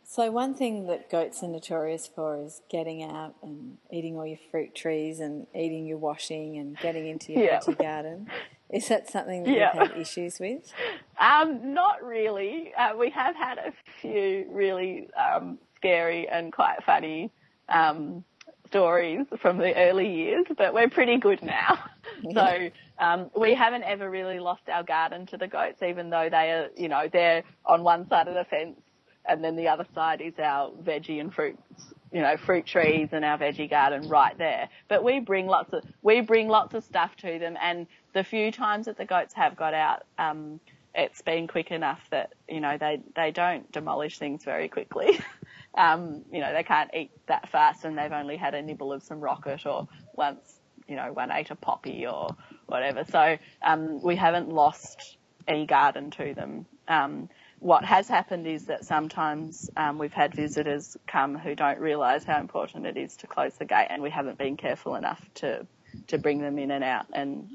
So 0.09 0.31
one 0.31 0.55
thing 0.55 0.87
that 0.87 1.11
goats 1.11 1.43
are 1.43 1.49
notorious 1.49 2.07
for 2.07 2.41
is 2.41 2.63
getting 2.71 3.03
out 3.03 3.35
and 3.43 3.79
eating 3.91 4.17
all 4.17 4.27
your 4.27 4.39
fruit 4.53 4.73
trees 4.73 5.19
and 5.19 5.49
eating 5.53 5.85
your 5.85 5.99
washing 5.99 6.59
and 6.59 6.79
getting 6.79 7.09
into 7.09 7.33
your 7.33 7.43
yeah. 7.45 7.61
garden. 7.77 8.29
Is 8.71 8.89
that 8.89 9.11
something 9.11 9.43
that 9.45 9.51
yeah. 9.51 9.71
you've 9.75 9.91
had 9.91 10.01
issues 10.01 10.39
with? 10.41 10.73
Um, 11.19 11.73
not 11.73 12.05
really. 12.05 12.75
Uh, 12.79 12.95
we 12.95 13.09
have 13.09 13.35
had 13.35 13.57
a 13.57 13.73
few 14.03 14.45
really 14.51 15.09
um, 15.17 15.57
scary 15.77 16.29
and 16.29 16.53
quite 16.53 16.85
funny 16.85 17.33
um, 17.71 18.23
stories 18.67 19.27
from 19.41 19.57
the 19.57 19.75
early 19.75 20.13
years, 20.13 20.45
but 20.59 20.75
we're 20.75 20.91
pretty 20.91 21.17
good 21.17 21.43
now. 21.43 21.79
so 22.35 22.71
um, 22.99 23.31
we 23.37 23.55
haven't 23.55 23.85
ever 23.85 24.11
really 24.11 24.39
lost 24.39 24.69
our 24.69 24.83
garden 24.83 25.27
to 25.27 25.37
the 25.37 25.49
goats, 25.49 25.83
even 25.83 26.11
though 26.11 26.29
they 26.31 26.51
are, 26.53 26.69
you 26.77 26.89
know, 26.89 27.09
they're 27.13 27.43
on 27.65 27.83
one 27.83 28.09
side 28.09 28.29
of 28.29 28.35
the 28.35 28.45
fence 28.45 28.81
and 29.29 29.43
then 29.43 29.57
the 29.57 29.69
other 29.69 29.87
side 29.95 30.21
is 30.21 30.35
our 30.39 30.71
veggie 30.71 31.21
and 31.21 31.33
fruits, 31.33 31.61
you 32.13 32.23
know, 32.23 32.37
fruit 32.37 32.67
trees 32.67 33.09
and 33.13 33.25
our 33.25 33.39
veggie 33.39 33.69
garden 33.69 34.09
right 34.09 34.37
there. 34.39 34.69
But 34.89 35.05
we 35.05 35.21
bring 35.21 35.47
lots 35.47 35.73
of 35.73 35.83
we 36.03 36.21
bring 36.21 36.49
lots 36.49 36.75
of 36.75 36.85
stuff 36.85 37.17
to 37.17 37.39
them, 37.39 37.57
and 37.61 37.87
the 38.13 38.25
few 38.25 38.51
times 38.53 38.87
that 38.87 38.97
the 38.97 39.05
goats 39.05 39.35
have 39.35 39.57
got 39.57 39.75
out, 39.75 40.05
um, 40.19 40.61
it's 40.95 41.23
been 41.23 41.47
quick 41.47 41.71
enough 41.71 42.01
that 42.11 42.33
you 42.49 42.61
know 42.61 42.77
they 42.79 43.01
they 43.15 43.31
don't 43.31 43.71
demolish 43.73 44.19
things 44.19 44.45
very 44.45 44.69
quickly. 44.69 45.19
um, 45.75 46.23
you 46.33 46.41
know, 46.41 46.53
they 46.53 46.63
can't 46.63 46.91
eat 46.95 47.11
that 47.27 47.49
fast, 47.49 47.85
and 47.85 47.99
they've 47.99 48.13
only 48.13 48.37
had 48.37 48.55
a 48.55 48.63
nibble 48.63 48.93
of 48.93 49.03
some 49.03 49.21
rocket 49.21 49.67
or 49.67 49.89
once, 50.15 50.56
you 50.89 50.97
know, 50.97 51.13
one 51.13 51.31
ate 51.31 51.51
a 51.51 51.55
poppy 51.57 52.07
or 52.07 52.29
whatever. 52.67 53.05
So 53.11 53.39
um, 53.63 54.03
we 54.03 54.17
haven't 54.17 54.49
lost 54.49 55.17
any 55.47 55.67
garden 55.67 56.11
to 56.13 56.35
them. 56.35 56.67
Um, 56.89 57.29
what 57.59 57.85
has 57.85 58.09
happened 58.09 58.47
is 58.47 58.67
that 58.67 58.85
sometimes 58.85 59.71
um, 59.77 59.99
we've 59.99 60.13
had 60.13 60.35
visitors 60.35 60.97
come 61.07 61.37
who 61.39 61.55
don't 61.55 61.81
realise 61.81 62.25
how 62.25 62.39
important 62.39 62.87
it 62.87 62.97
is 62.97 63.17
to 63.19 63.27
close 63.27 63.55
the 63.55 63.65
gate, 63.65 63.87
and 63.91 64.03
we 64.03 64.11
haven't 64.11 64.39
been 64.39 64.57
careful 64.57 64.95
enough 64.95 65.23
to 65.37 65.67
to 66.09 66.19
bring 66.19 66.41
them 66.41 66.59
in 66.59 66.71
and 66.71 66.85
out 66.85 67.07
and 67.13 67.49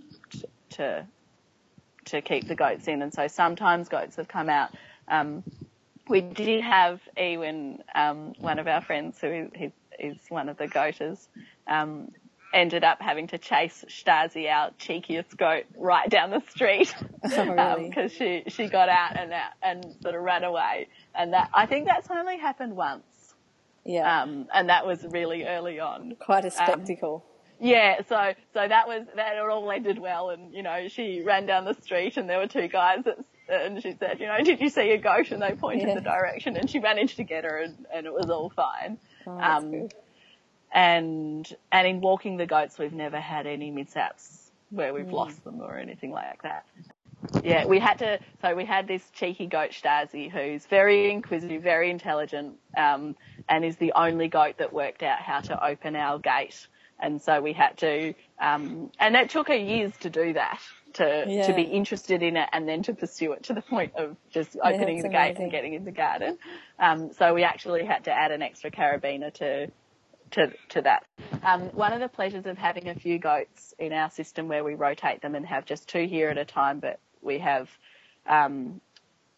to 0.71 1.05
to 2.05 2.21
keep 2.21 2.47
the 2.47 2.55
goats 2.55 2.87
in. 2.87 3.01
And 3.01 3.13
so 3.13 3.27
sometimes 3.27 3.89
goats 3.89 4.15
have 4.15 4.27
come 4.27 4.49
out. 4.49 4.71
Um, 5.07 5.43
we 6.07 6.21
did 6.21 6.61
have 6.61 6.99
Ewan, 7.15 7.83
um, 7.93 8.33
one 8.39 8.59
of 8.59 8.67
our 8.67 8.81
friends 8.81 9.19
who 9.21 9.49
is, 9.53 9.71
is 9.99 10.17
one 10.29 10.49
of 10.49 10.57
the 10.57 10.67
goaters, 10.67 11.29
um, 11.67 12.11
ended 12.53 12.83
up 12.83 13.01
having 13.01 13.27
to 13.27 13.37
chase 13.37 13.85
Stasi, 13.87 14.49
our 14.49 14.71
cheekiest 14.79 15.37
goat, 15.37 15.65
right 15.77 16.09
down 16.09 16.31
the 16.31 16.41
street 16.49 16.93
because 17.21 17.37
oh, 17.37 17.51
really? 17.51 17.93
um, 17.95 18.09
she 18.09 18.43
she 18.47 18.67
got 18.67 18.89
out 18.89 19.17
and 19.17 19.31
out 19.31 19.51
and 19.61 19.85
sort 20.01 20.15
of 20.15 20.21
ran 20.21 20.43
away. 20.43 20.87
And 21.15 21.33
that 21.33 21.49
I 21.53 21.65
think 21.65 21.85
that's 21.85 22.09
only 22.09 22.37
happened 22.37 22.75
once. 22.75 23.03
Yeah. 23.85 24.21
Um, 24.21 24.47
and 24.53 24.69
that 24.69 24.85
was 24.85 25.03
really 25.09 25.45
early 25.45 25.79
on. 25.79 26.15
Quite 26.19 26.45
a 26.45 26.47
um, 26.47 26.53
spectacle. 26.53 27.25
Um, 27.25 27.67
yeah, 27.67 28.01
so 28.07 28.33
so 28.53 28.67
that 28.67 28.87
was 28.87 29.05
that 29.15 29.35
it 29.35 29.39
all 29.39 29.69
ended 29.71 29.99
well, 29.99 30.31
and 30.31 30.51
you 30.53 30.63
know 30.63 30.87
she 30.87 31.21
ran 31.23 31.45
down 31.45 31.65
the 31.65 31.75
street, 31.75 32.17
and 32.17 32.27
there 32.27 32.39
were 32.39 32.47
two 32.47 32.67
guys 32.67 33.03
that 33.05 33.17
and 33.51 33.81
she 33.81 33.95
said, 33.99 34.19
you 34.19 34.27
know, 34.27 34.37
did 34.43 34.61
you 34.61 34.69
see 34.69 34.91
a 34.91 34.97
goat? 34.97 35.31
And 35.31 35.41
they 35.41 35.51
pointed 35.51 35.89
yeah. 35.89 35.95
the 35.95 36.01
direction, 36.01 36.55
and 36.55 36.69
she 36.69 36.79
managed 36.79 37.17
to 37.17 37.23
get 37.23 37.43
her, 37.43 37.57
and, 37.57 37.85
and 37.93 38.05
it 38.05 38.13
was 38.13 38.29
all 38.29 38.49
fine. 38.49 38.97
Oh, 39.27 39.39
um, 39.39 39.89
and 40.71 41.47
and 41.71 41.87
in 41.87 42.01
walking 42.01 42.37
the 42.37 42.45
goats, 42.45 42.77
we've 42.77 42.93
never 42.93 43.19
had 43.19 43.47
any 43.47 43.71
mishaps 43.71 44.51
where 44.69 44.93
we've 44.93 45.05
mm. 45.05 45.11
lost 45.11 45.43
them 45.43 45.61
or 45.61 45.77
anything 45.77 46.11
like 46.11 46.41
that. 46.43 46.65
Yeah, 47.43 47.65
we 47.65 47.79
had 47.79 47.99
to. 47.99 48.19
So 48.41 48.55
we 48.55 48.65
had 48.65 48.87
this 48.87 49.03
cheeky 49.13 49.45
goat 49.45 49.71
Stasi, 49.71 50.31
who's 50.31 50.65
very 50.65 51.11
inquisitive, 51.11 51.61
very 51.61 51.91
intelligent, 51.91 52.55
um, 52.75 53.15
and 53.47 53.63
is 53.63 53.77
the 53.77 53.93
only 53.93 54.27
goat 54.27 54.57
that 54.57 54.73
worked 54.73 55.03
out 55.03 55.19
how 55.19 55.41
to 55.41 55.63
open 55.63 55.95
our 55.95 56.19
gate. 56.19 56.67
And 56.99 57.21
so 57.21 57.41
we 57.41 57.53
had 57.53 57.77
to, 57.79 58.13
um, 58.39 58.91
and 58.99 59.15
it 59.15 59.31
took 59.31 59.47
her 59.47 59.55
years 59.55 59.91
to 60.01 60.09
do 60.09 60.33
that, 60.33 60.59
to 60.93 61.25
yeah. 61.27 61.47
to 61.47 61.53
be 61.53 61.63
interested 61.63 62.23
in 62.23 62.37
it, 62.37 62.49
and 62.53 62.67
then 62.67 62.83
to 62.83 62.93
pursue 62.93 63.33
it 63.33 63.43
to 63.43 63.53
the 63.53 63.61
point 63.61 63.93
of 63.95 64.15
just 64.31 64.55
opening 64.55 64.97
yeah, 64.97 65.03
the 65.03 65.09
amazing. 65.09 65.11
gate 65.11 65.37
and 65.37 65.51
getting 65.51 65.73
in 65.73 65.85
the 65.85 65.91
garden. 65.91 66.37
Um, 66.79 67.11
so 67.13 67.33
we 67.33 67.43
actually 67.43 67.85
had 67.85 68.05
to 68.05 68.11
add 68.11 68.31
an 68.31 68.41
extra 68.41 68.71
carabiner 68.71 69.33
to 69.35 69.71
to, 70.31 70.51
to 70.69 70.81
that. 70.81 71.05
Um, 71.43 71.61
one 71.73 71.93
of 71.93 71.99
the 71.99 72.07
pleasures 72.07 72.45
of 72.45 72.57
having 72.57 72.89
a 72.89 72.95
few 72.95 73.19
goats 73.19 73.73
in 73.79 73.93
our 73.93 74.09
system 74.09 74.47
where 74.47 74.63
we 74.63 74.75
rotate 74.75 75.21
them 75.21 75.35
and 75.35 75.45
have 75.45 75.65
just 75.65 75.87
two 75.87 76.05
here 76.05 76.29
at 76.29 76.37
a 76.37 76.45
time, 76.45 76.79
but 76.79 76.99
we 77.21 77.39
have 77.39 77.69
um, 78.27 78.81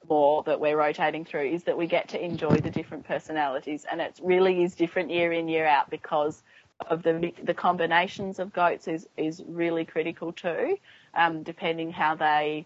more 0.10 0.43
that 0.43 0.60
we're 0.60 0.77
rotating 0.77 1.25
through, 1.25 1.49
is 1.49 1.63
that 1.63 1.77
we 1.77 1.88
get 1.88 2.10
to 2.10 2.23
enjoy 2.23 2.56
the 2.58 2.69
different 2.69 3.06
personalities, 3.08 3.86
and 3.89 4.01
it 4.01 4.19
really 4.21 4.63
is 4.63 4.75
different 4.75 5.12
year 5.12 5.32
in 5.32 5.47
year 5.47 5.65
out 5.65 5.89
because 5.89 6.41
of 6.89 7.03
the 7.03 7.32
the 7.43 7.53
combinations 7.53 8.39
of 8.39 8.51
goats 8.51 8.88
is 8.88 9.08
is 9.17 9.41
really 9.47 9.86
critical 9.86 10.34
too, 10.34 10.77
um, 11.13 11.43
depending 11.43 11.91
how 11.91 12.15
they 12.15 12.65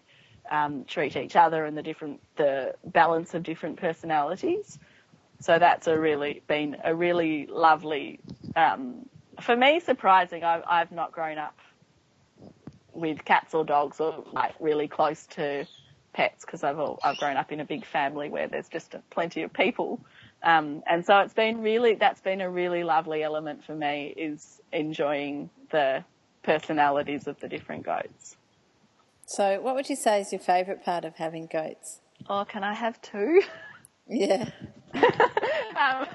um, 0.50 0.84
treat 0.84 1.16
each 1.16 1.36
other 1.36 1.64
and 1.64 1.76
the 1.76 1.82
different 1.82 2.20
the 2.36 2.74
balance 2.86 3.34
of 3.34 3.42
different 3.42 3.76
personalities. 3.76 4.78
So 5.40 5.58
that's 5.58 5.86
a 5.86 5.98
really 5.98 6.42
been 6.46 6.76
a 6.84 6.94
really 6.94 7.46
lovely, 7.46 8.20
um, 8.56 9.08
for 9.40 9.56
me, 9.56 9.80
surprising. 9.80 10.42
I've, 10.42 10.62
I've 10.68 10.92
not 10.92 11.12
grown 11.12 11.38
up 11.38 11.56
with 12.92 13.24
cats 13.24 13.54
or 13.54 13.64
dogs 13.64 14.00
or 14.00 14.24
like 14.32 14.54
really 14.58 14.88
close 14.88 15.26
to 15.26 15.66
pets 16.12 16.44
because 16.44 16.64
I've 16.64 16.78
all, 16.78 16.98
I've 17.04 17.16
grown 17.18 17.36
up 17.36 17.52
in 17.52 17.60
a 17.60 17.64
big 17.64 17.86
family 17.86 18.28
where 18.28 18.48
there's 18.48 18.68
just 18.68 18.96
plenty 19.10 19.42
of 19.42 19.52
people. 19.52 20.00
Um, 20.42 20.82
and 20.86 21.04
so 21.06 21.18
it's 21.20 21.34
been 21.34 21.62
really, 21.62 21.94
that's 21.94 22.20
been 22.20 22.40
a 22.40 22.50
really 22.50 22.82
lovely 22.82 23.22
element 23.22 23.64
for 23.64 23.74
me 23.74 24.12
is 24.16 24.60
enjoying 24.72 25.50
the 25.70 26.04
personalities 26.42 27.26
of 27.28 27.38
the 27.40 27.48
different 27.48 27.84
goats. 27.84 28.36
So 29.26 29.60
what 29.60 29.74
would 29.74 29.88
you 29.88 29.96
say 29.96 30.20
is 30.20 30.32
your 30.32 30.40
favourite 30.40 30.84
part 30.84 31.04
of 31.04 31.14
having 31.16 31.46
goats? 31.46 32.00
Oh, 32.28 32.44
can 32.44 32.64
I 32.64 32.74
have 32.74 33.00
two? 33.00 33.42
Yeah. 34.10 34.48
um, 35.78 36.06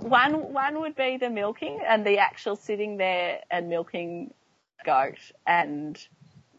one 0.00 0.52
one 0.52 0.80
would 0.80 0.96
be 0.96 1.16
the 1.16 1.30
milking 1.30 1.80
and 1.86 2.06
the 2.06 2.18
actual 2.18 2.56
sitting 2.56 2.96
there 2.96 3.40
and 3.50 3.68
milking 3.68 4.32
goat 4.84 5.18
and 5.46 6.06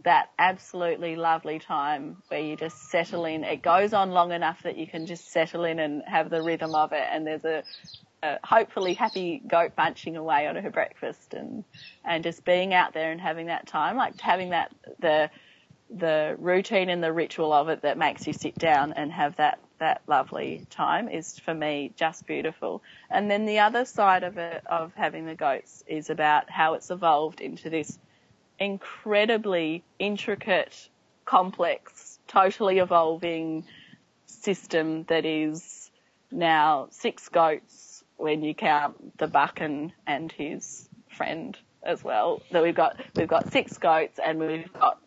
that 0.03 0.29
absolutely 0.39 1.15
lovely 1.15 1.59
time 1.59 2.17
where 2.27 2.39
you 2.39 2.55
just 2.55 2.89
settle 2.89 3.25
in. 3.25 3.43
It 3.43 3.61
goes 3.61 3.93
on 3.93 4.11
long 4.11 4.31
enough 4.31 4.63
that 4.63 4.77
you 4.77 4.87
can 4.87 5.05
just 5.05 5.31
settle 5.31 5.63
in 5.63 5.79
and 5.79 6.01
have 6.07 6.29
the 6.29 6.41
rhythm 6.41 6.73
of 6.73 6.91
it 6.91 7.07
and 7.11 7.25
there's 7.25 7.45
a, 7.45 7.63
a 8.23 8.39
hopefully 8.43 8.93
happy 8.93 9.41
goat 9.47 9.75
bunching 9.75 10.17
away 10.17 10.47
on 10.47 10.55
her 10.55 10.71
breakfast 10.71 11.33
and 11.33 11.63
and 12.03 12.23
just 12.23 12.43
being 12.43 12.73
out 12.73 12.93
there 12.93 13.11
and 13.11 13.21
having 13.21 13.47
that 13.47 13.67
time 13.67 13.95
like 13.95 14.19
having 14.19 14.49
that 14.49 14.71
the 14.99 15.29
the 15.89 16.35
routine 16.39 16.89
and 16.89 17.03
the 17.03 17.11
ritual 17.11 17.51
of 17.51 17.69
it 17.69 17.81
that 17.81 17.97
makes 17.97 18.25
you 18.25 18.33
sit 18.33 18.57
down 18.57 18.93
and 18.93 19.11
have 19.11 19.35
that 19.35 19.59
that 19.81 20.03
lovely 20.07 20.65
time 20.69 21.09
is 21.09 21.39
for 21.39 21.53
me 21.55 21.91
just 21.95 22.27
beautiful. 22.27 22.83
And 23.09 23.29
then 23.29 23.45
the 23.45 23.59
other 23.59 23.83
side 23.83 24.23
of 24.23 24.37
it, 24.37 24.63
of 24.67 24.93
having 24.95 25.25
the 25.25 25.35
goats, 25.35 25.83
is 25.87 26.11
about 26.11 26.49
how 26.49 26.75
it's 26.75 26.91
evolved 26.91 27.41
into 27.41 27.69
this 27.69 27.97
incredibly 28.59 29.83
intricate, 29.97 30.87
complex, 31.25 32.19
totally 32.27 32.77
evolving 32.77 33.65
system 34.27 35.03
that 35.05 35.25
is 35.25 35.89
now 36.31 36.87
six 36.91 37.27
goats 37.29 38.03
when 38.17 38.43
you 38.43 38.53
count 38.53 39.17
the 39.17 39.27
buck 39.27 39.61
and, 39.61 39.91
and 40.05 40.31
his 40.31 40.87
friend 41.09 41.57
as 41.81 42.03
well. 42.03 42.43
That 42.51 42.61
we've 42.61 42.75
got 42.75 43.01
we've 43.15 43.27
got 43.27 43.51
six 43.51 43.79
goats 43.79 44.19
and 44.23 44.39
we've 44.39 44.71
got 44.73 44.99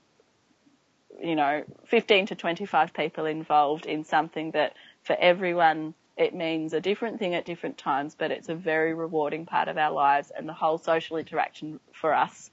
you 1.23 1.37
know 1.37 1.65
15 1.87 2.27
to 2.27 2.35
25 2.35 2.93
people 2.93 3.27
involved 3.27 3.87
in 3.87 4.05
something 4.05 4.51
that 4.53 4.75
for 5.03 5.17
everyone 5.19 5.95
it 6.17 6.35
means 6.35 6.73
a 6.73 6.81
different 6.81 7.19
thing 7.19 7.35
at 7.35 7.45
different 7.45 7.77
times, 7.77 8.15
but 8.17 8.31
it's 8.31 8.49
a 8.49 8.55
very 8.55 8.95
rewarding 8.95 9.47
part 9.47 9.69
of 9.69 9.77
our 9.77 9.91
lives 9.91 10.31
and 10.37 10.49
the 10.49 10.53
whole 10.53 10.79
social 10.79 11.17
interaction 11.17 11.81
for 11.93 12.15
us 12.15 12.51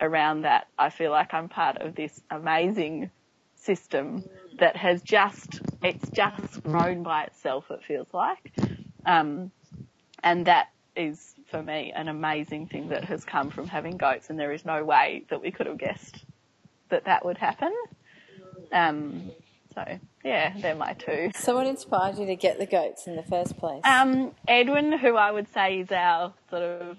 around 0.00 0.42
that. 0.42 0.66
I 0.78 0.88
feel 0.88 1.10
like 1.10 1.34
I'm 1.34 1.48
part 1.48 1.78
of 1.78 1.94
this 1.94 2.20
amazing 2.30 3.10
system 3.54 4.24
that 4.58 4.76
has 4.76 5.02
just, 5.02 5.60
it's 5.82 6.08
just 6.10 6.62
grown 6.62 7.02
by 7.02 7.24
itself, 7.24 7.70
it 7.70 7.84
feels 7.86 8.08
like. 8.14 8.52
Um, 9.04 9.50
and 10.24 10.46
that 10.46 10.70
is 10.96 11.34
for 11.50 11.62
me 11.62 11.92
an 11.94 12.08
amazing 12.08 12.66
thing 12.66 12.88
that 12.88 13.04
has 13.04 13.24
come 13.24 13.50
from 13.50 13.66
having 13.66 13.96
goats 13.96 14.30
and 14.30 14.38
there 14.38 14.52
is 14.52 14.64
no 14.64 14.84
way 14.84 15.24
that 15.28 15.40
we 15.42 15.50
could 15.50 15.66
have 15.66 15.78
guessed 15.78 16.24
that 16.88 17.04
that 17.04 17.24
would 17.24 17.38
happen. 17.38 17.72
Um, 18.72 19.30
so 19.74 19.84
yeah, 20.24 20.54
they're 20.58 20.74
my 20.74 20.94
two. 20.94 21.30
So 21.34 21.56
what 21.56 21.66
inspired 21.66 22.18
you 22.18 22.26
to 22.26 22.36
get 22.36 22.58
the 22.58 22.66
goats 22.66 23.06
in 23.06 23.16
the 23.16 23.22
first 23.22 23.56
place? 23.58 23.82
Um, 23.84 24.32
Edwin, 24.46 24.98
who 24.98 25.16
I 25.16 25.30
would 25.30 25.52
say 25.52 25.80
is 25.80 25.90
our 25.90 26.32
sort 26.50 26.62
of 26.62 26.98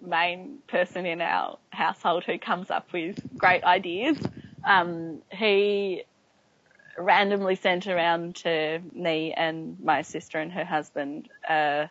main 0.00 0.58
person 0.66 1.06
in 1.06 1.20
our 1.20 1.58
household 1.70 2.24
who 2.24 2.38
comes 2.38 2.70
up 2.70 2.92
with 2.92 3.18
great 3.36 3.64
ideas. 3.64 4.18
Um, 4.64 5.22
he 5.30 6.04
randomly 6.98 7.56
sent 7.56 7.86
around 7.86 8.36
to 8.36 8.80
me 8.92 9.32
and 9.32 9.78
my 9.80 10.02
sister 10.02 10.38
and 10.38 10.52
her 10.52 10.64
husband 10.64 11.28
uh, 11.48 11.86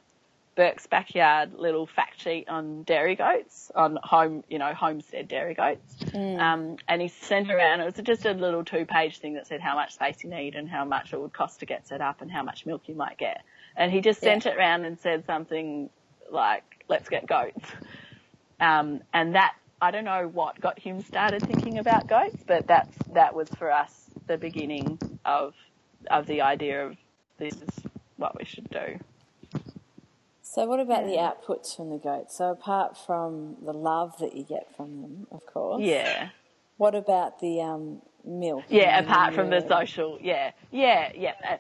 Burke's 0.59 0.87
backyard 0.87 1.53
little 1.53 1.87
fact 1.87 2.21
sheet 2.21 2.49
on 2.49 2.83
dairy 2.83 3.15
goats, 3.15 3.71
on 3.73 3.97
home, 4.03 4.43
you 4.49 4.59
know, 4.59 4.73
homestead 4.73 5.29
dairy 5.29 5.53
goats. 5.53 5.95
Mm. 6.07 6.37
Um, 6.37 6.75
and 6.85 7.01
he 7.01 7.07
sent 7.07 7.49
around, 7.49 7.79
it 7.79 7.85
was 7.85 8.05
just 8.05 8.25
a 8.25 8.33
little 8.33 8.65
two 8.65 8.85
page 8.85 9.19
thing 9.19 9.35
that 9.35 9.47
said 9.47 9.61
how 9.61 9.75
much 9.75 9.93
space 9.93 10.21
you 10.21 10.29
need 10.29 10.55
and 10.55 10.67
how 10.67 10.83
much 10.83 11.13
it 11.13 11.21
would 11.21 11.31
cost 11.31 11.61
to 11.61 11.65
get 11.65 11.87
set 11.87 12.01
up 12.01 12.21
and 12.21 12.29
how 12.29 12.43
much 12.43 12.65
milk 12.65 12.89
you 12.89 12.95
might 12.95 13.17
get. 13.17 13.41
And 13.77 13.89
he 13.89 14.01
just 14.01 14.19
sent 14.19 14.43
yeah. 14.43 14.51
it 14.51 14.57
around 14.57 14.83
and 14.83 14.99
said 14.99 15.25
something 15.25 15.89
like, 16.29 16.83
let's 16.89 17.07
get 17.07 17.25
goats. 17.25 17.65
Um, 18.59 18.99
and 19.13 19.35
that, 19.35 19.55
I 19.81 19.91
don't 19.91 20.03
know 20.03 20.27
what 20.27 20.59
got 20.59 20.77
him 20.77 21.01
started 21.03 21.41
thinking 21.41 21.77
about 21.77 22.07
goats, 22.07 22.43
but 22.45 22.67
that's, 22.67 22.97
that 23.13 23.33
was 23.33 23.47
for 23.47 23.71
us 23.71 23.93
the 24.27 24.37
beginning 24.37 24.99
of, 25.23 25.53
of 26.11 26.27
the 26.27 26.41
idea 26.41 26.85
of 26.85 26.97
this 27.37 27.53
is 27.53 27.83
what 28.17 28.37
we 28.37 28.43
should 28.43 28.69
do. 28.69 28.99
So, 30.51 30.65
what 30.65 30.79
about 30.79 31.05
the 31.05 31.11
outputs 31.11 31.75
from 31.75 31.91
the 31.91 31.99
goats? 31.99 32.35
So, 32.35 32.49
apart 32.49 32.97
from 32.97 33.57
the 33.63 33.71
love 33.71 34.17
that 34.17 34.35
you 34.35 34.43
get 34.43 34.75
from 34.75 35.03
them, 35.03 35.27
of 35.29 35.45
course. 35.45 35.83
Yeah. 35.83 36.29
What 36.77 36.95
about 36.95 37.39
the 37.39 37.61
um, 37.61 38.01
milk? 38.25 38.63
Yeah, 38.67 38.97
apart 38.97 39.35
from 39.35 39.51
the 39.51 39.63
social. 39.67 40.17
Yeah, 40.19 40.51
yeah, 40.71 41.11
yeah. 41.15 41.57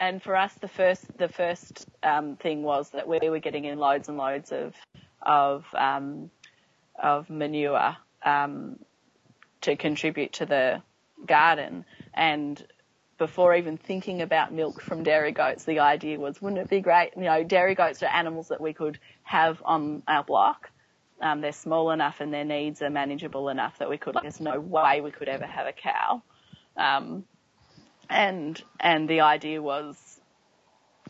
And 0.00 0.22
for 0.22 0.36
us, 0.36 0.52
the 0.60 0.68
first 0.68 1.16
the 1.16 1.28
first 1.28 1.86
um, 2.02 2.36
thing 2.36 2.62
was 2.62 2.90
that 2.90 3.08
we 3.08 3.30
were 3.30 3.38
getting 3.38 3.64
in 3.64 3.78
loads 3.78 4.10
and 4.10 4.18
loads 4.18 4.52
of 4.52 4.74
of 5.22 5.64
um, 5.72 6.30
of 7.02 7.30
manure 7.30 7.96
um, 8.22 8.78
to 9.62 9.76
contribute 9.76 10.34
to 10.34 10.44
the 10.44 10.82
garden, 11.26 11.86
and 12.12 12.66
before 13.18 13.54
even 13.54 13.76
thinking 13.76 14.22
about 14.22 14.52
milk 14.52 14.80
from 14.80 15.02
dairy 15.02 15.32
goats, 15.32 15.64
the 15.64 15.80
idea 15.80 16.18
was, 16.18 16.40
wouldn't 16.42 16.60
it 16.60 16.68
be 16.68 16.80
great? 16.80 17.10
You 17.16 17.22
know, 17.22 17.44
dairy 17.44 17.74
goats 17.74 18.02
are 18.02 18.06
animals 18.06 18.48
that 18.48 18.60
we 18.60 18.72
could 18.72 18.98
have 19.22 19.62
on 19.64 20.02
our 20.08 20.24
block. 20.24 20.70
Um, 21.20 21.40
they're 21.40 21.52
small 21.52 21.90
enough 21.90 22.20
and 22.20 22.34
their 22.34 22.44
needs 22.44 22.82
are 22.82 22.90
manageable 22.90 23.48
enough 23.48 23.78
that 23.78 23.88
we 23.88 23.98
could. 23.98 24.16
There's 24.20 24.40
no 24.40 24.58
way 24.58 25.00
we 25.00 25.10
could 25.10 25.28
ever 25.28 25.46
have 25.46 25.66
a 25.66 25.72
cow. 25.72 26.22
Um, 26.76 27.24
and 28.10 28.60
and 28.80 29.08
the 29.08 29.20
idea 29.20 29.62
was 29.62 29.96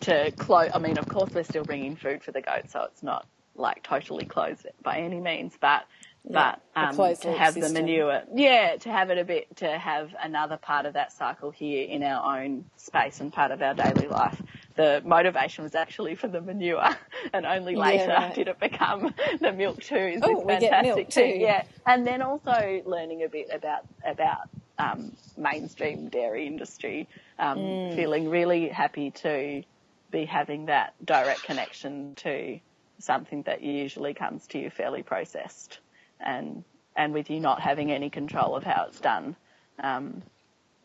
to 0.01 0.31
close. 0.33 0.71
I 0.75 0.79
mean, 0.79 0.99
of 0.99 1.09
course, 1.09 1.31
we're 1.35 1.45
still 1.45 1.65
bringing 1.65 1.97
food 1.97 2.23
for 2.23 2.33
the 2.33 2.41
goats, 2.41 2.73
so 2.73 2.83
it's 2.83 3.03
not 3.03 3.27
like 3.57 3.83
totally 3.83 4.27
closed 4.27 4.67
by 4.83 4.99
any 4.99 5.21
means, 5.21 5.55
but 5.61 5.85
but 6.29 6.61
um, 6.75 6.97
to 6.97 7.33
have 7.33 7.53
system. 7.53 7.75
the 7.75 7.81
manure, 7.81 8.22
yeah, 8.35 8.77
to 8.77 8.91
have 8.91 9.11
it 9.11 9.18
a 9.18 9.25
bit, 9.25 9.57
to 9.57 9.79
have 9.79 10.14
another 10.22 10.57
part 10.57 10.87
of 10.87 10.95
that 10.95 11.12
cycle 11.12 11.51
here 11.51 11.87
in 11.87 12.03
our 12.03 12.41
own 12.41 12.64
space 12.79 13.20
and 13.20 13.31
part 13.31 13.51
of 13.51 13.61
our 13.61 13.75
daily 13.75 14.09
life. 14.09 14.41
The 14.77 15.03
motivation 15.05 15.64
was 15.64 15.75
actually 15.75 16.14
for 16.14 16.29
the 16.29 16.41
manure, 16.41 16.89
and 17.35 17.45
only 17.45 17.77
later 17.77 18.07
yeah, 18.07 18.25
right. 18.27 18.35
did 18.35 18.49
it 18.49 18.59
become 18.59 19.14
the 19.41 19.53
milk 19.53 19.83
too. 19.83 19.97
Is 19.97 20.22
oh, 20.25 20.41
we 20.41 20.59
get 20.59 20.83
milk 20.83 21.11
too. 21.11 21.25
Yeah, 21.25 21.64
and 21.87 22.07
then 22.07 22.22
also 22.22 22.83
learning 22.87 23.22
a 23.22 23.29
bit 23.29 23.49
about 23.53 23.87
about 24.05 24.49
um, 24.79 25.12
mainstream 25.37 26.09
dairy 26.09 26.47
industry, 26.47 27.07
um, 27.39 27.59
mm. 27.59 27.97
feeling 27.97 28.31
really 28.31 28.68
happy 28.68 29.11
to 29.11 29.62
be 30.11 30.25
having 30.25 30.66
that 30.66 30.95
direct 31.05 31.43
connection 31.43 32.14
to 32.14 32.59
something 32.99 33.43
that 33.43 33.62
usually 33.62 34.14
comes 34.14 34.47
to 34.47 34.59
you 34.59 34.70
fairly 34.70 35.03
processed 35.03 35.81
and 36.25 36.64
and 36.97 37.12
with 37.12 37.31
you 37.31 37.41
not 37.41 37.61
having 37.61 37.91
any 37.91 38.11
control 38.11 38.57
of 38.57 38.64
how 38.64 38.87
it's 38.89 39.01
done. 39.01 39.37
Um, 39.83 40.22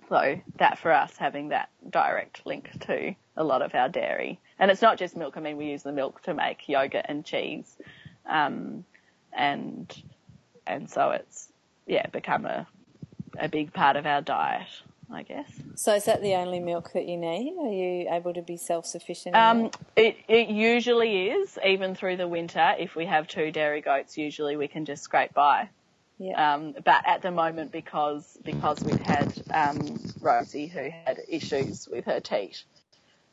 so 0.09 0.39
that 0.57 0.79
for 0.79 0.91
us 0.91 1.15
having 1.17 1.49
that 1.49 1.69
direct 1.87 2.45
link 2.45 2.71
to 2.87 3.15
a 3.37 3.43
lot 3.43 3.61
of 3.61 3.75
our 3.75 3.89
dairy, 3.89 4.39
and 4.57 4.71
it's 4.71 4.81
not 4.81 4.97
just 4.97 5.15
milk. 5.15 5.37
I 5.37 5.39
mean, 5.39 5.57
we 5.57 5.67
use 5.67 5.83
the 5.83 5.91
milk 5.91 6.23
to 6.23 6.33
make 6.33 6.67
yogurt 6.67 7.05
and 7.07 7.23
cheese, 7.23 7.77
um, 8.25 8.85
and 9.31 9.95
and 10.65 10.89
so 10.89 11.11
it's 11.11 11.51
yeah 11.85 12.07
become 12.07 12.45
a 12.45 12.67
a 13.37 13.47
big 13.47 13.71
part 13.71 13.95
of 13.95 14.05
our 14.05 14.21
diet. 14.21 14.67
I 15.11 15.23
guess. 15.23 15.49
So 15.75 15.95
is 15.95 16.05
that 16.05 16.21
the 16.21 16.35
only 16.35 16.59
milk 16.59 16.93
that 16.93 17.07
you 17.07 17.17
need? 17.17 17.55
Are 17.59 17.71
you 17.71 18.07
able 18.11 18.33
to 18.33 18.41
be 18.41 18.57
self-sufficient? 18.57 19.35
Um, 19.35 19.71
it, 19.95 20.17
it 20.27 20.49
usually 20.49 21.29
is, 21.29 21.57
even 21.65 21.95
through 21.95 22.17
the 22.17 22.27
winter. 22.27 22.75
If 22.77 22.95
we 22.95 23.05
have 23.07 23.27
two 23.27 23.51
dairy 23.51 23.81
goats, 23.81 24.17
usually 24.17 24.55
we 24.55 24.67
can 24.67 24.85
just 24.85 25.03
scrape 25.03 25.33
by. 25.33 25.69
Yeah. 26.19 26.53
Um, 26.53 26.75
but 26.83 27.07
at 27.07 27.21
the 27.21 27.31
moment, 27.31 27.71
because 27.71 28.37
because 28.43 28.83
we've 28.83 28.99
had 28.99 29.33
um, 29.51 29.99
Rosie 30.19 30.67
who 30.67 30.89
had 31.05 31.19
issues 31.29 31.87
with 31.87 32.05
her 32.05 32.19
teat, 32.19 32.63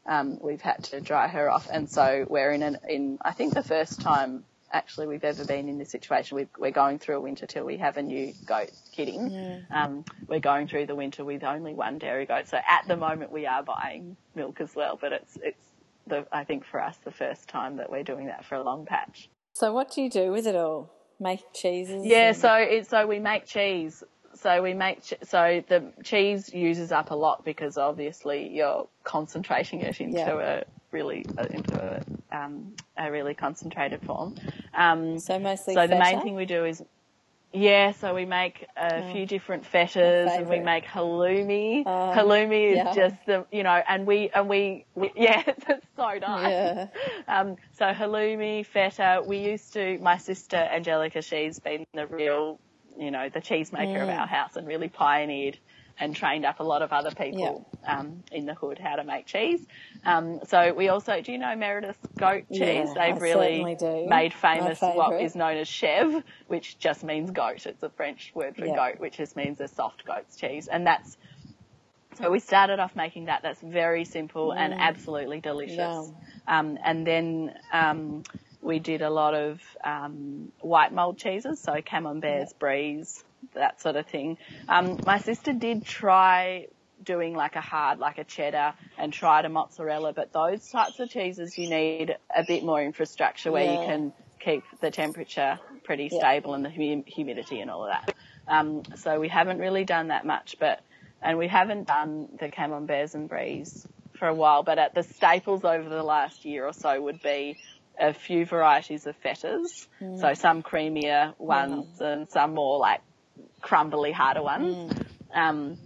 um, 0.06 0.38
we've 0.40 0.60
had 0.60 0.84
to 0.84 1.00
dry 1.00 1.26
her 1.26 1.50
off, 1.50 1.68
and 1.70 1.90
so 1.90 2.24
we're 2.28 2.52
in 2.52 2.62
an 2.62 2.78
in 2.88 3.18
I 3.20 3.32
think 3.32 3.54
the 3.54 3.62
first 3.64 4.00
time 4.00 4.44
actually 4.72 5.06
we've 5.06 5.24
ever 5.24 5.44
been 5.44 5.68
in 5.68 5.78
this 5.78 5.90
situation. 5.90 6.36
we 6.58 6.68
are 6.68 6.72
going 6.72 6.98
through 6.98 7.16
a 7.16 7.20
winter 7.20 7.46
till 7.46 7.64
we 7.64 7.76
have 7.78 7.96
a 7.96 8.02
new 8.02 8.32
goat 8.44 8.70
kidding. 8.92 9.30
Yeah. 9.30 9.60
Um, 9.70 10.04
we're 10.26 10.40
going 10.40 10.68
through 10.68 10.86
the 10.86 10.94
winter 10.94 11.24
with 11.24 11.44
only 11.44 11.74
one 11.74 11.98
dairy 11.98 12.26
goat. 12.26 12.48
So 12.48 12.56
at 12.56 12.86
the 12.86 12.96
moment 12.96 13.32
we 13.32 13.46
are 13.46 13.62
buying 13.62 14.16
milk 14.34 14.60
as 14.60 14.74
well, 14.74 14.98
but 15.00 15.12
it's, 15.12 15.38
it's 15.42 15.62
the, 16.06 16.26
I 16.32 16.44
think 16.44 16.64
for 16.64 16.80
us 16.82 16.96
the 17.04 17.10
first 17.10 17.48
time 17.48 17.76
that 17.76 17.90
we're 17.90 18.04
doing 18.04 18.26
that 18.26 18.44
for 18.44 18.56
a 18.56 18.62
long 18.62 18.86
patch. 18.86 19.28
So 19.54 19.72
what 19.72 19.92
do 19.92 20.02
you 20.02 20.10
do 20.10 20.32
with 20.32 20.46
it 20.46 20.56
all? 20.56 20.92
Make 21.18 21.40
cheeses? 21.54 22.04
Yeah, 22.04 22.28
and... 22.28 22.36
so 22.36 22.54
it's, 22.54 22.90
so 22.90 23.06
we 23.06 23.18
make 23.18 23.46
cheese. 23.46 24.02
So 24.34 24.62
we 24.62 24.74
make, 24.74 25.02
so 25.22 25.64
the 25.66 25.92
cheese 26.04 26.52
uses 26.52 26.92
up 26.92 27.10
a 27.10 27.14
lot 27.14 27.42
because 27.44 27.78
obviously 27.78 28.48
you're 28.48 28.86
concentrating 29.02 29.80
it 29.80 29.98
into 29.98 30.18
yeah. 30.18 30.60
a 30.60 30.64
really, 30.96 31.26
uh, 31.36 31.46
into 31.50 31.76
a 31.78 32.36
um, 32.36 32.72
a 32.96 33.10
really 33.10 33.34
concentrated 33.34 34.02
form. 34.02 34.34
Um, 34.74 35.18
so 35.18 35.38
mostly. 35.38 35.74
So 35.74 35.82
feta? 35.82 35.94
the 35.94 35.98
main 35.98 36.22
thing 36.22 36.34
we 36.34 36.46
do 36.46 36.64
is. 36.64 36.82
Yeah, 37.52 37.92
so 37.92 38.12
we 38.14 38.26
make 38.26 38.66
a 38.76 38.96
oh, 38.96 39.12
few 39.12 39.24
different 39.24 39.64
fetas 39.64 40.36
and 40.36 40.46
we 40.46 40.58
make 40.58 40.84
halloumi. 40.84 41.86
Uh, 41.86 42.12
halloumi 42.14 42.72
is 42.72 42.76
yeah. 42.76 42.94
just 42.94 43.16
the, 43.24 43.46
you 43.50 43.62
know, 43.62 43.82
and 43.88 44.06
we, 44.06 44.28
and 44.34 44.46
we, 44.46 44.84
we 44.94 45.10
yeah, 45.16 45.42
it's, 45.46 45.64
it's, 45.66 45.86
so 45.96 46.18
nice. 46.18 46.50
Yeah. 46.50 46.88
Um, 47.26 47.56
so 47.78 47.86
halloumi, 47.92 48.66
feta, 48.66 49.22
we 49.24 49.38
used 49.38 49.72
to, 49.72 49.96
my 50.00 50.18
sister 50.18 50.56
Angelica, 50.56 51.22
she's 51.22 51.58
been 51.58 51.86
the 51.94 52.06
real, 52.06 52.58
you 52.98 53.10
know, 53.10 53.30
the 53.30 53.40
cheesemaker 53.40 54.00
mm. 54.00 54.02
of 54.02 54.08
our 54.10 54.26
house 54.26 54.56
and 54.56 54.66
really 54.66 54.88
pioneered 54.88 55.56
and 55.98 56.14
trained 56.14 56.44
up 56.44 56.60
a 56.60 56.62
lot 56.62 56.82
of 56.82 56.92
other 56.92 57.10
people 57.10 57.66
yeah. 57.82 57.98
um, 57.98 58.22
in 58.30 58.46
the 58.46 58.54
hood 58.54 58.78
how 58.78 58.96
to 58.96 59.04
make 59.04 59.26
cheese. 59.26 59.66
Um, 60.04 60.40
so 60.46 60.72
we 60.74 60.88
also, 60.88 61.20
do 61.20 61.32
you 61.32 61.38
know 61.38 61.56
Meredith's 61.56 62.06
goat 62.18 62.44
cheese? 62.50 62.60
Yeah, 62.60 62.92
They've 62.94 63.16
I 63.16 63.18
really 63.18 63.76
made 64.08 64.34
famous 64.34 64.80
what 64.80 65.20
is 65.20 65.34
known 65.34 65.56
as 65.56 65.68
chèvre, 65.68 66.22
which 66.48 66.78
just 66.78 67.02
means 67.02 67.30
goat. 67.30 67.66
It's 67.66 67.82
a 67.82 67.90
French 67.90 68.32
word 68.34 68.56
for 68.56 68.66
yeah. 68.66 68.76
goat, 68.76 69.00
which 69.00 69.16
just 69.16 69.36
means 69.36 69.60
a 69.60 69.68
soft 69.68 70.04
goat's 70.04 70.36
cheese. 70.36 70.68
And 70.68 70.86
that's, 70.86 71.16
so 72.18 72.30
we 72.30 72.40
started 72.40 72.78
off 72.78 72.94
making 72.94 73.26
that. 73.26 73.42
That's 73.42 73.60
very 73.60 74.04
simple 74.04 74.50
mm. 74.50 74.58
and 74.58 74.74
absolutely 74.74 75.40
delicious. 75.40 76.12
Um, 76.46 76.78
and 76.84 77.06
then, 77.06 77.54
um, 77.72 78.22
we 78.62 78.80
did 78.80 79.00
a 79.00 79.10
lot 79.10 79.34
of 79.34 79.60
um, 79.84 80.50
white 80.60 80.92
mold 80.92 81.18
cheeses, 81.18 81.60
so 81.60 81.80
camemberts, 81.84 82.52
bries, 82.52 83.22
that 83.56 83.80
sort 83.80 83.96
of 83.96 84.06
thing. 84.06 84.38
Um, 84.68 84.98
my 85.04 85.18
sister 85.18 85.52
did 85.52 85.84
try 85.84 86.68
doing 87.02 87.34
like 87.34 87.56
a 87.56 87.60
hard, 87.60 87.98
like 87.98 88.18
a 88.18 88.24
cheddar 88.24 88.74
and 88.98 89.12
tried 89.12 89.44
a 89.44 89.48
mozzarella, 89.48 90.12
but 90.12 90.32
those 90.32 90.68
types 90.70 90.98
of 90.98 91.10
cheeses 91.10 91.58
you 91.58 91.68
need 91.68 92.16
a 92.34 92.42
bit 92.44 92.64
more 92.64 92.82
infrastructure 92.82 93.52
where 93.52 93.64
Yeah. 93.64 93.72
you 93.72 93.78
can 93.86 94.12
keep 94.40 94.64
the 94.80 94.90
temperature 94.90 95.58
pretty 95.84 96.08
Yeah. 96.10 96.18
stable 96.18 96.54
and 96.54 96.64
the 96.64 96.70
hum- 96.70 97.04
humidity 97.06 97.60
and 97.60 97.70
all 97.70 97.84
of 97.84 97.90
that. 97.90 98.14
Um, 98.48 98.82
so 98.94 99.20
we 99.20 99.28
haven't 99.28 99.58
really 99.58 99.84
done 99.84 100.08
that 100.08 100.24
much, 100.24 100.56
but, 100.58 100.80
and 101.20 101.36
we 101.36 101.48
haven't 101.48 101.86
done 101.86 102.28
the 102.38 102.48
camemberts 102.48 103.14
and 103.14 103.28
bries 103.28 103.86
for 104.18 104.28
a 104.28 104.34
while, 104.34 104.62
but 104.62 104.78
at 104.78 104.94
the 104.94 105.02
staples 105.02 105.64
over 105.64 105.88
the 105.88 106.02
last 106.02 106.44
year 106.44 106.66
or 106.66 106.72
so 106.72 107.00
would 107.00 107.20
be 107.22 107.58
a 107.98 108.14
few 108.14 108.46
varieties 108.46 109.06
of 109.06 109.20
fetas. 109.22 109.86
So 110.18 110.34
some 110.34 110.62
creamier 110.62 111.38
ones 111.38 112.00
and 112.00 112.28
some 112.28 112.54
more 112.54 112.78
like 112.78 113.00
crumbly 113.60 114.12
harder 114.12 114.42
ones. 114.42 114.92
Um, 115.32 115.78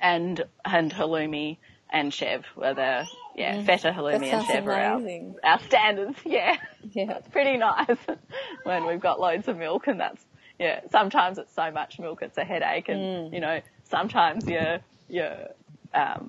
and, 0.00 0.42
and 0.64 0.92
halloumi 0.92 1.58
and 1.90 2.12
chev 2.12 2.44
were 2.56 2.74
the, 2.74 3.06
yeah, 3.36 3.62
feta, 3.62 3.92
halloumi 3.92 4.32
and 4.32 4.46
chev 4.46 4.66
are 4.66 4.72
our, 4.72 5.00
our 5.44 5.60
standards. 5.60 6.18
Yeah. 6.24 6.56
Yeah. 6.90 7.18
It's 7.18 7.28
pretty 7.28 7.56
nice 7.58 7.96
when 8.64 8.86
we've 8.86 9.00
got 9.00 9.20
loads 9.20 9.46
of 9.48 9.56
milk 9.56 9.86
and 9.86 10.00
that's, 10.00 10.24
yeah, 10.58 10.80
sometimes 10.90 11.38
it's 11.38 11.54
so 11.54 11.70
much 11.70 11.98
milk 11.98 12.22
it's 12.22 12.36
a 12.38 12.44
headache 12.44 12.88
and, 12.88 13.00
Mm. 13.00 13.34
you 13.34 13.40
know, 13.40 13.60
sometimes 13.84 14.48
you're, 14.48 14.78
you're, 15.08 15.48
um, 15.94 16.28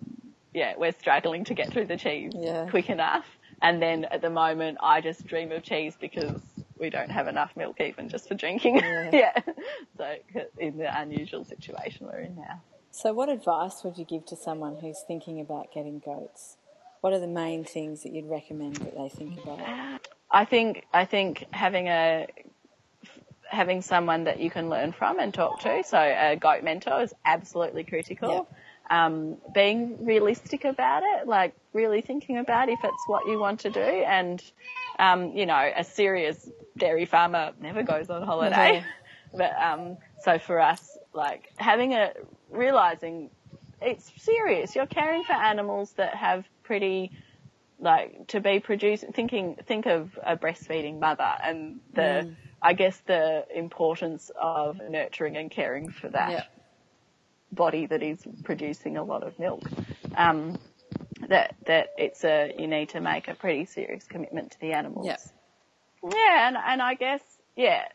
yeah, 0.53 0.73
we're 0.77 0.91
struggling 0.91 1.45
to 1.45 1.53
get 1.55 1.71
through 1.71 1.85
the 1.85 1.97
cheese 1.97 2.33
Yeah. 2.35 2.67
quick 2.69 2.89
enough. 2.89 3.25
And 3.61 3.81
then 3.81 4.05
at 4.05 4.21
the 4.21 4.29
moment 4.29 4.77
I 4.83 5.01
just 5.01 5.25
dream 5.25 5.51
of 5.51 5.63
cheese 5.63 5.95
because 5.99 6.39
we 6.83 6.89
don't 6.89 7.09
have 7.09 7.27
enough 7.27 7.55
milk 7.55 7.79
even 7.79 8.09
just 8.09 8.27
for 8.27 8.35
drinking. 8.35 8.75
Yeah. 8.75 9.09
Yeah. 9.13 9.33
So 9.97 10.15
in 10.59 10.77
the 10.77 10.99
unusual 10.99 11.45
situation 11.45 12.07
we're 12.07 12.19
in 12.19 12.35
now. 12.35 12.61
So, 12.91 13.13
what 13.13 13.29
advice 13.29 13.83
would 13.83 13.97
you 13.97 14.05
give 14.05 14.25
to 14.27 14.35
someone 14.35 14.75
who's 14.79 15.01
thinking 15.07 15.39
about 15.39 15.73
getting 15.73 15.99
goats? 15.99 16.57
What 17.01 17.13
are 17.13 17.19
the 17.19 17.27
main 17.27 17.63
things 17.63 18.03
that 18.03 18.13
you'd 18.13 18.29
recommend 18.29 18.75
that 18.77 18.95
they 18.95 19.09
think 19.09 19.41
about? 19.41 20.07
I 20.29 20.45
think 20.45 20.85
I 20.93 21.05
think 21.05 21.45
having 21.51 21.87
a 21.87 22.27
having 23.53 23.81
someone 23.81 24.25
that 24.25 24.39
you 24.39 24.49
can 24.49 24.69
learn 24.69 24.91
from 24.91 25.19
and 25.19 25.33
talk 25.33 25.61
to, 25.61 25.83
so 25.83 25.97
a 25.97 26.35
goat 26.35 26.63
mentor 26.63 27.01
is 27.01 27.13
absolutely 27.23 27.83
critical. 27.83 28.47
Um, 28.89 29.37
being 29.53 30.05
realistic 30.05 30.65
about 30.65 31.03
it, 31.03 31.27
like 31.27 31.55
really 31.71 32.01
thinking 32.01 32.37
about 32.37 32.69
if 32.69 32.79
it's 32.83 33.07
what 33.07 33.25
you 33.27 33.39
want 33.39 33.61
to 33.61 33.69
do, 33.69 33.79
and 33.79 34.43
um, 34.99 35.31
you 35.31 35.45
know, 35.45 35.71
a 35.75 35.83
serious 35.83 36.49
dairy 36.77 37.05
farmer 37.05 37.53
never 37.61 37.83
goes 37.83 38.09
on 38.09 38.23
holiday. 38.23 38.83
but 39.33 39.53
um, 39.57 39.97
so 40.21 40.37
for 40.37 40.59
us, 40.59 40.97
like 41.13 41.49
having 41.57 41.93
a 41.93 42.11
realizing 42.51 43.29
it's 43.81 44.11
serious. 44.17 44.75
You're 44.75 44.85
caring 44.85 45.23
for 45.23 45.33
animals 45.33 45.93
that 45.93 46.15
have 46.15 46.45
pretty 46.63 47.11
like 47.79 48.27
to 48.27 48.39
be 48.39 48.59
producing 48.59 49.11
thinking 49.11 49.57
think 49.65 49.85
of 49.85 50.17
a 50.23 50.37
breastfeeding 50.37 50.99
mother 50.99 51.31
and 51.43 51.79
the 51.93 52.33
I 52.63 52.73
guess 52.73 52.97
the 53.05 53.45
importance 53.53 54.31
of 54.41 54.79
nurturing 54.89 55.35
and 55.37 55.51
caring 55.51 55.89
for 55.91 56.09
that 56.09 56.31
Yeah. 56.31 56.43
body 57.51 57.85
that 57.87 58.01
is 58.01 58.25
producing 58.43 58.97
a 58.97 59.03
lot 59.03 59.23
of 59.23 59.37
milk. 59.37 59.63
Um, 60.15 60.57
that 61.27 61.55
that 61.65 61.89
it's 61.97 62.23
a 62.23 62.53
you 62.57 62.67
need 62.67 62.89
to 62.89 63.01
make 63.01 63.27
a 63.27 63.35
pretty 63.35 63.65
serious 63.65 64.05
commitment 64.07 64.51
to 64.51 64.59
the 64.59 64.73
animals. 64.73 65.05
Yeah. 65.05 65.17
Yeah, 66.03 66.47
and 66.47 66.57
and 66.57 66.81
I 66.81 66.95
guess 66.95 67.21
yeah, 67.55 67.85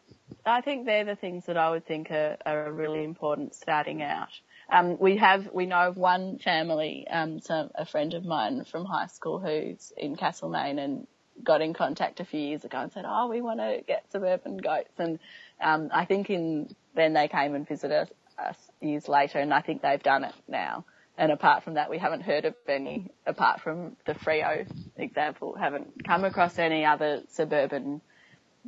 I 0.47 0.61
think 0.61 0.87
they're 0.87 1.05
the 1.05 1.17
things 1.17 1.47
that 1.47 1.57
I 1.57 1.71
would 1.71 1.87
think 1.87 2.11
are, 2.11 2.37
are 2.47 2.71
really 2.73 3.05
important 3.05 3.55
starting 3.55 4.03
out. 4.03 4.29
Um, 4.71 4.99
we 4.99 5.17
have 5.17 5.51
we 5.53 5.67
know 5.67 5.89
of 5.89 5.97
one 5.97 6.39
family, 6.39 7.07
um, 7.09 7.41
some, 7.41 7.71
a 7.75 7.87
friend 7.87 8.13
of 8.15 8.25
mine 8.25 8.65
from 8.65 8.85
high 8.85 9.07
school 9.07 9.39
who's 9.39 9.93
in 9.97 10.17
Castlemaine 10.17 10.79
and 10.79 11.07
got 11.43 11.61
in 11.61 11.75
contact 11.75 12.21
a 12.21 12.25
few 12.25 12.41
years 12.41 12.65
ago 12.65 12.79
and 12.79 12.93
said, 12.93 13.05
"Oh, 13.07 13.29
we 13.29 13.41
want 13.41 13.61
to 13.61 13.83
get 13.87 14.11
suburban 14.11 14.59
goats." 14.59 14.99
And 14.99 15.19
um, 15.61 15.91
I 15.93 16.05
think 16.05 16.31
in 16.31 16.75
then 16.95 17.13
they 17.13 17.29
came 17.29 17.55
and 17.55 17.67
visited 17.67 18.11
us 18.39 18.57
years 18.81 19.09
later, 19.09 19.39
and 19.39 19.53
I 19.53 19.61
think 19.61 19.83
they've 19.83 20.03
done 20.03 20.25
it 20.25 20.35
now. 20.49 20.85
And 21.17 21.33
apart 21.33 21.65
from 21.65 21.75
that, 21.75 21.91
we 21.91 21.99
haven't 21.99 22.21
heard 22.21 22.45
of 22.45 22.55
any, 22.69 23.11
apart 23.27 23.61
from 23.61 23.97
the 24.07 24.15
Frio 24.15 24.65
example, 24.97 25.57
haven't 25.57 26.05
come 26.07 26.25
across 26.25 26.59
any 26.59 26.85
other 26.85 27.23
suburban 27.31 28.01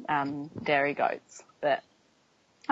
um, 0.08 0.50
dairy 0.64 0.94
goats. 0.94 1.44
But 1.60 1.82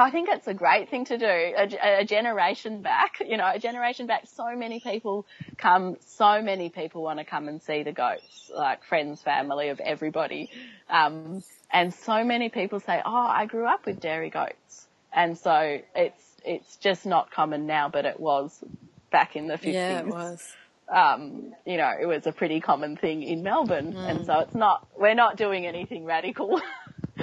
I 0.03 0.11
think 0.11 0.29
it's 0.29 0.47
a 0.47 0.55
great 0.55 0.91
thing 0.91 1.05
to 1.07 1.19
do. 1.19 1.27
A, 1.27 2.01
a 2.01 2.05
generation 2.05 2.83
back, 2.83 3.21
you 3.25 3.37
know, 3.37 3.51
a 3.53 3.59
generation 3.59 4.07
back, 4.07 4.27
so 4.27 4.55
many 4.55 4.81
people 4.81 5.27
come, 5.57 5.97
so 6.07 6.43
many 6.43 6.69
people 6.69 7.03
want 7.03 7.19
to 7.19 7.25
come 7.25 7.49
and 7.49 7.63
see 7.63 7.83
the 7.83 7.93
goats, 7.93 8.51
like 8.55 8.85
friends, 8.85 9.23
family, 9.23 9.69
of 9.69 9.81
everybody. 9.81 10.51
Um, 10.89 11.43
and 11.73 11.93
so 11.93 12.25
many 12.25 12.49
people 12.49 12.81
say, 12.81 13.01
oh, 13.05 13.27
I 13.29 13.47
grew 13.47 13.67
up 13.67 13.87
with 13.87 14.01
dairy 14.01 14.31
goats. 14.31 14.87
And 15.13 15.37
so 15.39 15.81
it's, 15.95 16.25
it's 16.45 16.77
just 16.77 17.07
not 17.07 17.31
common 17.31 17.67
now, 17.67 17.89
but 17.89 18.05
it 18.05 18.21
was 18.21 18.63
back 19.11 19.37
in 19.37 19.47
the 19.49 19.55
50s 19.55 19.73
Yeah, 19.73 20.01
it 20.01 20.07
was. 20.07 20.55
um, 20.89 21.55
you 21.67 21.77
know, 21.77 21.93
it 22.01 22.07
was 22.07 22.27
a 22.27 22.33
pretty 22.33 22.61
common 22.61 22.97
thing 22.97 23.23
in 23.23 23.43
Melbourne, 23.43 23.95
and 23.97 24.25
so 24.25 24.41
it's 24.41 24.55
not. 24.55 24.87
We're 24.97 25.15
not 25.15 25.37
doing 25.37 25.67
anything 25.67 26.05
radical. 26.05 26.61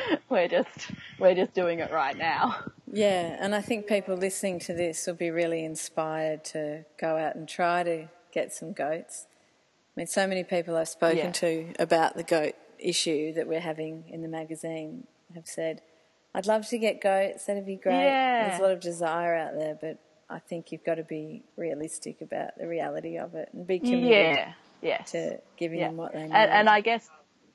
we're 0.29 0.47
just 0.47 0.91
we're 1.19 1.35
just 1.35 1.53
doing 1.53 1.79
it 1.79 1.91
right 1.91 2.17
now. 2.17 2.55
Yeah, 2.91 3.37
and 3.39 3.53
I 3.55 3.61
think 3.61 3.87
people 3.87 4.15
listening 4.15 4.59
to 4.59 4.73
this 4.73 5.05
will 5.07 5.15
be 5.15 5.29
really 5.31 5.65
inspired 5.65 6.43
to 6.45 6.85
go 6.99 7.17
out 7.17 7.35
and 7.35 7.47
try 7.47 7.83
to 7.83 8.07
get 8.31 8.53
some 8.53 8.73
goats. 8.73 9.27
I 9.95 10.01
mean, 10.01 10.07
so 10.07 10.27
many 10.27 10.43
people 10.43 10.75
I've 10.77 10.89
spoken 10.89 11.17
Yeah. 11.17 11.31
to 11.31 11.73
about 11.79 12.15
the 12.15 12.23
goat 12.23 12.53
issue 12.79 13.33
that 13.33 13.47
we're 13.47 13.59
having 13.61 14.05
in 14.09 14.21
the 14.21 14.27
magazine 14.27 15.07
have 15.33 15.47
said, 15.47 15.81
I'd 16.33 16.45
love 16.45 16.67
to 16.69 16.77
get 16.77 17.01
goats, 17.01 17.45
that'd 17.45 17.65
be 17.65 17.77
great. 17.77 18.03
Yeah. 18.03 18.47
There's 18.49 18.59
a 18.59 18.63
lot 18.63 18.71
of 18.73 18.81
desire 18.81 19.35
out 19.35 19.53
there, 19.57 19.77
but 19.79 19.97
I 20.29 20.39
think 20.39 20.71
you've 20.71 20.83
got 20.83 20.95
to 20.95 21.03
be 21.03 21.43
realistic 21.55 22.19
about 22.21 22.57
the 22.57 22.67
reality 22.67 23.17
of 23.17 23.35
it 23.35 23.49
and 23.53 23.65
be 23.65 23.79
committed 23.79 24.09
Yeah, 24.09 24.53
yes. 24.81 25.11
to 25.11 25.39
giving 25.57 25.79
yeah. 25.79 25.87
them 25.87 25.97
what 25.97 26.11
they 26.13 26.23
need. 26.23 26.33
And, 26.33 26.51
and 26.51 26.69
I 26.69 26.81
guess 26.81 27.09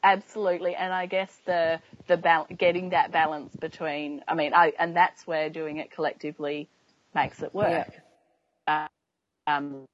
absolutely, 0.05 0.75
and 0.75 0.93
I 0.93 1.07
guess 1.07 1.35
the 1.47 1.81
the 2.07 2.17
bal- 2.17 2.49
getting 2.57 2.91
that 2.91 3.13
balance 3.13 3.55
between. 3.57 4.23
I 4.29 4.35
mean, 4.35 4.55
I 4.55 4.73
and 4.79 4.97
that's 4.97 5.27
where 5.27 5.51
doing 5.51 5.79
it 5.79 5.91
collectively 5.91 6.69
makes 7.15 7.43
it 7.43 7.55
work. 7.55 7.89
um, 9.47 9.85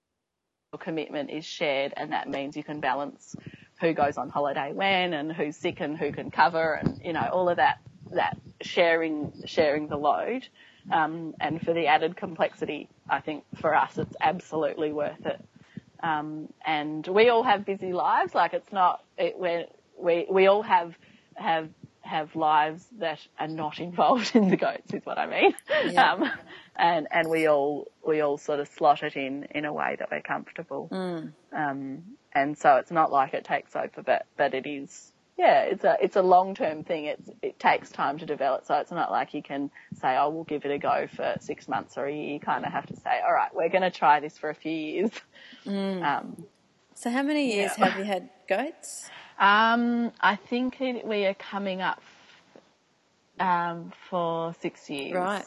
your 0.72 0.78
commitment 0.78 1.30
is 1.30 1.44
shared, 1.44 1.94
and 1.96 2.12
that 2.12 2.28
means 2.28 2.56
you 2.56 2.64
can 2.64 2.80
balance 2.80 3.36
who 3.80 3.92
goes 3.94 4.18
on 4.18 4.30
holiday 4.30 4.72
when, 4.72 5.14
and 5.14 5.32
who's 5.32 5.56
sick, 5.56 5.80
and 5.80 5.98
who 5.98 6.12
can 6.12 6.30
cover, 6.30 6.74
and 6.74 7.00
you 7.04 7.12
know 7.12 7.28
all 7.32 7.48
of 7.48 7.56
that. 7.58 7.78
That 8.12 8.38
sharing 8.62 9.32
sharing 9.46 9.88
the 9.88 9.96
load, 9.96 10.48
um, 10.92 11.34
and 11.40 11.60
for 11.60 11.72
the 11.74 11.88
added 11.88 12.16
complexity, 12.16 12.88
I 13.08 13.20
think 13.20 13.44
for 13.60 13.74
us 13.74 13.98
it's 13.98 14.16
absolutely 14.20 14.92
worth 14.92 15.26
it. 15.26 15.40
Um, 16.02 16.52
and 16.64 17.06
we 17.08 17.28
all 17.30 17.42
have 17.42 17.64
busy 17.64 17.92
lives. 17.92 18.34
Like 18.34 18.54
it's 18.54 18.72
not 18.72 19.04
it, 19.18 19.38
we're, 19.38 19.66
we 19.98 20.26
we 20.30 20.46
all 20.46 20.62
have 20.62 20.94
have 21.34 21.68
have 22.02 22.36
lives 22.36 22.86
that 22.98 23.18
are 23.38 23.48
not 23.48 23.80
involved 23.80 24.36
in 24.36 24.48
the 24.48 24.56
goats, 24.56 24.94
is 24.94 25.04
what 25.04 25.18
I 25.18 25.26
mean. 25.26 25.54
Yeah. 25.90 26.12
Um, 26.12 26.30
and 26.76 27.08
and 27.10 27.28
we 27.28 27.48
all 27.48 27.88
we 28.06 28.20
all 28.20 28.38
sort 28.38 28.60
of 28.60 28.68
slot 28.68 29.02
it 29.02 29.16
in 29.16 29.44
in 29.50 29.64
a 29.64 29.72
way 29.72 29.96
that 29.98 30.08
we're 30.10 30.22
comfortable. 30.22 30.88
Mm. 30.92 31.32
Um, 31.52 32.02
and 32.34 32.56
so 32.56 32.76
it's 32.76 32.90
not 32.90 33.10
like 33.10 33.34
it 33.34 33.44
takes 33.44 33.74
over, 33.74 34.02
but 34.04 34.26
but 34.36 34.54
it 34.54 34.66
is. 34.66 35.12
Yeah, 35.38 35.62
it's 35.62 35.84
a 35.84 35.96
it's 36.00 36.16
a 36.16 36.22
long 36.22 36.54
term 36.54 36.82
thing. 36.84 37.06
It's 37.06 37.28
it 37.42 37.58
takes 37.58 37.90
time 37.90 38.18
to 38.18 38.26
develop, 38.26 38.64
so 38.64 38.74
it's 38.76 38.90
not 38.90 39.10
like 39.10 39.34
you 39.34 39.42
can 39.42 39.70
say, 40.00 40.16
"Oh, 40.16 40.30
we'll 40.30 40.44
give 40.44 40.64
it 40.64 40.70
a 40.70 40.78
go 40.78 41.08
for 41.14 41.34
six 41.40 41.68
months 41.68 41.98
or 41.98 42.06
a 42.06 42.12
year." 42.12 42.32
You 42.34 42.40
kind 42.40 42.64
of 42.64 42.72
have 42.72 42.86
to 42.86 42.96
say, 42.96 43.20
"All 43.22 43.32
right, 43.34 43.54
we're 43.54 43.68
going 43.68 43.82
to 43.82 43.90
try 43.90 44.20
this 44.20 44.38
for 44.38 44.48
a 44.48 44.54
few 44.54 44.72
years." 44.72 45.10
Um, 45.66 46.46
so, 46.94 47.10
how 47.10 47.22
many 47.22 47.54
years 47.54 47.72
Yeah. 47.78 47.88
have 47.88 47.98
you 47.98 48.04
had 48.04 48.30
goats? 48.48 49.10
Um, 49.38 50.12
I 50.20 50.36
think 50.36 50.80
it, 50.80 51.06
we 51.06 51.26
are 51.26 51.34
coming 51.34 51.80
up 51.82 52.02
um, 53.38 53.92
for 54.08 54.54
six 54.60 54.88
years. 54.88 55.14
Right. 55.14 55.44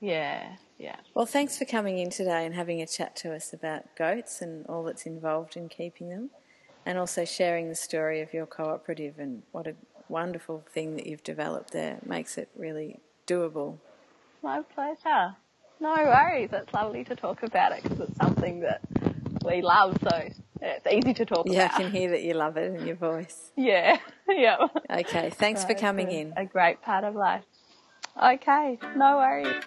Yeah, 0.00 0.56
yeah. 0.78 0.96
Well, 1.14 1.26
thanks 1.26 1.58
for 1.58 1.64
coming 1.64 1.98
in 1.98 2.10
today 2.10 2.46
and 2.46 2.54
having 2.54 2.80
a 2.80 2.86
chat 2.86 3.16
to 3.16 3.34
us 3.34 3.52
about 3.52 3.84
goats 3.96 4.40
and 4.40 4.64
all 4.66 4.84
that's 4.84 5.06
involved 5.06 5.56
in 5.56 5.68
keeping 5.68 6.08
them, 6.08 6.30
and 6.86 6.98
also 6.98 7.24
sharing 7.24 7.68
the 7.68 7.74
story 7.74 8.20
of 8.20 8.32
your 8.32 8.46
cooperative 8.46 9.18
and 9.18 9.42
what 9.52 9.66
a 9.66 9.74
wonderful 10.08 10.64
thing 10.70 10.96
that 10.96 11.06
you've 11.06 11.24
developed 11.24 11.72
there. 11.72 11.94
It 11.94 12.06
makes 12.06 12.38
it 12.38 12.48
really 12.56 13.00
doable. 13.26 13.78
My 14.42 14.62
pleasure. 14.62 15.36
No 15.80 15.94
worries. 15.94 16.50
It's 16.52 16.72
lovely 16.72 17.04
to 17.04 17.14
talk 17.16 17.42
about 17.42 17.72
it 17.72 17.82
because 17.82 18.00
it's 18.00 18.16
something 18.16 18.60
that 18.60 18.80
we 19.44 19.62
love. 19.62 19.96
So 20.02 20.28
it's 20.60 20.86
easy 20.86 21.14
to 21.14 21.24
talk 21.24 21.46
Yeah, 21.48 21.70
I 21.72 21.82
can 21.82 21.90
hear 21.90 22.10
that 22.10 22.22
you 22.22 22.34
love 22.34 22.56
it 22.56 22.74
in 22.74 22.86
your 22.86 22.96
voice. 22.96 23.50
Yeah, 23.56 23.98
yeah. 24.28 24.58
Okay, 24.90 25.30
thanks 25.30 25.64
for 25.64 25.74
coming 25.74 26.10
in. 26.10 26.32
A 26.36 26.44
great 26.44 26.82
part 26.82 27.04
of 27.04 27.14
life. 27.14 27.44
Okay, 28.22 28.78
no 28.96 29.18
worries. 29.18 29.62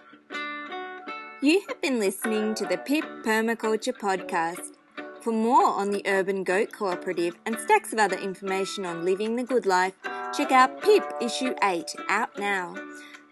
You 1.41 1.61
have 1.67 1.81
been 1.81 1.99
listening 1.99 2.53
to 2.55 2.65
the 2.65 2.77
PIP 2.77 3.05
Permaculture 3.23 3.97
Podcast. 3.97 4.75
For 5.21 5.31
more 5.31 5.67
on 5.67 5.91
the 5.91 6.03
Urban 6.07 6.43
Goat 6.43 6.71
Cooperative 6.71 7.35
and 7.45 7.59
stacks 7.59 7.93
of 7.93 7.99
other 7.99 8.17
information 8.17 8.85
on 8.85 9.05
living 9.05 9.35
the 9.35 9.43
good 9.43 9.65
life, 9.65 9.93
check 10.35 10.51
out 10.51 10.81
PIP 10.81 11.03
Issue 11.21 11.53
8 11.63 11.95
out 12.09 12.37
now. 12.37 12.75